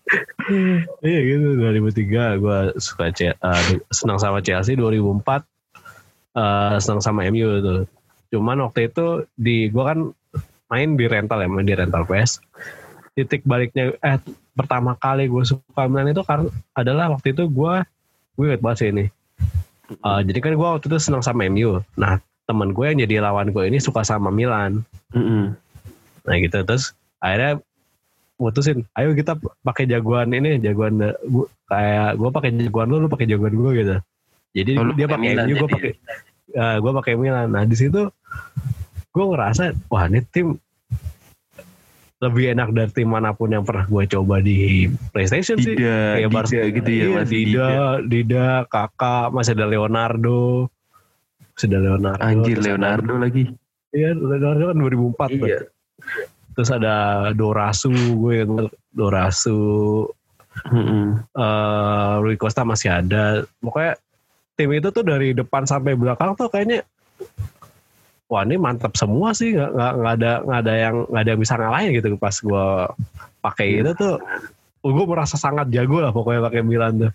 iya 1.05 1.20
gitu. 1.26 1.57
2003 1.60 2.41
gue 2.41 2.60
suka 2.82 3.14
eh, 3.14 3.34
senang 3.93 4.20
sama 4.22 4.41
Chelsea. 4.41 4.74
2004 4.78 5.45
eh, 6.36 6.76
senang 6.82 7.01
sama 7.03 7.26
MU 7.30 7.47
itu 7.60 7.76
cuman 8.30 8.62
waktu 8.62 8.93
itu 8.93 9.26
di 9.34 9.74
gue 9.74 9.84
kan 9.84 10.14
main 10.70 10.93
di 10.93 11.10
rental 11.10 11.41
ya 11.41 11.49
main 11.49 11.66
di 11.66 11.74
rental 11.74 12.05
PS 12.05 12.45
titik 13.18 13.41
baliknya 13.41 13.97
eh 14.05 14.22
pertama 14.53 14.93
kali 14.95 15.26
gue 15.26 15.43
suka 15.43 15.89
Milan 15.89 16.14
itu 16.14 16.22
karena 16.22 16.45
adalah 16.78 17.10
waktu 17.16 17.34
itu 17.34 17.49
gue 17.49 17.74
gue 18.39 18.55
banget 18.62 18.78
sih 18.80 18.89
ini. 18.93 19.05
Eh, 19.89 20.22
jadi 20.30 20.39
kan 20.39 20.53
gue 20.53 20.68
waktu 20.78 20.86
itu 20.86 20.97
senang 21.01 21.26
sama 21.26 21.49
MU 21.49 21.82
nah 21.97 22.22
teman 22.45 22.74
gue 22.74 22.86
yang 22.86 22.99
jadi 23.01 23.22
lawan 23.22 23.49
gue 23.49 23.64
ini 23.66 23.82
suka 23.82 24.05
sama 24.05 24.30
Milan. 24.30 24.86
Mm-mm. 25.14 25.53
Nah 26.26 26.36
gitu. 26.38 26.62
Terus 26.66 26.93
akhirnya 27.22 27.62
mutusin, 28.40 28.88
ayo 28.96 29.12
kita 29.12 29.36
pakai 29.62 29.84
jagoan 29.84 30.32
ini, 30.32 30.64
jagoan 30.64 31.04
eh, 31.04 31.16
gua, 31.28 31.46
kayak 31.68 32.16
gue 32.16 32.30
pakai 32.32 32.50
jagoan 32.56 32.88
lu, 32.88 32.98
lu 33.04 33.10
pakai 33.12 33.28
jagoan 33.28 33.54
gue 33.54 33.72
gitu. 33.84 33.96
Jadi 34.56 34.72
Oh, 34.80 34.88
lu 34.88 34.94
dia 34.96 35.06
pakai 35.12 35.36
MU, 35.36 35.54
gue 35.60 35.70
pakai 35.70 35.92
eh, 36.56 36.76
gue 36.80 36.92
pakai 37.04 37.14
Milan. 37.20 37.52
Nah 37.52 37.68
di 37.68 37.76
situ 37.76 38.08
gue 39.10 39.26
ngerasa 39.26 39.76
wah 39.92 40.08
ini 40.08 40.24
tim 40.32 40.56
lebih 42.20 42.52
enak 42.52 42.70
dari 42.76 42.92
tim 42.92 43.08
mana 43.08 43.32
pun 43.32 43.48
yang 43.48 43.64
pernah 43.64 43.88
gue 43.88 44.04
coba 44.12 44.44
di 44.44 44.88
PlayStation 45.16 45.56
sih. 45.56 45.76
Dida, 45.76 46.20
Kayak 46.20 46.20
Dida 46.20 46.36
Barca 46.36 46.60
gitu 46.68 46.90
ya 46.92 47.00
iya, 47.00 47.08
masih 47.16 47.36
Dida, 47.40 47.48
Dida. 47.48 47.88
Dida, 48.04 48.48
Kakak, 48.68 49.28
masih 49.32 49.52
ada 49.56 49.66
Leonardo, 49.72 50.44
masih 51.56 51.68
ada 51.72 51.80
Leonardo. 51.80 52.20
Anjir 52.20 52.58
Leonardo 52.60 53.14
lagi. 53.16 53.44
Iya, 53.96 54.12
Leonardo 54.20 54.64
kan 54.68 54.78
2004 54.84 55.40
tuh. 55.40 55.48
Iya. 55.48 55.60
Terus 56.60 56.76
ada 56.76 56.95
Dorasu, 57.32 57.88
gue 58.20 58.43
banget 58.43 58.76
Dorasu. 58.91 59.64
Mm-mm. 60.68 61.24
eh 61.39 62.14
Rui 62.20 62.36
Costa 62.36 62.68
masih 62.68 62.91
ada. 62.91 63.47
Pokoknya 63.64 63.95
tim 64.60 64.76
itu 64.76 64.91
tuh 64.91 65.07
dari 65.07 65.32
depan 65.32 65.64
sampai 65.64 65.95
belakang 65.95 66.36
tuh 66.36 66.51
kayaknya 66.51 66.84
wah 68.28 68.43
ini 68.43 68.60
mantap 68.60 68.91
semua 68.99 69.32
sih 69.32 69.55
nggak 69.55 69.72
nggak 69.72 70.14
ada 70.20 70.32
nggak 70.43 70.60
ada 70.68 70.74
yang 70.76 70.95
nggak 71.07 71.22
ada 71.24 71.30
yang 71.32 71.41
bisa 71.41 71.53
ngalahin 71.55 71.89
gitu 71.95 72.07
pas 72.20 72.36
gue 72.36 72.66
pakai 73.39 73.68
Iya. 73.72 73.80
itu 73.88 73.91
tuh 73.95 74.14
gue 74.84 75.05
merasa 75.07 75.39
sangat 75.39 75.72
jago 75.72 76.03
lah 76.03 76.12
pokoknya 76.12 76.43
pakai 76.43 76.62
Milan 76.62 77.07
tuh. 77.07 77.12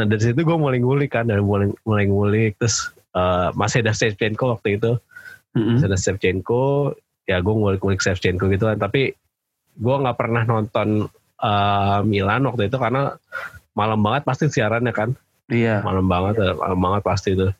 Nah 0.00 0.04
dari 0.08 0.22
situ 0.24 0.40
gue 0.40 0.56
mulai 0.56 0.80
ngulik 0.80 1.12
kan 1.12 1.28
dari 1.28 1.44
mulai 1.44 1.68
mulai 1.84 2.08
ngulik 2.08 2.56
terus 2.56 2.88
eh, 3.12 3.52
masih 3.52 3.84
ada 3.84 3.92
Shevchenko 3.92 4.56
waktu 4.56 4.80
itu 4.80 4.96
Mm-mm. 5.52 5.76
masih 5.76 5.86
ada 5.92 5.98
Shevchenko 6.00 6.96
ya 7.30 7.38
gue 7.38 7.54
ngulik-ngulik 7.54 8.02
Shevchenko 8.02 8.50
gitu 8.50 8.66
kan 8.66 8.78
tapi 8.82 9.14
gue 9.78 9.94
nggak 10.02 10.18
pernah 10.18 10.42
nonton 10.42 11.06
eh, 11.38 12.00
Milan 12.02 12.42
waktu 12.50 12.66
itu 12.66 12.76
karena 12.76 13.14
malam 13.78 14.02
banget 14.02 14.26
pasti 14.26 14.50
siarannya 14.50 14.90
kan 14.90 15.14
Iya. 15.50 15.82
malam 15.82 16.06
banget 16.06 16.38
malam 16.58 16.78
banget 16.78 17.02
pasti 17.02 17.34
itu 17.34 17.50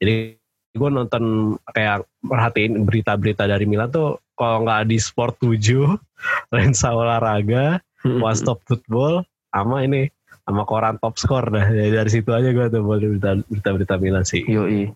jadi 0.00 0.36
gue 0.76 0.90
nonton 0.92 1.56
kayak 1.72 2.04
perhatiin 2.20 2.84
berita-berita 2.84 3.48
dari 3.48 3.64
Milan 3.64 3.88
tuh 3.88 4.20
kalau 4.36 4.64
nggak 4.68 4.88
di 4.92 5.00
Sport 5.00 5.40
7 5.42 5.96
Lensa 6.54 6.94
Olahraga. 6.94 7.82
One 8.06 8.38
Stop 8.38 8.62
Football 8.62 9.26
sama 9.50 9.82
ini 9.82 10.06
sama 10.46 10.62
koran 10.62 11.02
top 11.02 11.18
score 11.18 11.50
dah 11.50 11.66
Jadi 11.66 11.90
dari 11.92 12.10
situ 12.14 12.30
aja 12.30 12.54
gue 12.54 12.66
tuh 12.70 12.80
boleh 12.86 13.18
berita 13.18 13.70
berita 13.74 13.94
Milan 13.98 14.22
sih 14.22 14.46
Yoi. 14.46 14.86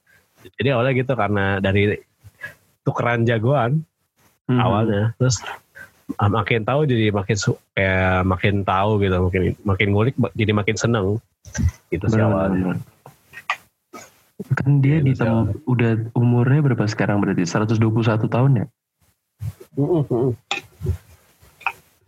jadi 0.55 0.79
awalnya 0.79 0.95
gitu 0.95 1.13
karena 1.19 1.59
dari 1.59 1.99
tukeran 2.87 3.27
jagoan 3.27 3.83
Mm-mm. 4.51 4.59
awalnya 4.59 5.15
terus 5.23 5.39
ah, 6.19 6.27
makin 6.27 6.67
tahu 6.67 6.83
jadi 6.85 7.15
makin 7.15 7.37
kayak 7.73 8.27
makin 8.27 8.55
tahu 8.67 8.91
gitu 8.99 9.17
makin 9.23 9.43
makin 9.63 9.89
ngulik 9.95 10.15
jadi 10.35 10.53
makin 10.53 10.77
seneng 10.77 11.23
gitu 11.93 12.05
sih 12.09 12.21
awalnya. 12.23 12.77
Kan 14.59 14.83
dia 14.83 14.99
Iya, 14.99 15.07
di 15.07 15.13
itu 15.15 15.23
tem- 15.23 15.55
udah 15.71 15.93
umurnya 16.19 16.61
berapa 16.67 16.83
sekarang 16.91 17.23
berarti? 17.23 17.47
121 17.47 18.27
tahun 18.27 18.53
ya? 18.59 18.67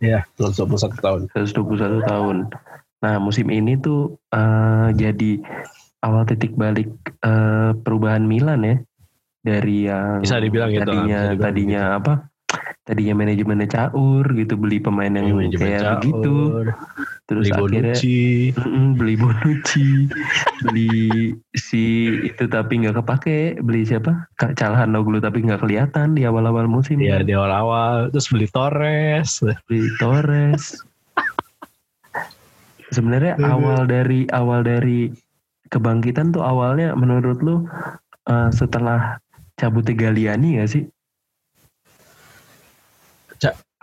Iya, 0.03 0.19
121 0.35 0.99
tahun. 0.99 1.19
121 1.31 2.03
tahun. 2.03 2.37
Nah 2.99 3.15
musim 3.23 3.47
ini 3.47 3.79
tuh 3.79 4.19
eh, 4.35 4.87
jadi 4.99 5.39
awal 6.03 6.27
titik 6.27 6.53
balik 6.59 6.91
eh, 7.23 7.71
perubahan 7.79 8.27
Milan 8.27 8.61
ya 8.67 8.75
dari 9.45 9.85
yang 9.85 10.25
Bisa 10.25 10.41
dibilang 10.41 10.73
gitu, 10.73 10.81
tadinya 10.81 11.19
bisa 11.21 11.29
dibilang 11.29 11.45
tadinya 11.45 11.81
apa? 12.01 12.13
Tadinya 12.85 13.13
manajemennya 13.17 13.65
caur 13.65 14.25
gitu 14.37 14.53
beli 14.61 14.77
pemain 14.77 15.09
yang 15.09 15.33
Manajemen 15.33 15.57
kayak 15.57 15.81
caur, 15.81 15.97
begitu. 15.97 16.35
Terus 17.25 17.45
beli 17.49 17.57
akhirnya 17.57 17.93
Bonucci. 17.97 18.21
Beli 18.93 19.15
Bonucci, 19.17 19.89
beli 20.61 20.93
si 21.57 21.85
itu 22.29 22.45
tapi 22.45 22.85
nggak 22.85 23.01
kepake, 23.01 23.57
beli 23.65 23.89
siapa? 23.89 24.29
Kak 24.37 24.53
Calhanoglu 24.53 25.17
tapi 25.17 25.41
nggak 25.41 25.65
kelihatan 25.65 26.13
di 26.13 26.29
awal-awal 26.29 26.69
musim. 26.69 27.01
Iya, 27.01 27.25
di 27.25 27.33
awal-awal. 27.33 28.13
Terus 28.13 28.29
beli 28.29 28.47
Torres. 28.53 29.41
Beli 29.65 29.89
Torres. 29.97 30.77
Sebenarnya 32.93 33.41
awal 33.49 33.89
dari 33.89 34.29
awal 34.29 34.61
dari 34.61 35.09
kebangkitan 35.73 36.37
tuh 36.37 36.45
awalnya 36.45 36.93
menurut 36.93 37.41
lu 37.41 37.65
eh, 38.29 38.49
setelah 38.53 39.17
cabutnya 39.55 39.93
Galiani 39.95 40.59
gak 40.61 40.69
sih? 40.71 40.83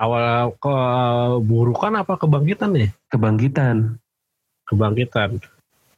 Awal 0.03 0.57
keburukan 0.59 1.95
apa 1.95 2.19
kebangkitan 2.19 2.75
ya? 2.75 2.89
Kebangkitan. 3.13 4.01
Kebangkitan. 4.67 5.39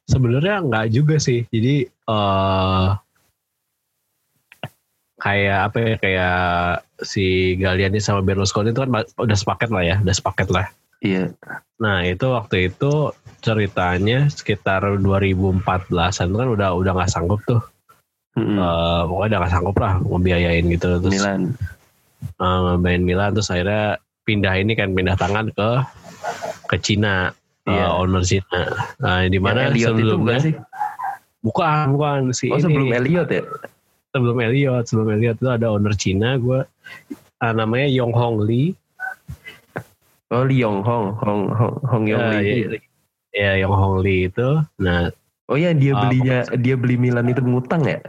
Sebenarnya 0.05 0.61
nggak 0.61 0.93
juga 0.93 1.16
sih. 1.16 1.49
Jadi 1.49 1.89
eh 1.89 2.89
kayak 5.25 5.61
apa 5.72 5.77
ya 5.81 5.95
kayak 5.97 6.39
si 7.01 7.57
Galliani 7.57 7.97
sama 7.97 8.20
Berlusconi 8.20 8.77
itu 8.77 8.85
kan 8.85 8.93
udah 8.93 9.37
sepaket 9.39 9.72
lah 9.72 9.81
ya, 9.81 9.97
udah 10.05 10.12
sepaket 10.12 10.53
lah. 10.53 10.68
Iya. 11.01 11.33
Nah 11.81 12.05
itu 12.05 12.29
waktu 12.29 12.68
itu 12.68 13.09
ceritanya 13.41 14.29
sekitar 14.29 14.85
2014an 15.01 16.29
kan 16.29 16.49
udah 16.53 16.77
udah 16.77 16.93
nggak 16.93 17.12
sanggup 17.12 17.41
tuh, 17.49 17.64
Mm-mm. 18.35 18.57
Eh, 18.57 19.01
pokoknya 19.07 19.28
udah 19.28 19.39
nggak 19.41 19.53
sanggup 19.53 19.76
lah 19.78 19.93
ngebiayain 20.01 20.64
gitu 20.66 20.89
terus 20.99 21.12
Milan. 21.12 21.55
eh, 22.35 22.59
ngebiayain 22.66 23.03
Milan 23.03 23.30
terus 23.30 23.49
akhirnya 23.49 23.97
pindah 24.22 24.55
ini 24.57 24.72
kan 24.72 24.91
pindah 24.91 25.14
tangan 25.14 25.51
ke 25.51 25.68
ke 26.66 26.76
Cina, 26.78 27.30
eh, 27.62 27.70
Iya. 27.70 27.87
owner 27.95 28.22
Cina. 28.22 28.61
Nah 28.99 29.22
di 29.24 29.39
mana 29.39 29.68
Yang 29.68 29.70
Elliot 29.70 29.78
itu 29.78 29.87
bukan 29.87 29.95
sebelumnya 29.95 30.39
sih? 30.41 30.55
bukan 31.41 31.76
bukan 31.93 32.20
si 32.32 32.47
Oh 32.49 32.57
ini 32.57 32.62
sebelum 32.64 32.89
Elliot 32.91 33.28
ya? 33.28 33.43
sebelum 34.11 34.37
Elliot 34.41 34.85
sebelum 34.85 35.09
Elliot 35.11 35.37
itu 35.37 35.49
ada 35.49 35.66
owner 35.68 35.93
Cina 35.93 36.35
gue 36.35 36.64
namanya 37.41 37.85
Yong 37.87 38.11
Hong 38.11 38.41
Lee 38.41 38.72
Oh 40.32 40.43
Lee 40.43 40.59
Yong 40.59 40.80
Hong, 40.80 41.12
Hong 41.20 41.43
Hong 41.51 41.76
Hong 41.85 42.05
Yong 42.09 42.22
Ya, 42.24 42.30
Lee. 42.32 42.49
ya, 42.49 42.78
ya 43.30 43.53
Yong 43.61 43.74
Hong 43.74 43.97
Lee 44.01 44.26
itu 44.26 44.49
nah 44.76 45.12
Oh 45.45 45.55
ya 45.55 45.70
dia 45.70 45.93
Ah, 45.93 46.01
belinya 46.01 46.39
dia 46.57 46.74
beli 46.74 46.97
Milan 46.97 47.28
itu 47.28 47.45
ngutang 47.45 47.85
ya? 47.85 48.01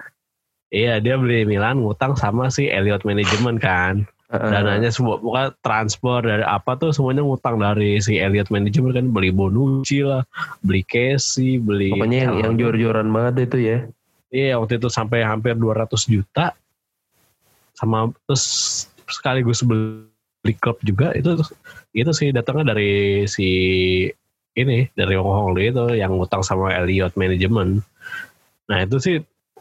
Iya 0.73 0.97
dia 0.97 1.15
beli 1.15 1.45
Milan 1.45 1.85
ngutang 1.85 2.17
sama 2.17 2.49
si 2.49 2.69
Elliot 2.69 3.05
Management 3.05 3.61
kan. 3.61 4.05
Dananya 4.25 4.89
semua 4.89 5.21
bukan 5.21 5.53
transfer 5.61 6.19
dari 6.25 6.41
apa 6.41 6.73
tuh 6.75 6.89
semuanya 6.89 7.21
ngutang 7.21 7.61
dari 7.61 8.01
si 8.01 8.17
Elliot 8.17 8.49
Management 8.49 8.97
kan 8.97 9.05
beli 9.13 9.29
Bonucci 9.29 10.01
lah, 10.01 10.25
beli 10.65 10.81
Casey, 10.81 11.61
beli 11.61 11.93
Pokoknya 11.93 12.19
yang, 12.27 12.35
yang 12.41 12.53
jor-joran 12.57 13.07
banget 13.13 13.47
itu 13.47 13.57
ya. 13.61 13.77
Iya 14.33 14.57
waktu 14.59 14.81
itu 14.81 14.89
sampai 14.89 15.21
hampir 15.23 15.53
200 15.55 15.93
juta 16.09 16.57
sama 17.77 18.09
terus 18.25 18.43
sekaligus 19.05 19.61
beli 19.61 20.53
klub 20.57 20.81
juga 20.81 21.13
itu 21.13 21.37
itu 21.93 22.11
sih 22.11 22.33
datangnya 22.33 22.73
dari 22.73 23.23
si 23.29 23.47
ini 24.55 24.89
dari 24.95 25.13
Hong 25.19 25.27
Hong 25.27 25.51
Lee 25.53 25.69
itu 25.69 25.95
yang 25.95 26.15
ngutang 26.17 26.41
sama 26.41 26.73
Elliot 26.73 27.13
Management. 27.13 27.83
Nah 28.71 28.77
itu 28.81 28.97
sih 28.97 29.15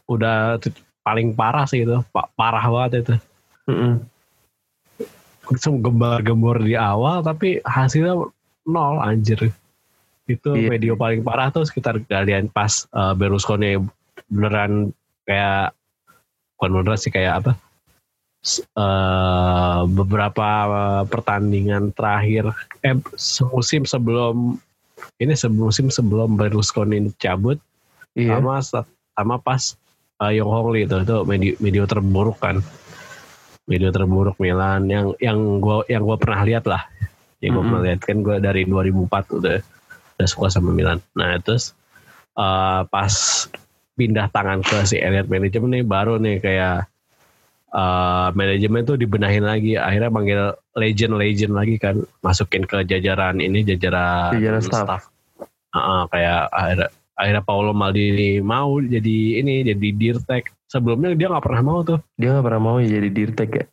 udah 0.08 0.56
paling 1.04 1.36
parah 1.36 1.68
sih 1.68 1.84
itu, 1.84 2.00
Pa- 2.10 2.32
parah 2.32 2.64
banget 2.64 3.04
itu. 3.04 3.14
Mm-mm. 3.68 3.94
Gembar-gembor 5.60 6.64
di 6.64 6.72
awal 6.72 7.20
tapi 7.20 7.60
hasilnya 7.62 8.16
nol 8.64 8.96
anjir. 8.98 9.52
Itu 10.24 10.56
Iya. 10.56 10.72
video 10.72 10.96
paling 10.96 11.20
parah 11.20 11.52
tuh 11.52 11.68
sekitar 11.68 12.00
kalian 12.08 12.48
pas 12.48 12.88
eh, 12.88 13.12
Berlusconi 13.12 13.76
beneran 14.32 14.88
kayak 15.28 15.76
bukan 16.56 16.70
beneran 16.80 16.96
sih 16.96 17.12
kayak 17.12 17.44
apa? 17.44 17.52
Eh, 18.76 19.80
beberapa 19.88 20.48
pertandingan 21.08 21.92
terakhir 21.92 22.52
eh 22.80 22.96
semusim 23.16 23.84
sebelum 23.84 24.56
ini 25.16 25.32
semusim 25.32 25.88
sebelum 25.88 26.40
Berlusconi 26.40 27.08
cabut 27.20 27.60
Iya. 28.16 28.40
sama 28.40 28.84
sama 29.16 29.36
pas 29.36 29.76
uh, 30.20 30.32
Yong 30.34 30.50
Hong 30.50 30.68
Lee 30.74 30.84
itu 30.86 30.96
itu 31.02 31.16
video, 31.26 31.52
video 31.58 31.84
terburuk 31.88 32.38
kan. 32.38 32.60
Video 33.64 33.88
terburuk 33.90 34.36
Milan. 34.38 34.86
Yang 34.86 35.16
yang 35.18 35.38
gua 35.58 35.82
yang 35.88 36.04
gua 36.04 36.20
pernah 36.20 36.44
lihat 36.44 36.64
lah. 36.68 36.84
Yang 37.40 37.50
gua 37.50 37.62
Mm-mm. 37.62 37.70
pernah 37.72 37.82
lihat 37.88 38.00
kan 38.04 38.16
gua 38.20 38.36
dari 38.38 38.62
2004 38.68 39.38
udah 39.40 39.56
udah 40.20 40.28
suka 40.28 40.48
sama 40.52 40.70
Milan. 40.70 41.00
Nah 41.16 41.40
terus 41.40 41.72
uh, 42.36 42.84
pas 42.86 43.14
pindah 43.94 44.26
tangan 44.30 44.60
ke 44.60 44.84
si 44.84 44.98
Elliot 44.98 45.30
Management 45.30 45.70
nih 45.80 45.84
baru 45.86 46.18
nih 46.18 46.42
kayak 46.42 46.90
uh, 47.70 48.28
manajemen 48.36 48.84
tuh 48.84 49.00
dibenahin 49.00 49.44
lagi. 49.46 49.80
Akhirnya 49.80 50.10
manggil 50.12 50.40
legend-legend 50.76 51.52
lagi 51.54 51.76
kan. 51.80 51.96
Masukin 52.20 52.68
ke 52.68 52.84
jajaran 52.84 53.40
ini 53.40 53.64
jajaran, 53.64 54.36
Jajaran 54.36 54.60
staff. 54.62 55.08
Heeh, 55.74 56.02
kayak 56.06 56.42
akhirnya 56.54 56.88
akhirnya 57.14 57.42
Paolo 57.46 57.70
Maldini 57.70 58.42
mau 58.42 58.78
jadi 58.82 59.40
ini 59.42 59.62
jadi 59.62 59.88
dirtek 59.94 60.50
sebelumnya 60.66 61.14
dia 61.14 61.30
nggak 61.30 61.44
pernah 61.44 61.62
mau 61.62 61.78
tuh 61.86 62.02
Dia 62.18 62.34
gak 62.38 62.46
pernah 62.46 62.62
mau 62.62 62.76
jadi 62.82 63.08
dirtek 63.10 63.50
ya. 63.54 63.66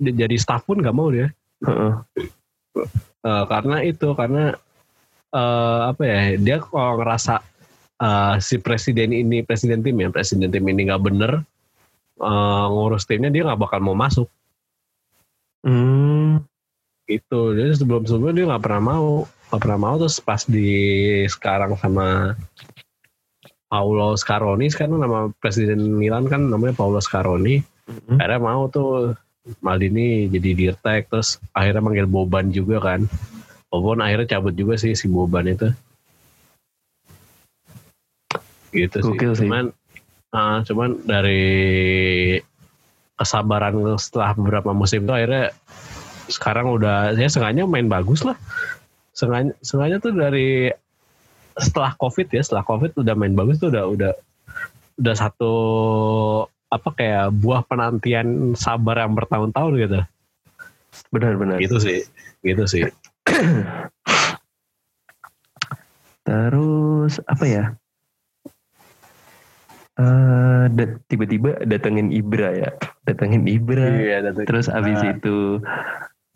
Dia 0.00 0.12
jadi 0.26 0.36
staff 0.40 0.64
pun 0.64 0.80
nggak 0.80 0.96
mau 0.96 1.08
dia 1.12 1.32
Heeh. 1.64 1.92
Eh, 3.24 3.44
karena 3.48 3.76
itu 3.84 4.08
karena 4.12 4.52
eh, 5.32 5.80
apa 5.92 6.02
ya 6.04 6.20
dia 6.40 6.56
kalau 6.60 7.00
ngerasa 7.00 7.40
eh, 8.00 8.34
si 8.40 8.56
presiden 8.60 9.12
ini 9.12 9.44
presiden 9.44 9.84
tim 9.84 9.96
ya 9.96 10.08
presiden 10.12 10.48
tim 10.52 10.64
ini 10.64 10.88
nggak 10.88 11.04
bener 11.04 11.44
eh, 12.20 12.64
ngurus 12.72 13.04
timnya 13.04 13.32
dia 13.32 13.44
nggak 13.44 13.60
bakal 13.60 13.80
mau 13.84 13.96
masuk 13.96 14.28
Hmm. 15.66 16.46
Gitu 17.06 17.54
jadi 17.54 17.72
sebelum 17.74 18.02
sebelumnya 18.04 18.34
dia 18.34 18.46
nggak 18.50 18.64
pernah 18.66 18.82
mau 18.82 19.08
nggak 19.50 19.62
pernah 19.62 19.78
mau 19.78 19.94
terus 19.98 20.18
pas 20.18 20.42
di 20.42 20.70
sekarang 21.30 21.78
sama 21.78 22.34
Paulo 23.66 24.14
Scaroni 24.18 24.66
sekarang 24.70 24.98
nama 24.98 25.30
presiden 25.38 25.98
Milan 25.98 26.26
kan 26.26 26.50
namanya 26.50 26.74
Paulo 26.74 26.98
Scaroni 26.98 27.62
Mm-mm. 27.86 28.18
akhirnya 28.18 28.42
mau 28.42 28.66
tuh 28.66 29.14
Maldini 29.62 30.26
jadi 30.26 30.58
dirtek 30.58 31.06
terus 31.06 31.38
akhirnya 31.54 31.82
manggil 31.82 32.10
Boban 32.10 32.50
juga 32.50 32.82
kan 32.82 33.06
Walaupun 33.70 33.98
akhirnya 34.00 34.38
cabut 34.38 34.54
juga 34.54 34.78
sih 34.78 34.94
si 34.94 35.10
Boban 35.10 35.50
itu. 35.50 35.68
Gitu 38.70 38.98
sih. 39.02 39.12
Gokil 39.12 39.32
sih. 39.34 39.44
Cuman, 39.44 39.68
ah, 40.30 40.62
cuman 40.62 41.02
dari 41.02 41.44
kesabaran 43.20 43.76
setelah 44.00 44.36
beberapa 44.36 44.70
musim 44.76 45.04
itu 45.08 45.12
akhirnya 45.12 45.52
sekarang 46.28 46.70
udah 46.70 47.12
ya 47.12 47.26
sengaja 47.26 47.64
main 47.64 47.86
bagus 47.86 48.22
lah. 48.22 48.36
Sengaja, 49.10 49.52
sengaja 49.60 49.96
tuh 49.96 50.12
dari 50.12 50.68
setelah 51.56 51.96
covid 51.96 52.28
ya 52.28 52.42
setelah 52.42 52.62
covid 52.62 52.92
udah 52.94 53.14
main 53.14 53.32
bagus 53.32 53.56
tuh 53.56 53.72
udah 53.72 53.88
udah 53.88 54.12
udah 54.96 55.14
satu 55.14 55.52
apa 56.68 56.88
kayak 56.92 57.32
buah 57.32 57.62
penantian 57.62 58.52
sabar 58.52 59.00
yang 59.00 59.14
bertahun-tahun 59.14 59.72
gitu 59.78 60.00
Benar-benar. 61.08 61.56
gitu 61.56 61.76
sih 61.78 62.04
gitu 62.42 62.64
sih 62.66 62.84
Terus 66.26 67.22
apa 67.24 67.44
ya? 67.46 67.64
Eh 69.96 70.64
da- 70.68 70.98
tiba-tiba 71.06 71.56
datengin 71.62 72.10
Ibra 72.10 72.52
ya, 72.52 72.70
datengin 73.06 73.46
Ibra. 73.46 73.86
iya 73.96 74.18
Terus 74.44 74.66
abis 74.66 75.00
Nah. 75.00 75.14
itu 75.14 75.62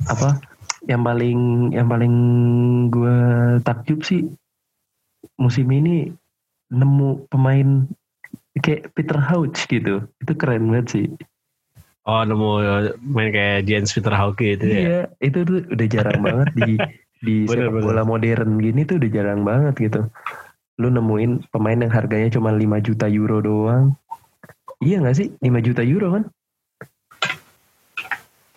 apa? 0.07 0.41
Yang 0.89 1.03
paling 1.05 1.39
yang 1.77 1.89
paling 1.89 2.15
gue 2.89 3.17
takjub 3.63 4.01
sih 4.01 4.25
musim 5.37 5.69
ini 5.69 6.09
nemu 6.73 7.29
pemain 7.29 7.85
kayak 8.57 8.93
Peter 8.95 9.19
Hauch 9.21 9.59
gitu. 9.67 10.07
Itu 10.19 10.33
keren 10.35 10.71
banget 10.71 10.87
sih. 10.91 11.07
oh 12.09 12.25
nemu 12.25 12.49
main 13.05 13.29
kayak 13.31 13.69
Jens 13.69 13.93
Peter 13.93 14.11
Hauke 14.11 14.57
itu 14.57 14.65
ya 14.67 14.81
Iya, 14.81 15.01
itu 15.21 15.39
tuh 15.45 15.59
udah 15.69 15.87
jarang 15.87 16.21
banget 16.27 16.49
di 16.57 16.69
di 17.21 17.35
Bener, 17.45 17.69
sepak 17.69 17.73
bener. 17.77 17.85
bola 17.85 18.03
modern 18.09 18.51
gini 18.57 18.81
tuh 18.89 18.97
udah 18.97 19.11
jarang 19.13 19.41
banget 19.45 19.75
gitu. 19.77 20.01
Lu 20.81 20.89
nemuin 20.89 21.53
pemain 21.53 21.77
yang 21.77 21.93
harganya 21.93 22.33
cuma 22.33 22.57
5 22.57 22.81
juta 22.81 23.05
euro 23.05 23.45
doang. 23.45 23.93
Iya 24.81 25.05
gak 25.05 25.17
sih? 25.21 25.29
5 25.45 25.61
juta 25.61 25.85
euro 25.85 26.17
kan? 26.17 26.25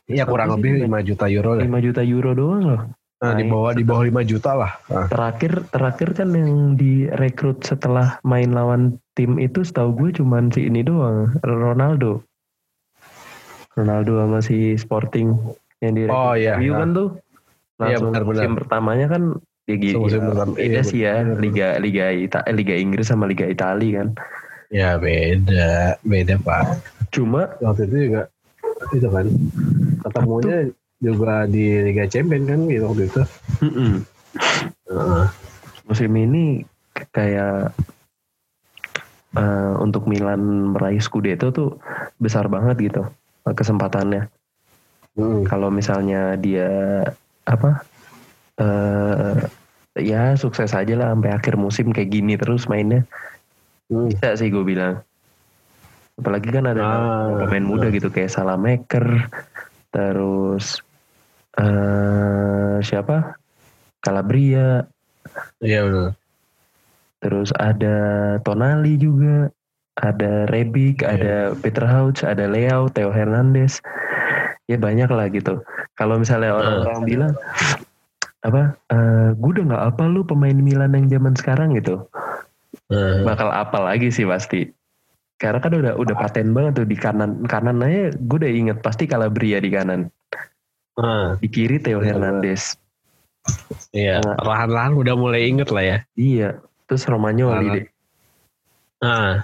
Iya 0.04 0.28
kurang 0.28 0.60
lebih 0.60 0.84
5 0.84 1.00
juta 1.00 1.26
euro 1.32 1.56
lah 1.56 1.64
5 1.64 1.80
juta 1.80 2.02
euro 2.04 2.32
doang 2.36 2.64
loh. 2.68 2.82
nah, 3.24 3.40
di 3.40 3.48
bawah 3.48 3.72
di 3.72 3.84
bawah 3.88 4.04
5 4.04 4.20
juta 4.28 4.52
lah 4.52 4.72
nah. 4.92 5.08
Terakhir 5.08 5.64
terakhir 5.72 6.10
kan 6.12 6.30
yang 6.36 6.76
direkrut 6.76 7.64
setelah 7.64 8.20
main 8.22 8.52
lawan 8.52 9.00
tim 9.16 9.40
itu 9.40 9.64
setahu 9.64 9.96
gue 9.96 10.10
cuman 10.20 10.52
si 10.52 10.68
ini 10.68 10.84
doang, 10.84 11.32
Ronaldo. 11.40 12.20
Ronaldo 13.74 14.22
sama 14.22 14.40
si 14.44 14.76
Sporting 14.76 15.34
yang 15.80 15.94
direkrut 15.96 16.20
Oh, 16.20 16.34
iya. 16.36 16.60
MU 16.60 16.74
kan 16.76 16.90
tuh. 16.92 17.10
Iya, 17.82 17.98
Langsung 17.98 18.12
benar-benar. 18.14 18.38
musim 18.44 18.52
pertamanya 18.60 19.08
kan 19.08 19.24
ya. 19.66 19.96
Musim 19.96 20.22
pertama, 20.28 20.52
beda 20.54 20.70
iya, 20.70 20.82
sih 20.84 21.00
ya. 21.02 21.16
Liga 21.40 21.68
Liga 21.80 22.06
Ita- 22.12 22.44
eh, 22.44 22.54
Liga 22.54 22.76
Inggris 22.76 23.08
sama 23.08 23.24
Liga 23.26 23.48
Italia 23.48 24.04
kan. 24.04 24.10
ya 24.74 24.98
beda 24.98 26.02
beda 26.02 26.42
pak 26.42 26.82
Cuma 27.14 27.46
waktu 27.62 27.86
itu 27.86 28.10
juga 28.10 28.33
itu 28.92 29.08
kan 29.08 29.26
ketemunya 30.04 30.58
juga 31.00 31.48
di 31.48 31.84
Liga 31.84 32.06
Champions 32.08 32.48
kan 32.48 32.60
gitu 32.68 32.84
waktu 32.88 33.04
itu 33.08 33.22
mm-mm, 33.64 33.94
Heeh. 34.92 35.26
musim 35.88 36.12
ini 36.16 36.64
kayak 37.12 37.72
eh, 39.36 39.74
untuk 39.80 40.06
Milan 40.06 40.74
meraih 40.76 41.00
Scudetto 41.00 41.52
tuh 41.52 41.70
besar 42.18 42.48
banget 42.48 42.92
gitu 42.92 43.04
eh, 43.46 43.56
kesempatannya. 43.56 44.28
Hmm. 45.14 45.46
kalau 45.46 45.70
misalnya 45.70 46.34
dia 46.34 47.06
apa 47.46 47.86
eh 48.58 49.38
ya 49.94 50.34
sukses 50.34 50.74
aja 50.74 50.98
lah 50.98 51.14
sampai 51.14 51.38
akhir 51.38 51.54
musim 51.54 51.94
kayak 51.94 52.10
gini 52.10 52.34
terus 52.34 52.66
mainnya 52.66 53.06
Hmm. 53.92 54.10
bisa 54.10 54.34
sih 54.34 54.50
gue 54.50 54.66
bilang 54.66 55.06
apalagi 56.14 56.50
kan 56.50 56.66
ada 56.70 56.82
Ah, 56.82 57.42
pemain 57.42 57.66
muda 57.66 57.88
gitu 57.90 58.08
kayak 58.08 58.30
Salamaker 58.30 59.28
terus 59.90 60.82
eh 61.56 62.82
siapa? 62.82 63.38
Calabria. 64.00 64.84
Iya 65.64 65.88
benar. 65.88 66.12
terus 67.24 67.56
ada 67.56 67.96
Tonali 68.44 69.00
juga 69.00 69.48
ada 69.96 70.44
Rebic 70.52 71.00
Iya. 71.00 71.08
ada 71.16 71.36
Peter 71.56 71.88
Hauch 71.88 72.20
ada 72.20 72.52
Leao 72.52 72.92
Theo 72.92 73.16
Hernandez. 73.16 73.80
Ya 74.68 74.76
banyak 74.76 75.08
lah 75.08 75.32
gitu. 75.32 75.64
Kalau 75.96 76.20
misalnya 76.20 76.52
orang-orang 76.52 77.00
bilang 77.08 77.34
apa 78.44 78.76
eh 78.92 79.32
gue 79.34 79.50
udah 79.56 79.66
nggak 79.72 79.86
apa 79.96 80.04
lu 80.12 80.28
pemain 80.28 80.52
Milan 80.52 80.92
yang 80.92 81.08
zaman 81.08 81.32
sekarang 81.34 81.80
gitu. 81.80 82.04
Nah, 82.92 83.24
bakal 83.24 83.48
apa 83.48 83.80
lagi 83.80 84.12
sih 84.12 84.28
pasti 84.28 84.68
karena 85.44 85.60
kan 85.60 85.76
udah 85.76 86.00
udah 86.00 86.16
paten 86.16 86.56
banget 86.56 86.80
tuh 86.80 86.88
di 86.88 86.96
kanan 86.96 87.44
kanan 87.44 87.84
aja 87.84 88.16
gue 88.16 88.38
udah 88.40 88.48
inget 88.48 88.80
pasti 88.80 89.12
Calabria 89.12 89.60
di 89.60 89.68
kanan 89.68 90.08
nah, 90.96 91.36
di 91.36 91.52
kiri 91.52 91.84
Theo 91.84 92.00
Bener 92.00 92.16
Hernandez 92.16 92.80
iya 93.92 94.24
perlahan-lahan 94.40 94.96
udah 94.96 95.20
mulai 95.20 95.52
inget 95.52 95.68
lah 95.68 95.84
ya. 95.84 95.98
iya 96.16 96.64
terus 96.88 97.04
Romagnoli 97.04 97.68
deh 97.76 97.88
Nah, 99.04 99.44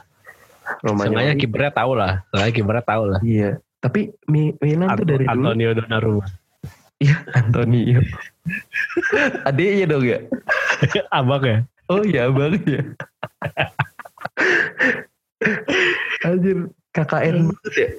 sengaja 0.87 1.35
Romagnoli 1.35 1.35
kipernya 1.35 1.75
tahu 1.75 1.91
lah, 1.99 2.23
sengaja 2.31 2.51
kipernya 2.55 2.83
tahu 2.87 3.03
lah. 3.11 3.19
iya 3.19 3.59
tapi 3.83 4.15
Mi- 4.31 4.55
Milan 4.63 4.95
tuh 4.95 5.03
Ant- 5.03 5.11
dari 5.11 5.27
dulu 5.27 5.51
Antonio 5.51 5.75
Donnarumma. 5.75 6.25
Iya, 6.99 7.15
Antonio. 7.43 7.99
Adiknya 9.43 9.85
dong 9.87 10.03
ya? 10.07 10.19
Abang 11.19 11.43
ya? 11.43 11.67
Oh 11.91 12.03
iya, 12.07 12.31
abang 12.31 12.55
ya. 12.63 12.87
Anjir, 16.25 16.57
KKN 16.91 17.35
banget 17.49 17.73
ya. 17.75 17.89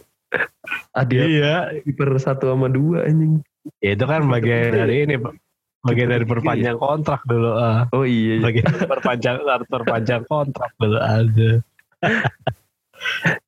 Adik 0.94 1.18
Iya. 1.18 1.54
kiper 1.82 2.14
satu 2.22 2.54
sama 2.54 2.70
dua 2.70 3.02
anjing. 3.08 3.42
Ya 3.82 3.98
itu 3.98 4.04
kan 4.06 4.24
bagian 4.30 4.72
dari 4.72 5.04
ini, 5.04 5.16
Pak. 5.18 5.34
Bagian 5.80 6.12
dari 6.12 6.24
perpanjang 6.28 6.76
kontrak 6.76 7.24
dulu. 7.24 7.56
ah. 7.56 7.88
Oh 7.96 8.04
iya, 8.04 8.38
iya. 8.38 8.44
Bagian 8.44 8.72
perpanjang 8.84 9.36
perpanjang 9.72 10.22
kontrak 10.28 10.70
dulu 10.76 10.98
ada. 11.00 11.50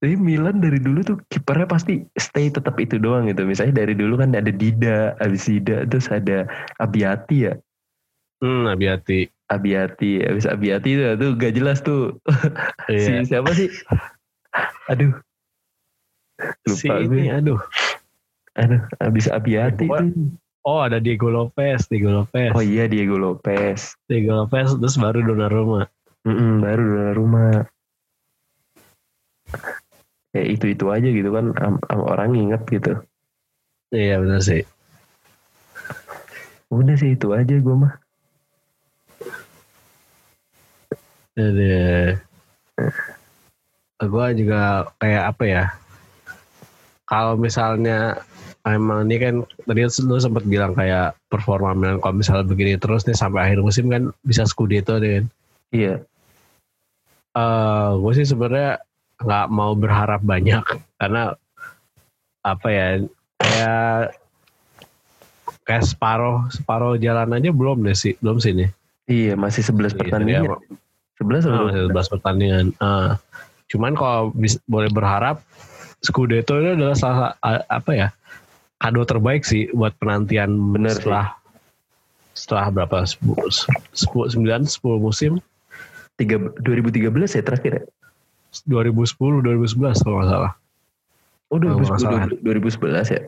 Tapi 0.01 0.17
Milan 0.17 0.65
dari 0.65 0.81
dulu 0.81 1.05
tuh 1.05 1.17
kipernya 1.29 1.69
pasti 1.69 2.01
stay 2.17 2.49
tetap 2.49 2.73
itu 2.81 2.97
doang 2.97 3.29
gitu. 3.29 3.45
Misalnya 3.45 3.85
dari 3.85 3.93
dulu 3.93 4.17
kan 4.17 4.33
ada 4.33 4.49
Dida, 4.49 5.13
abis 5.21 5.45
Dida 5.47 5.85
terus 5.85 6.09
ada 6.09 6.49
Abiati 6.81 7.47
ya. 7.47 7.55
Hmm, 8.41 8.65
Abiati. 8.67 9.29
Abiati, 9.53 10.25
abis 10.25 10.49
Abiati 10.49 10.97
tuh, 10.97 11.15
tuh 11.21 11.31
gak 11.37 11.53
jelas 11.53 11.85
tuh. 11.85 12.17
Iya. 12.91 13.23
Si 13.23 13.37
siapa 13.37 13.51
sih? 13.55 13.69
Aduh. 14.91 15.13
si 16.67 16.89
Lupa 16.89 16.95
ini, 17.05 17.29
gue. 17.29 17.37
aduh. 17.37 17.61
Aduh, 18.59 18.83
abis 18.99 19.31
Abiati 19.31 19.87
tuh. 19.87 20.09
Oh 20.63 20.79
ada 20.79 21.03
Diego 21.03 21.27
Lopez, 21.27 21.91
Diego 21.91 22.11
Lopez, 22.23 22.55
Oh 22.55 22.63
iya 22.63 22.87
Diego 22.87 23.19
Lopez. 23.19 23.99
Diego 24.07 24.47
Lopez 24.47 24.75
terus 24.79 24.95
baru 24.95 25.23
Donnarumma. 25.23 25.91
Mm-mm, 26.23 26.63
baru 26.63 26.85
dari 26.87 27.15
rumah. 27.19 27.67
Ya 30.33 30.43
itu 30.47 30.71
itu 30.71 30.87
aja 30.89 31.09
gitu 31.11 31.35
kan 31.35 31.51
am- 31.59 31.83
am- 31.91 32.07
orang 32.07 32.33
inget 32.39 32.63
gitu. 32.71 32.95
Iya 33.91 34.23
benar 34.23 34.41
sih. 34.41 34.63
Udah 36.71 36.95
sih 36.97 37.19
itu 37.19 37.35
aja 37.35 37.59
gue 37.59 37.77
mah. 37.77 38.02
Jadi, 41.33 42.13
gue 44.03 44.27
juga 44.37 44.93
kayak 45.01 45.25
apa 45.33 45.45
ya? 45.49 45.65
Kalau 47.09 47.37
misalnya 47.41 48.21
emang 48.63 49.11
ini 49.11 49.17
kan 49.19 49.35
tadi 49.67 49.83
lu 50.07 50.19
sempat 50.23 50.47
bilang 50.47 50.73
kayak 50.77 51.19
performa 51.27 51.75
Milan 51.75 51.99
kalau 51.99 52.15
misalnya 52.15 52.47
begini 52.47 52.79
terus 52.79 53.03
nih 53.05 53.19
sampai 53.19 53.51
akhir 53.51 53.59
musim 53.59 53.91
kan 53.91 54.15
bisa 54.23 54.47
Scudetto 54.47 55.03
nih 55.03 55.11
kan. 55.19 55.25
Iya. 55.75 55.95
Eh 57.33 57.91
gue 57.99 58.13
sih 58.15 58.27
sebenarnya 58.29 58.79
nggak 59.23 59.47
mau 59.51 59.73
berharap 59.75 60.23
banyak 60.23 60.63
karena 61.01 61.35
apa 62.43 62.69
ya 62.71 62.87
kayak 63.39 64.19
kayak 65.63 65.85
separuh 65.87 66.51
separuh 66.51 66.99
jalan 66.99 67.39
aja 67.39 67.51
belum 67.55 67.87
deh 67.87 67.95
sih 67.95 68.15
belum 68.23 68.39
sih 68.39 68.55
nih. 68.55 68.71
Iya 69.11 69.35
masih 69.35 69.67
11 69.67 69.95
Iya, 69.95 69.99
pertandingan. 69.99 70.43
11 71.23 71.45
Ah, 71.45 71.49
atau 71.49 71.65
masih 71.65 71.83
11 71.87 72.07
pertandingan. 72.11 72.67
Ah. 72.79 73.17
cuman 73.67 73.95
kalau 73.95 74.29
bis- 74.33 74.61
boleh 74.67 74.91
berharap 74.91 75.41
Scudetto 75.99 76.59
itu 76.59 76.75
adalah 76.75 76.93
salah 76.93 77.39
apa 77.67 77.91
ya 77.91 78.09
kado 78.77 79.01
terbaik 79.03 79.43
sih 79.43 79.71
buat 79.71 79.95
penantian 79.97 80.51
Bener 80.69 80.93
setelah 80.93 81.39
setelah 82.33 82.67
berapa 82.69 83.07
10, 83.07 83.23
10 83.95 84.35
9 84.35 84.67
10 84.67 84.67
musim 84.99 85.39
tiga 86.15 86.37
2013 86.59 87.09
ya 87.33 87.43
terakhir 87.43 87.73
ya? 87.73 87.83
2010 88.63 89.15
2011 89.41 90.03
kalau 90.03 90.17
nggak 90.19 90.29
salah. 90.29 90.53
Oh 91.49 91.57
nggak 91.57 91.81
2010, 91.81 92.03
salah. 92.03 92.23
2011 92.29 93.09
ya? 93.09 93.21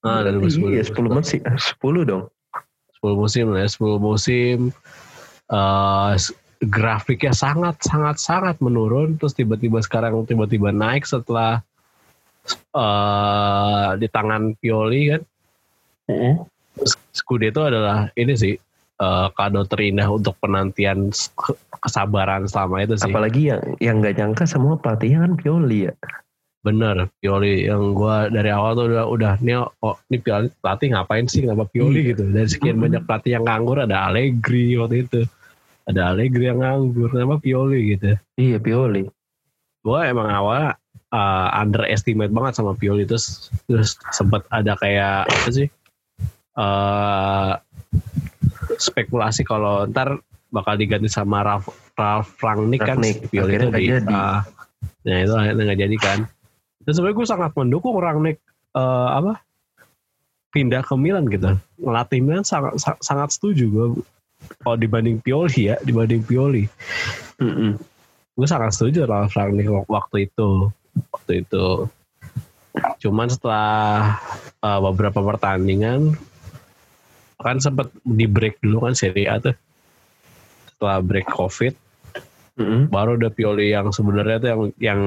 Ah, 0.00 0.20
Berarti 0.22 0.38
2010, 0.60 0.70
Iya 0.70 0.82
10 0.86 1.08
masih 1.10 1.38
10 1.42 2.02
dong. 2.04 2.22
10 2.96 3.12
musim 3.14 3.44
ya, 3.52 3.66
10 3.66 3.96
musim. 3.98 4.58
eh 5.46 6.12
grafiknya 6.62 7.32
sangat 7.32 7.80
sangat 7.82 8.16
sangat 8.18 8.56
menurun 8.58 9.16
terus 9.16 9.32
tiba-tiba 9.32 9.80
sekarang 9.80 10.22
tiba-tiba 10.24 10.70
naik 10.70 11.04
setelah 11.04 11.60
eh 12.72 13.88
di 13.96 14.06
tangan 14.06 14.52
Pioli 14.56 15.02
kan. 15.10 15.22
Scudetto 17.10 17.64
adalah 17.64 18.10
ini 18.12 18.34
sih 18.34 18.54
eh, 18.94 19.26
kado 19.32 19.62
terindah 19.64 20.10
untuk 20.10 20.36
penantian 20.36 21.08
ke- 21.10 21.58
kesabaran 21.80 22.44
selama 22.44 22.84
itu 22.84 22.98
sih. 22.98 23.08
Apalagi 23.08 23.42
yang 23.48 23.62
yang 23.80 23.96
nggak 24.02 24.16
nyangka 24.18 24.44
semua 24.44 24.76
pelatihnya 24.76 25.24
kan 25.24 25.32
Pioli 25.38 25.88
ya. 25.88 25.94
Bener, 26.64 27.12
Pioli 27.20 27.68
yang 27.68 27.92
gua 27.92 28.32
dari 28.32 28.48
awal 28.48 28.72
tuh 28.72 28.88
udah 28.88 29.04
udah 29.04 29.32
nih 29.40 29.60
oh 29.60 29.96
ini 30.08 30.16
Pioli 30.18 30.48
pelatih 30.60 30.96
ngapain 30.96 31.28
sih 31.28 31.44
kenapa 31.44 31.68
Pioli 31.68 32.00
Iya. 32.02 32.08
gitu. 32.12 32.22
Dari 32.28 32.48
sekian 32.48 32.76
Mhm. 32.76 32.84
banyak 32.84 33.02
pelatih 33.04 33.30
yang 33.36 33.44
nganggur 33.44 33.84
ada 33.84 34.08
Allegri 34.08 34.76
waktu 34.76 35.04
itu. 35.04 35.20
Ada 35.84 36.16
Allegri 36.16 36.48
yang 36.48 36.64
nganggur, 36.64 37.12
kenapa 37.12 37.36
Pioli 37.38 37.96
gitu. 37.96 38.16
Iya 38.40 38.56
Pioli. 38.56 39.04
Gua 39.84 40.08
emang 40.08 40.32
awal 40.32 40.72
uh, 41.12 41.48
underestimate 41.60 42.32
banget 42.32 42.56
sama 42.56 42.72
Pioli 42.72 43.04
terus 43.04 43.52
terus 43.68 44.00
sempat 44.10 44.48
ada 44.48 44.74
kayak 44.80 45.28
apa 45.28 45.50
sih? 45.52 45.68
eh 46.54 47.52
spekulasi 48.78 49.42
kalau 49.42 49.90
ntar 49.90 50.22
bakal 50.54 50.78
diganti 50.78 51.10
sama 51.10 51.42
Ralf, 51.42 51.66
Ralf 51.98 52.38
Rangnick 52.38 52.86
kan 52.86 53.02
Rangnick, 53.02 53.26
Pioli 53.26 53.58
itu 53.58 53.68
di 53.74 53.84
jadi. 53.90 54.14
ah, 54.14 54.46
nah 55.02 55.18
itu 55.18 55.34
akhirnya 55.34 55.62
nggak 55.66 55.80
jadi 55.82 55.96
kan 55.98 56.18
dan 56.86 56.92
sebenarnya 56.94 57.16
gue 57.18 57.26
sangat 57.26 57.50
mendukung 57.58 57.98
Rangnick 57.98 58.38
eh, 58.70 59.08
apa 59.18 59.42
pindah 60.54 60.86
ke 60.86 60.94
Milan 60.94 61.26
gitu 61.26 61.58
ngelatih 61.82 62.22
Milan 62.22 62.46
sangat 62.46 62.78
sa- 62.78 63.00
sangat 63.02 63.34
setuju 63.34 63.66
gue 63.66 63.86
kalau 64.62 64.76
dibanding 64.76 65.20
Pioli 65.20 65.72
ya 65.72 65.76
dibanding 65.80 66.24
Pioli. 66.24 66.64
Mm-mm. 67.40 67.76
gue 68.34 68.48
sangat 68.50 68.74
setuju 68.74 69.06
Ralf 69.06 69.34
Rangnick 69.38 69.70
wak- 69.70 69.86
waktu 69.86 70.26
itu. 70.26 70.70
Waktu 71.14 71.46
itu. 71.46 71.86
Cuman 73.02 73.30
setelah 73.30 74.18
eh, 74.58 74.80
beberapa 74.82 75.22
pertandingan 75.22 76.18
kan 77.38 77.60
sempat 77.60 77.92
di 78.02 78.24
break 78.26 78.58
dulu 78.58 78.90
kan 78.90 78.94
Serie 78.98 79.30
A 79.30 79.38
tuh. 79.38 79.54
Setelah 80.74 80.98
break 80.98 81.30
COVID 81.30 81.74
Mm-mm. 82.54 82.86
baru 82.86 83.18
ada 83.18 83.30
Pioli 83.30 83.74
yang 83.74 83.90
sebenarnya 83.90 84.38
tuh 84.38 84.48
yang 84.50 84.62
yang 84.78 85.00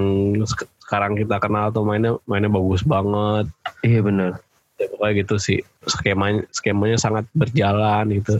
sek- 0.43 0.71
sekarang 0.83 1.15
kita 1.19 1.39
kenal 1.39 1.71
tuh 1.71 1.83
mainnya 1.83 2.15
mainnya 2.27 2.51
bagus 2.51 2.83
banget. 2.83 3.51
Iya 3.83 3.99
benar. 4.03 4.31
ya, 4.77 4.87
pokoknya 4.93 5.13
gitu 5.23 5.35
sih. 5.35 5.59
Skemanya 5.83 6.47
skemanya 6.55 6.95
sangat 6.99 7.27
berjalan 7.35 8.07
gitu 8.19 8.39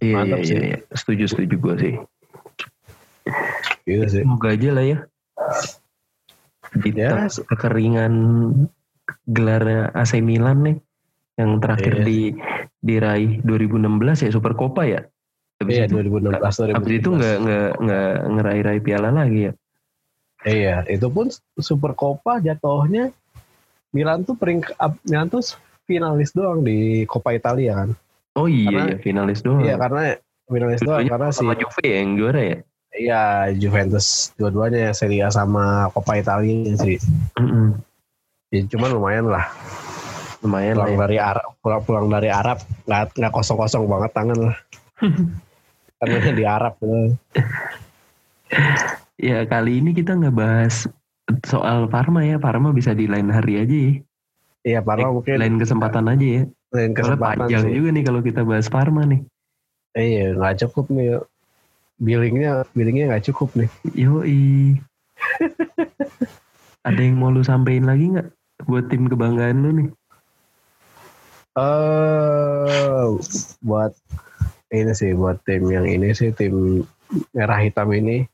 Iya 0.00 0.14
Mantap 0.16 0.38
iya, 0.40 0.46
sih. 0.46 0.54
iya 0.54 0.62
iya. 0.66 0.78
Setuju 0.90 1.24
setuju 1.28 1.54
gue 1.58 1.74
sih. 1.78 1.94
gitu 3.84 4.04
sih 4.08 4.22
Semoga 4.24 4.48
aja 4.52 4.70
lah 4.72 4.84
ya. 4.84 4.98
Di 6.74 6.90
Ya. 6.90 7.28
kekeringan 7.28 8.14
gelarnya 9.28 9.92
AC 9.92 10.18
Milan 10.18 10.58
nih 10.64 10.76
yang 11.36 11.60
terakhir 11.60 12.02
Iya. 12.02 12.04
di 12.04 12.18
diraih 12.80 13.40
2016 13.42 14.24
ya 14.24 14.30
Super 14.32 14.52
Copa 14.52 14.84
ya. 14.84 15.04
Habis 15.62 15.74
iya 15.78 15.84
itu, 15.86 15.94
2016 16.02 16.74
habis 16.74 16.92
itu 16.98 17.08
nggak 17.14 17.36
nggak 17.40 17.68
nggak 17.80 18.10
ngeraih-raih 18.34 18.82
piala 18.82 19.08
lagi 19.08 19.40
ya. 19.48 19.52
Iya, 20.44 20.76
itu 20.92 21.08
pun 21.08 21.32
Super 21.56 21.96
Copa 21.96 22.36
jatuhnya 22.36 23.08
Milan 23.94 24.26
tuh 24.26 24.36
peringkat 24.36 24.76
Milan 25.08 25.30
tuh 25.30 25.40
finalis 25.86 26.34
doang 26.34 26.60
di 26.60 27.06
Coppa 27.06 27.32
Italia 27.32 27.84
kan. 27.84 27.90
Oh 28.34 28.46
iya 28.46 28.70
Karena- 28.70 28.90
ya 28.90 28.98
finalis 28.98 29.40
doang. 29.40 29.62
Iya, 29.62 29.74
karena 29.78 30.02
finalis 30.44 30.80
doang 30.82 31.00
Dua-duanya 31.00 31.10
karena 31.10 31.28
si 31.30 31.44
Juve 31.56 31.80
ya 31.82 31.96
yang 31.98 32.12
juara 32.14 32.42
ya. 32.42 32.58
iya 32.94 33.22
Juventus 33.50 34.06
dua-duanya 34.38 34.94
Serie 34.94 35.22
A 35.22 35.30
sama 35.30 35.90
Coppa 35.90 36.14
Italia 36.14 36.74
sih. 36.78 36.98
Mm-mm. 37.34 37.74
Ya, 38.54 38.62
cuman 38.70 38.90
lumayan 38.92 39.26
lah. 39.26 39.50
Lumayan 40.42 40.78
lah 40.78 40.86
Pulang 40.86 40.94
ya. 40.94 41.02
dari 41.02 41.16
Arab, 41.18 41.48
pulang, 41.58 41.82
pulang 41.82 42.06
dari 42.06 42.28
Arab 42.30 42.58
nggak 42.86 43.18
nggak 43.18 43.32
kosong-kosong 43.32 43.82
banget 43.86 44.10
tangan 44.14 44.38
lah. 44.38 44.56
Karena 45.98 46.30
di 46.30 46.44
Arab. 46.46 46.74
gitu. 46.78 46.94
Ya 49.14 49.46
kali 49.46 49.78
ini 49.78 49.94
kita 49.94 50.14
nggak 50.14 50.34
bahas 50.34 50.86
soal 51.46 51.86
Parma 51.86 52.22
ya. 52.22 52.36
Parma 52.38 52.70
bisa 52.70 52.92
di 52.92 53.06
lain 53.06 53.30
hari 53.30 53.62
aja 53.62 53.74
ya. 53.74 53.92
Iya, 54.64 54.78
Parma 54.82 55.10
mungkin 55.10 55.38
Lain 55.38 55.56
kesempatan 55.58 56.10
aja 56.10 56.26
ya. 56.26 56.42
Lain 56.74 56.92
kesempatan 56.92 57.46
panjang 57.46 57.64
sih. 57.70 57.74
juga 57.78 57.88
nih 57.94 58.04
kalau 58.04 58.20
kita 58.20 58.40
bahas 58.42 58.66
Parma 58.66 59.06
nih. 59.06 59.22
Iya, 59.94 60.34
nggak 60.34 60.66
cukup 60.66 60.90
nih. 60.90 61.22
Billingnya, 62.02 62.66
billingnya 62.74 63.14
nggak 63.14 63.30
cukup 63.30 63.54
nih. 63.54 63.70
Yoi. 63.94 64.82
Ada 66.86 67.00
yang 67.00 67.16
mau 67.22 67.30
lu 67.30 67.46
sampein 67.46 67.86
lagi 67.86 68.10
nggak 68.10 68.28
buat 68.66 68.90
tim 68.90 69.06
kebanggaan 69.06 69.62
lu 69.62 69.70
nih? 69.72 69.88
eh 71.54 73.06
buat 73.62 73.94
ini 74.74 74.90
sih 74.90 75.14
buat 75.14 75.38
tim 75.46 75.70
yang 75.70 75.86
ini 75.86 76.10
sih 76.10 76.34
tim 76.34 76.82
merah 77.30 77.62
hitam 77.62 77.94
ini 77.94 78.26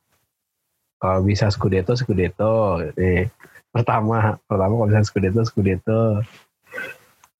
kalau 0.96 1.20
bisa 1.20 1.52
Scudetto 1.52 1.92
Scudetto 1.92 2.80
nih 2.96 3.28
pertama 3.68 4.40
pertama 4.48 4.72
kalau 4.80 4.88
bisa 4.88 5.04
Scudetto 5.04 5.44
Scudetto 5.44 6.24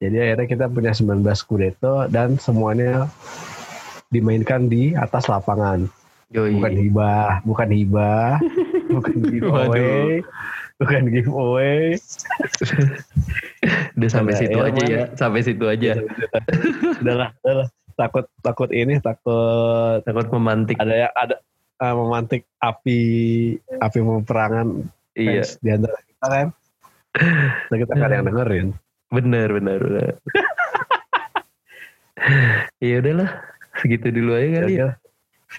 jadi 0.00 0.16
akhirnya 0.32 0.46
kita 0.48 0.64
punya 0.66 0.92
19 0.96 1.20
Scudetto 1.36 2.08
dan 2.08 2.40
semuanya 2.40 3.06
dimainkan 4.08 4.66
di 4.66 4.96
atas 4.96 5.28
lapangan 5.28 5.86
Yoi. 6.32 6.56
bukan 6.56 6.72
hibah 6.74 7.30
bukan 7.44 7.68
hibah 7.68 8.34
bukan 8.94 9.16
giveaway 9.28 10.24
bukan 10.80 11.02
giveaway 11.12 11.94
Udah 14.00 14.08
sampai 14.08 14.32
situ 14.32 14.56
ya, 14.56 14.72
aja 14.72 14.82
ya. 14.88 15.04
Sampai 15.12 15.44
situ 15.44 15.64
aja. 15.68 15.92
udahlah 17.04 17.28
udahlah 17.44 17.68
takut 17.92 18.24
takut 18.40 18.70
ini 18.72 18.96
takut 18.96 20.00
Takut 20.00 20.26
memantik. 20.32 20.80
ada 20.80 20.94
yang 21.06 21.12
ada 21.12 21.36
eh, 21.76 21.94
memantik 21.94 22.48
api 22.56 23.00
api 23.76 23.98
peperangan 24.00 24.88
Iya. 25.12 25.42
di 25.60 25.68
antara 25.74 25.98
kita 26.00 26.26
kan 26.26 26.46
nah, 27.68 27.76
kita 27.76 27.92
ada 27.92 28.14
yang 28.14 28.26
dengerin 28.30 28.66
Bener 29.10 29.48
bener 29.50 29.78
bener. 29.82 30.12
ya 32.82 32.96
udahlah. 33.02 33.30
Segitu 33.78 34.08
dulu 34.14 34.34
aja 34.38 34.48
kali 34.62 34.74
ya. 34.76 34.86
ya 34.86 34.90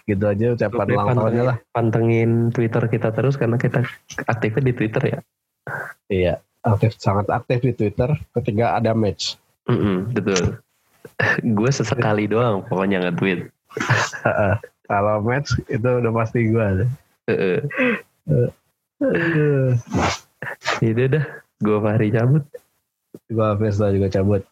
gitu 0.07 0.23
aja 0.23 0.55
ucapan 0.55 0.87
ulang 0.95 1.07
tahunnya 1.13 1.43
lah 1.43 1.57
pantengin 1.75 2.49
Twitter 2.55 2.83
kita 2.87 3.11
terus 3.11 3.35
karena 3.35 3.59
kita 3.59 3.83
aktifnya 4.23 4.71
di 4.71 4.73
Twitter 4.73 5.03
ya. 5.03 5.19
iya 6.07 6.33
aktif 6.63 6.95
sangat 6.95 7.27
aktif 7.27 7.59
di 7.59 7.73
Twitter 7.75 8.15
ketika 8.39 8.79
ada 8.79 8.95
match 8.95 9.35
Mm-mm, 9.69 10.15
betul. 10.15 10.57
gue 11.45 11.69
sesekali 11.69 12.25
doang 12.25 12.65
pokoknya 12.65 13.05
nge-tweet. 13.05 13.45
Heeh. 14.25 14.55
kalau 14.89 15.21
match 15.21 15.53
itu 15.69 15.85
udah 15.85 16.11
pasti 16.11 16.49
gue 16.49 16.89
Heeh. 17.29 17.59
Itu 20.81 21.03
dah. 21.13 21.25
Gue 21.61 21.77
Fahri 21.77 22.09
cabut. 22.09 22.43
Gue 23.31 23.49
Vesda 23.57 23.87
juga 23.95 24.11
cabut 24.11 24.43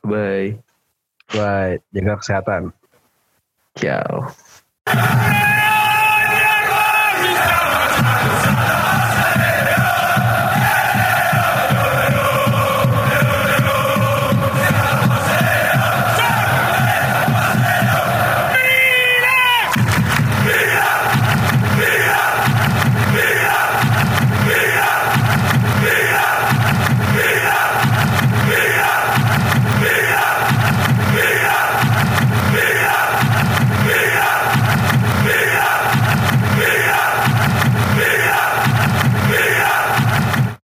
Bye. 0.00 0.56
bye 1.30 1.78
jaga 1.92 2.18
kesehatan 2.18 2.72
Ciao. 3.74 4.30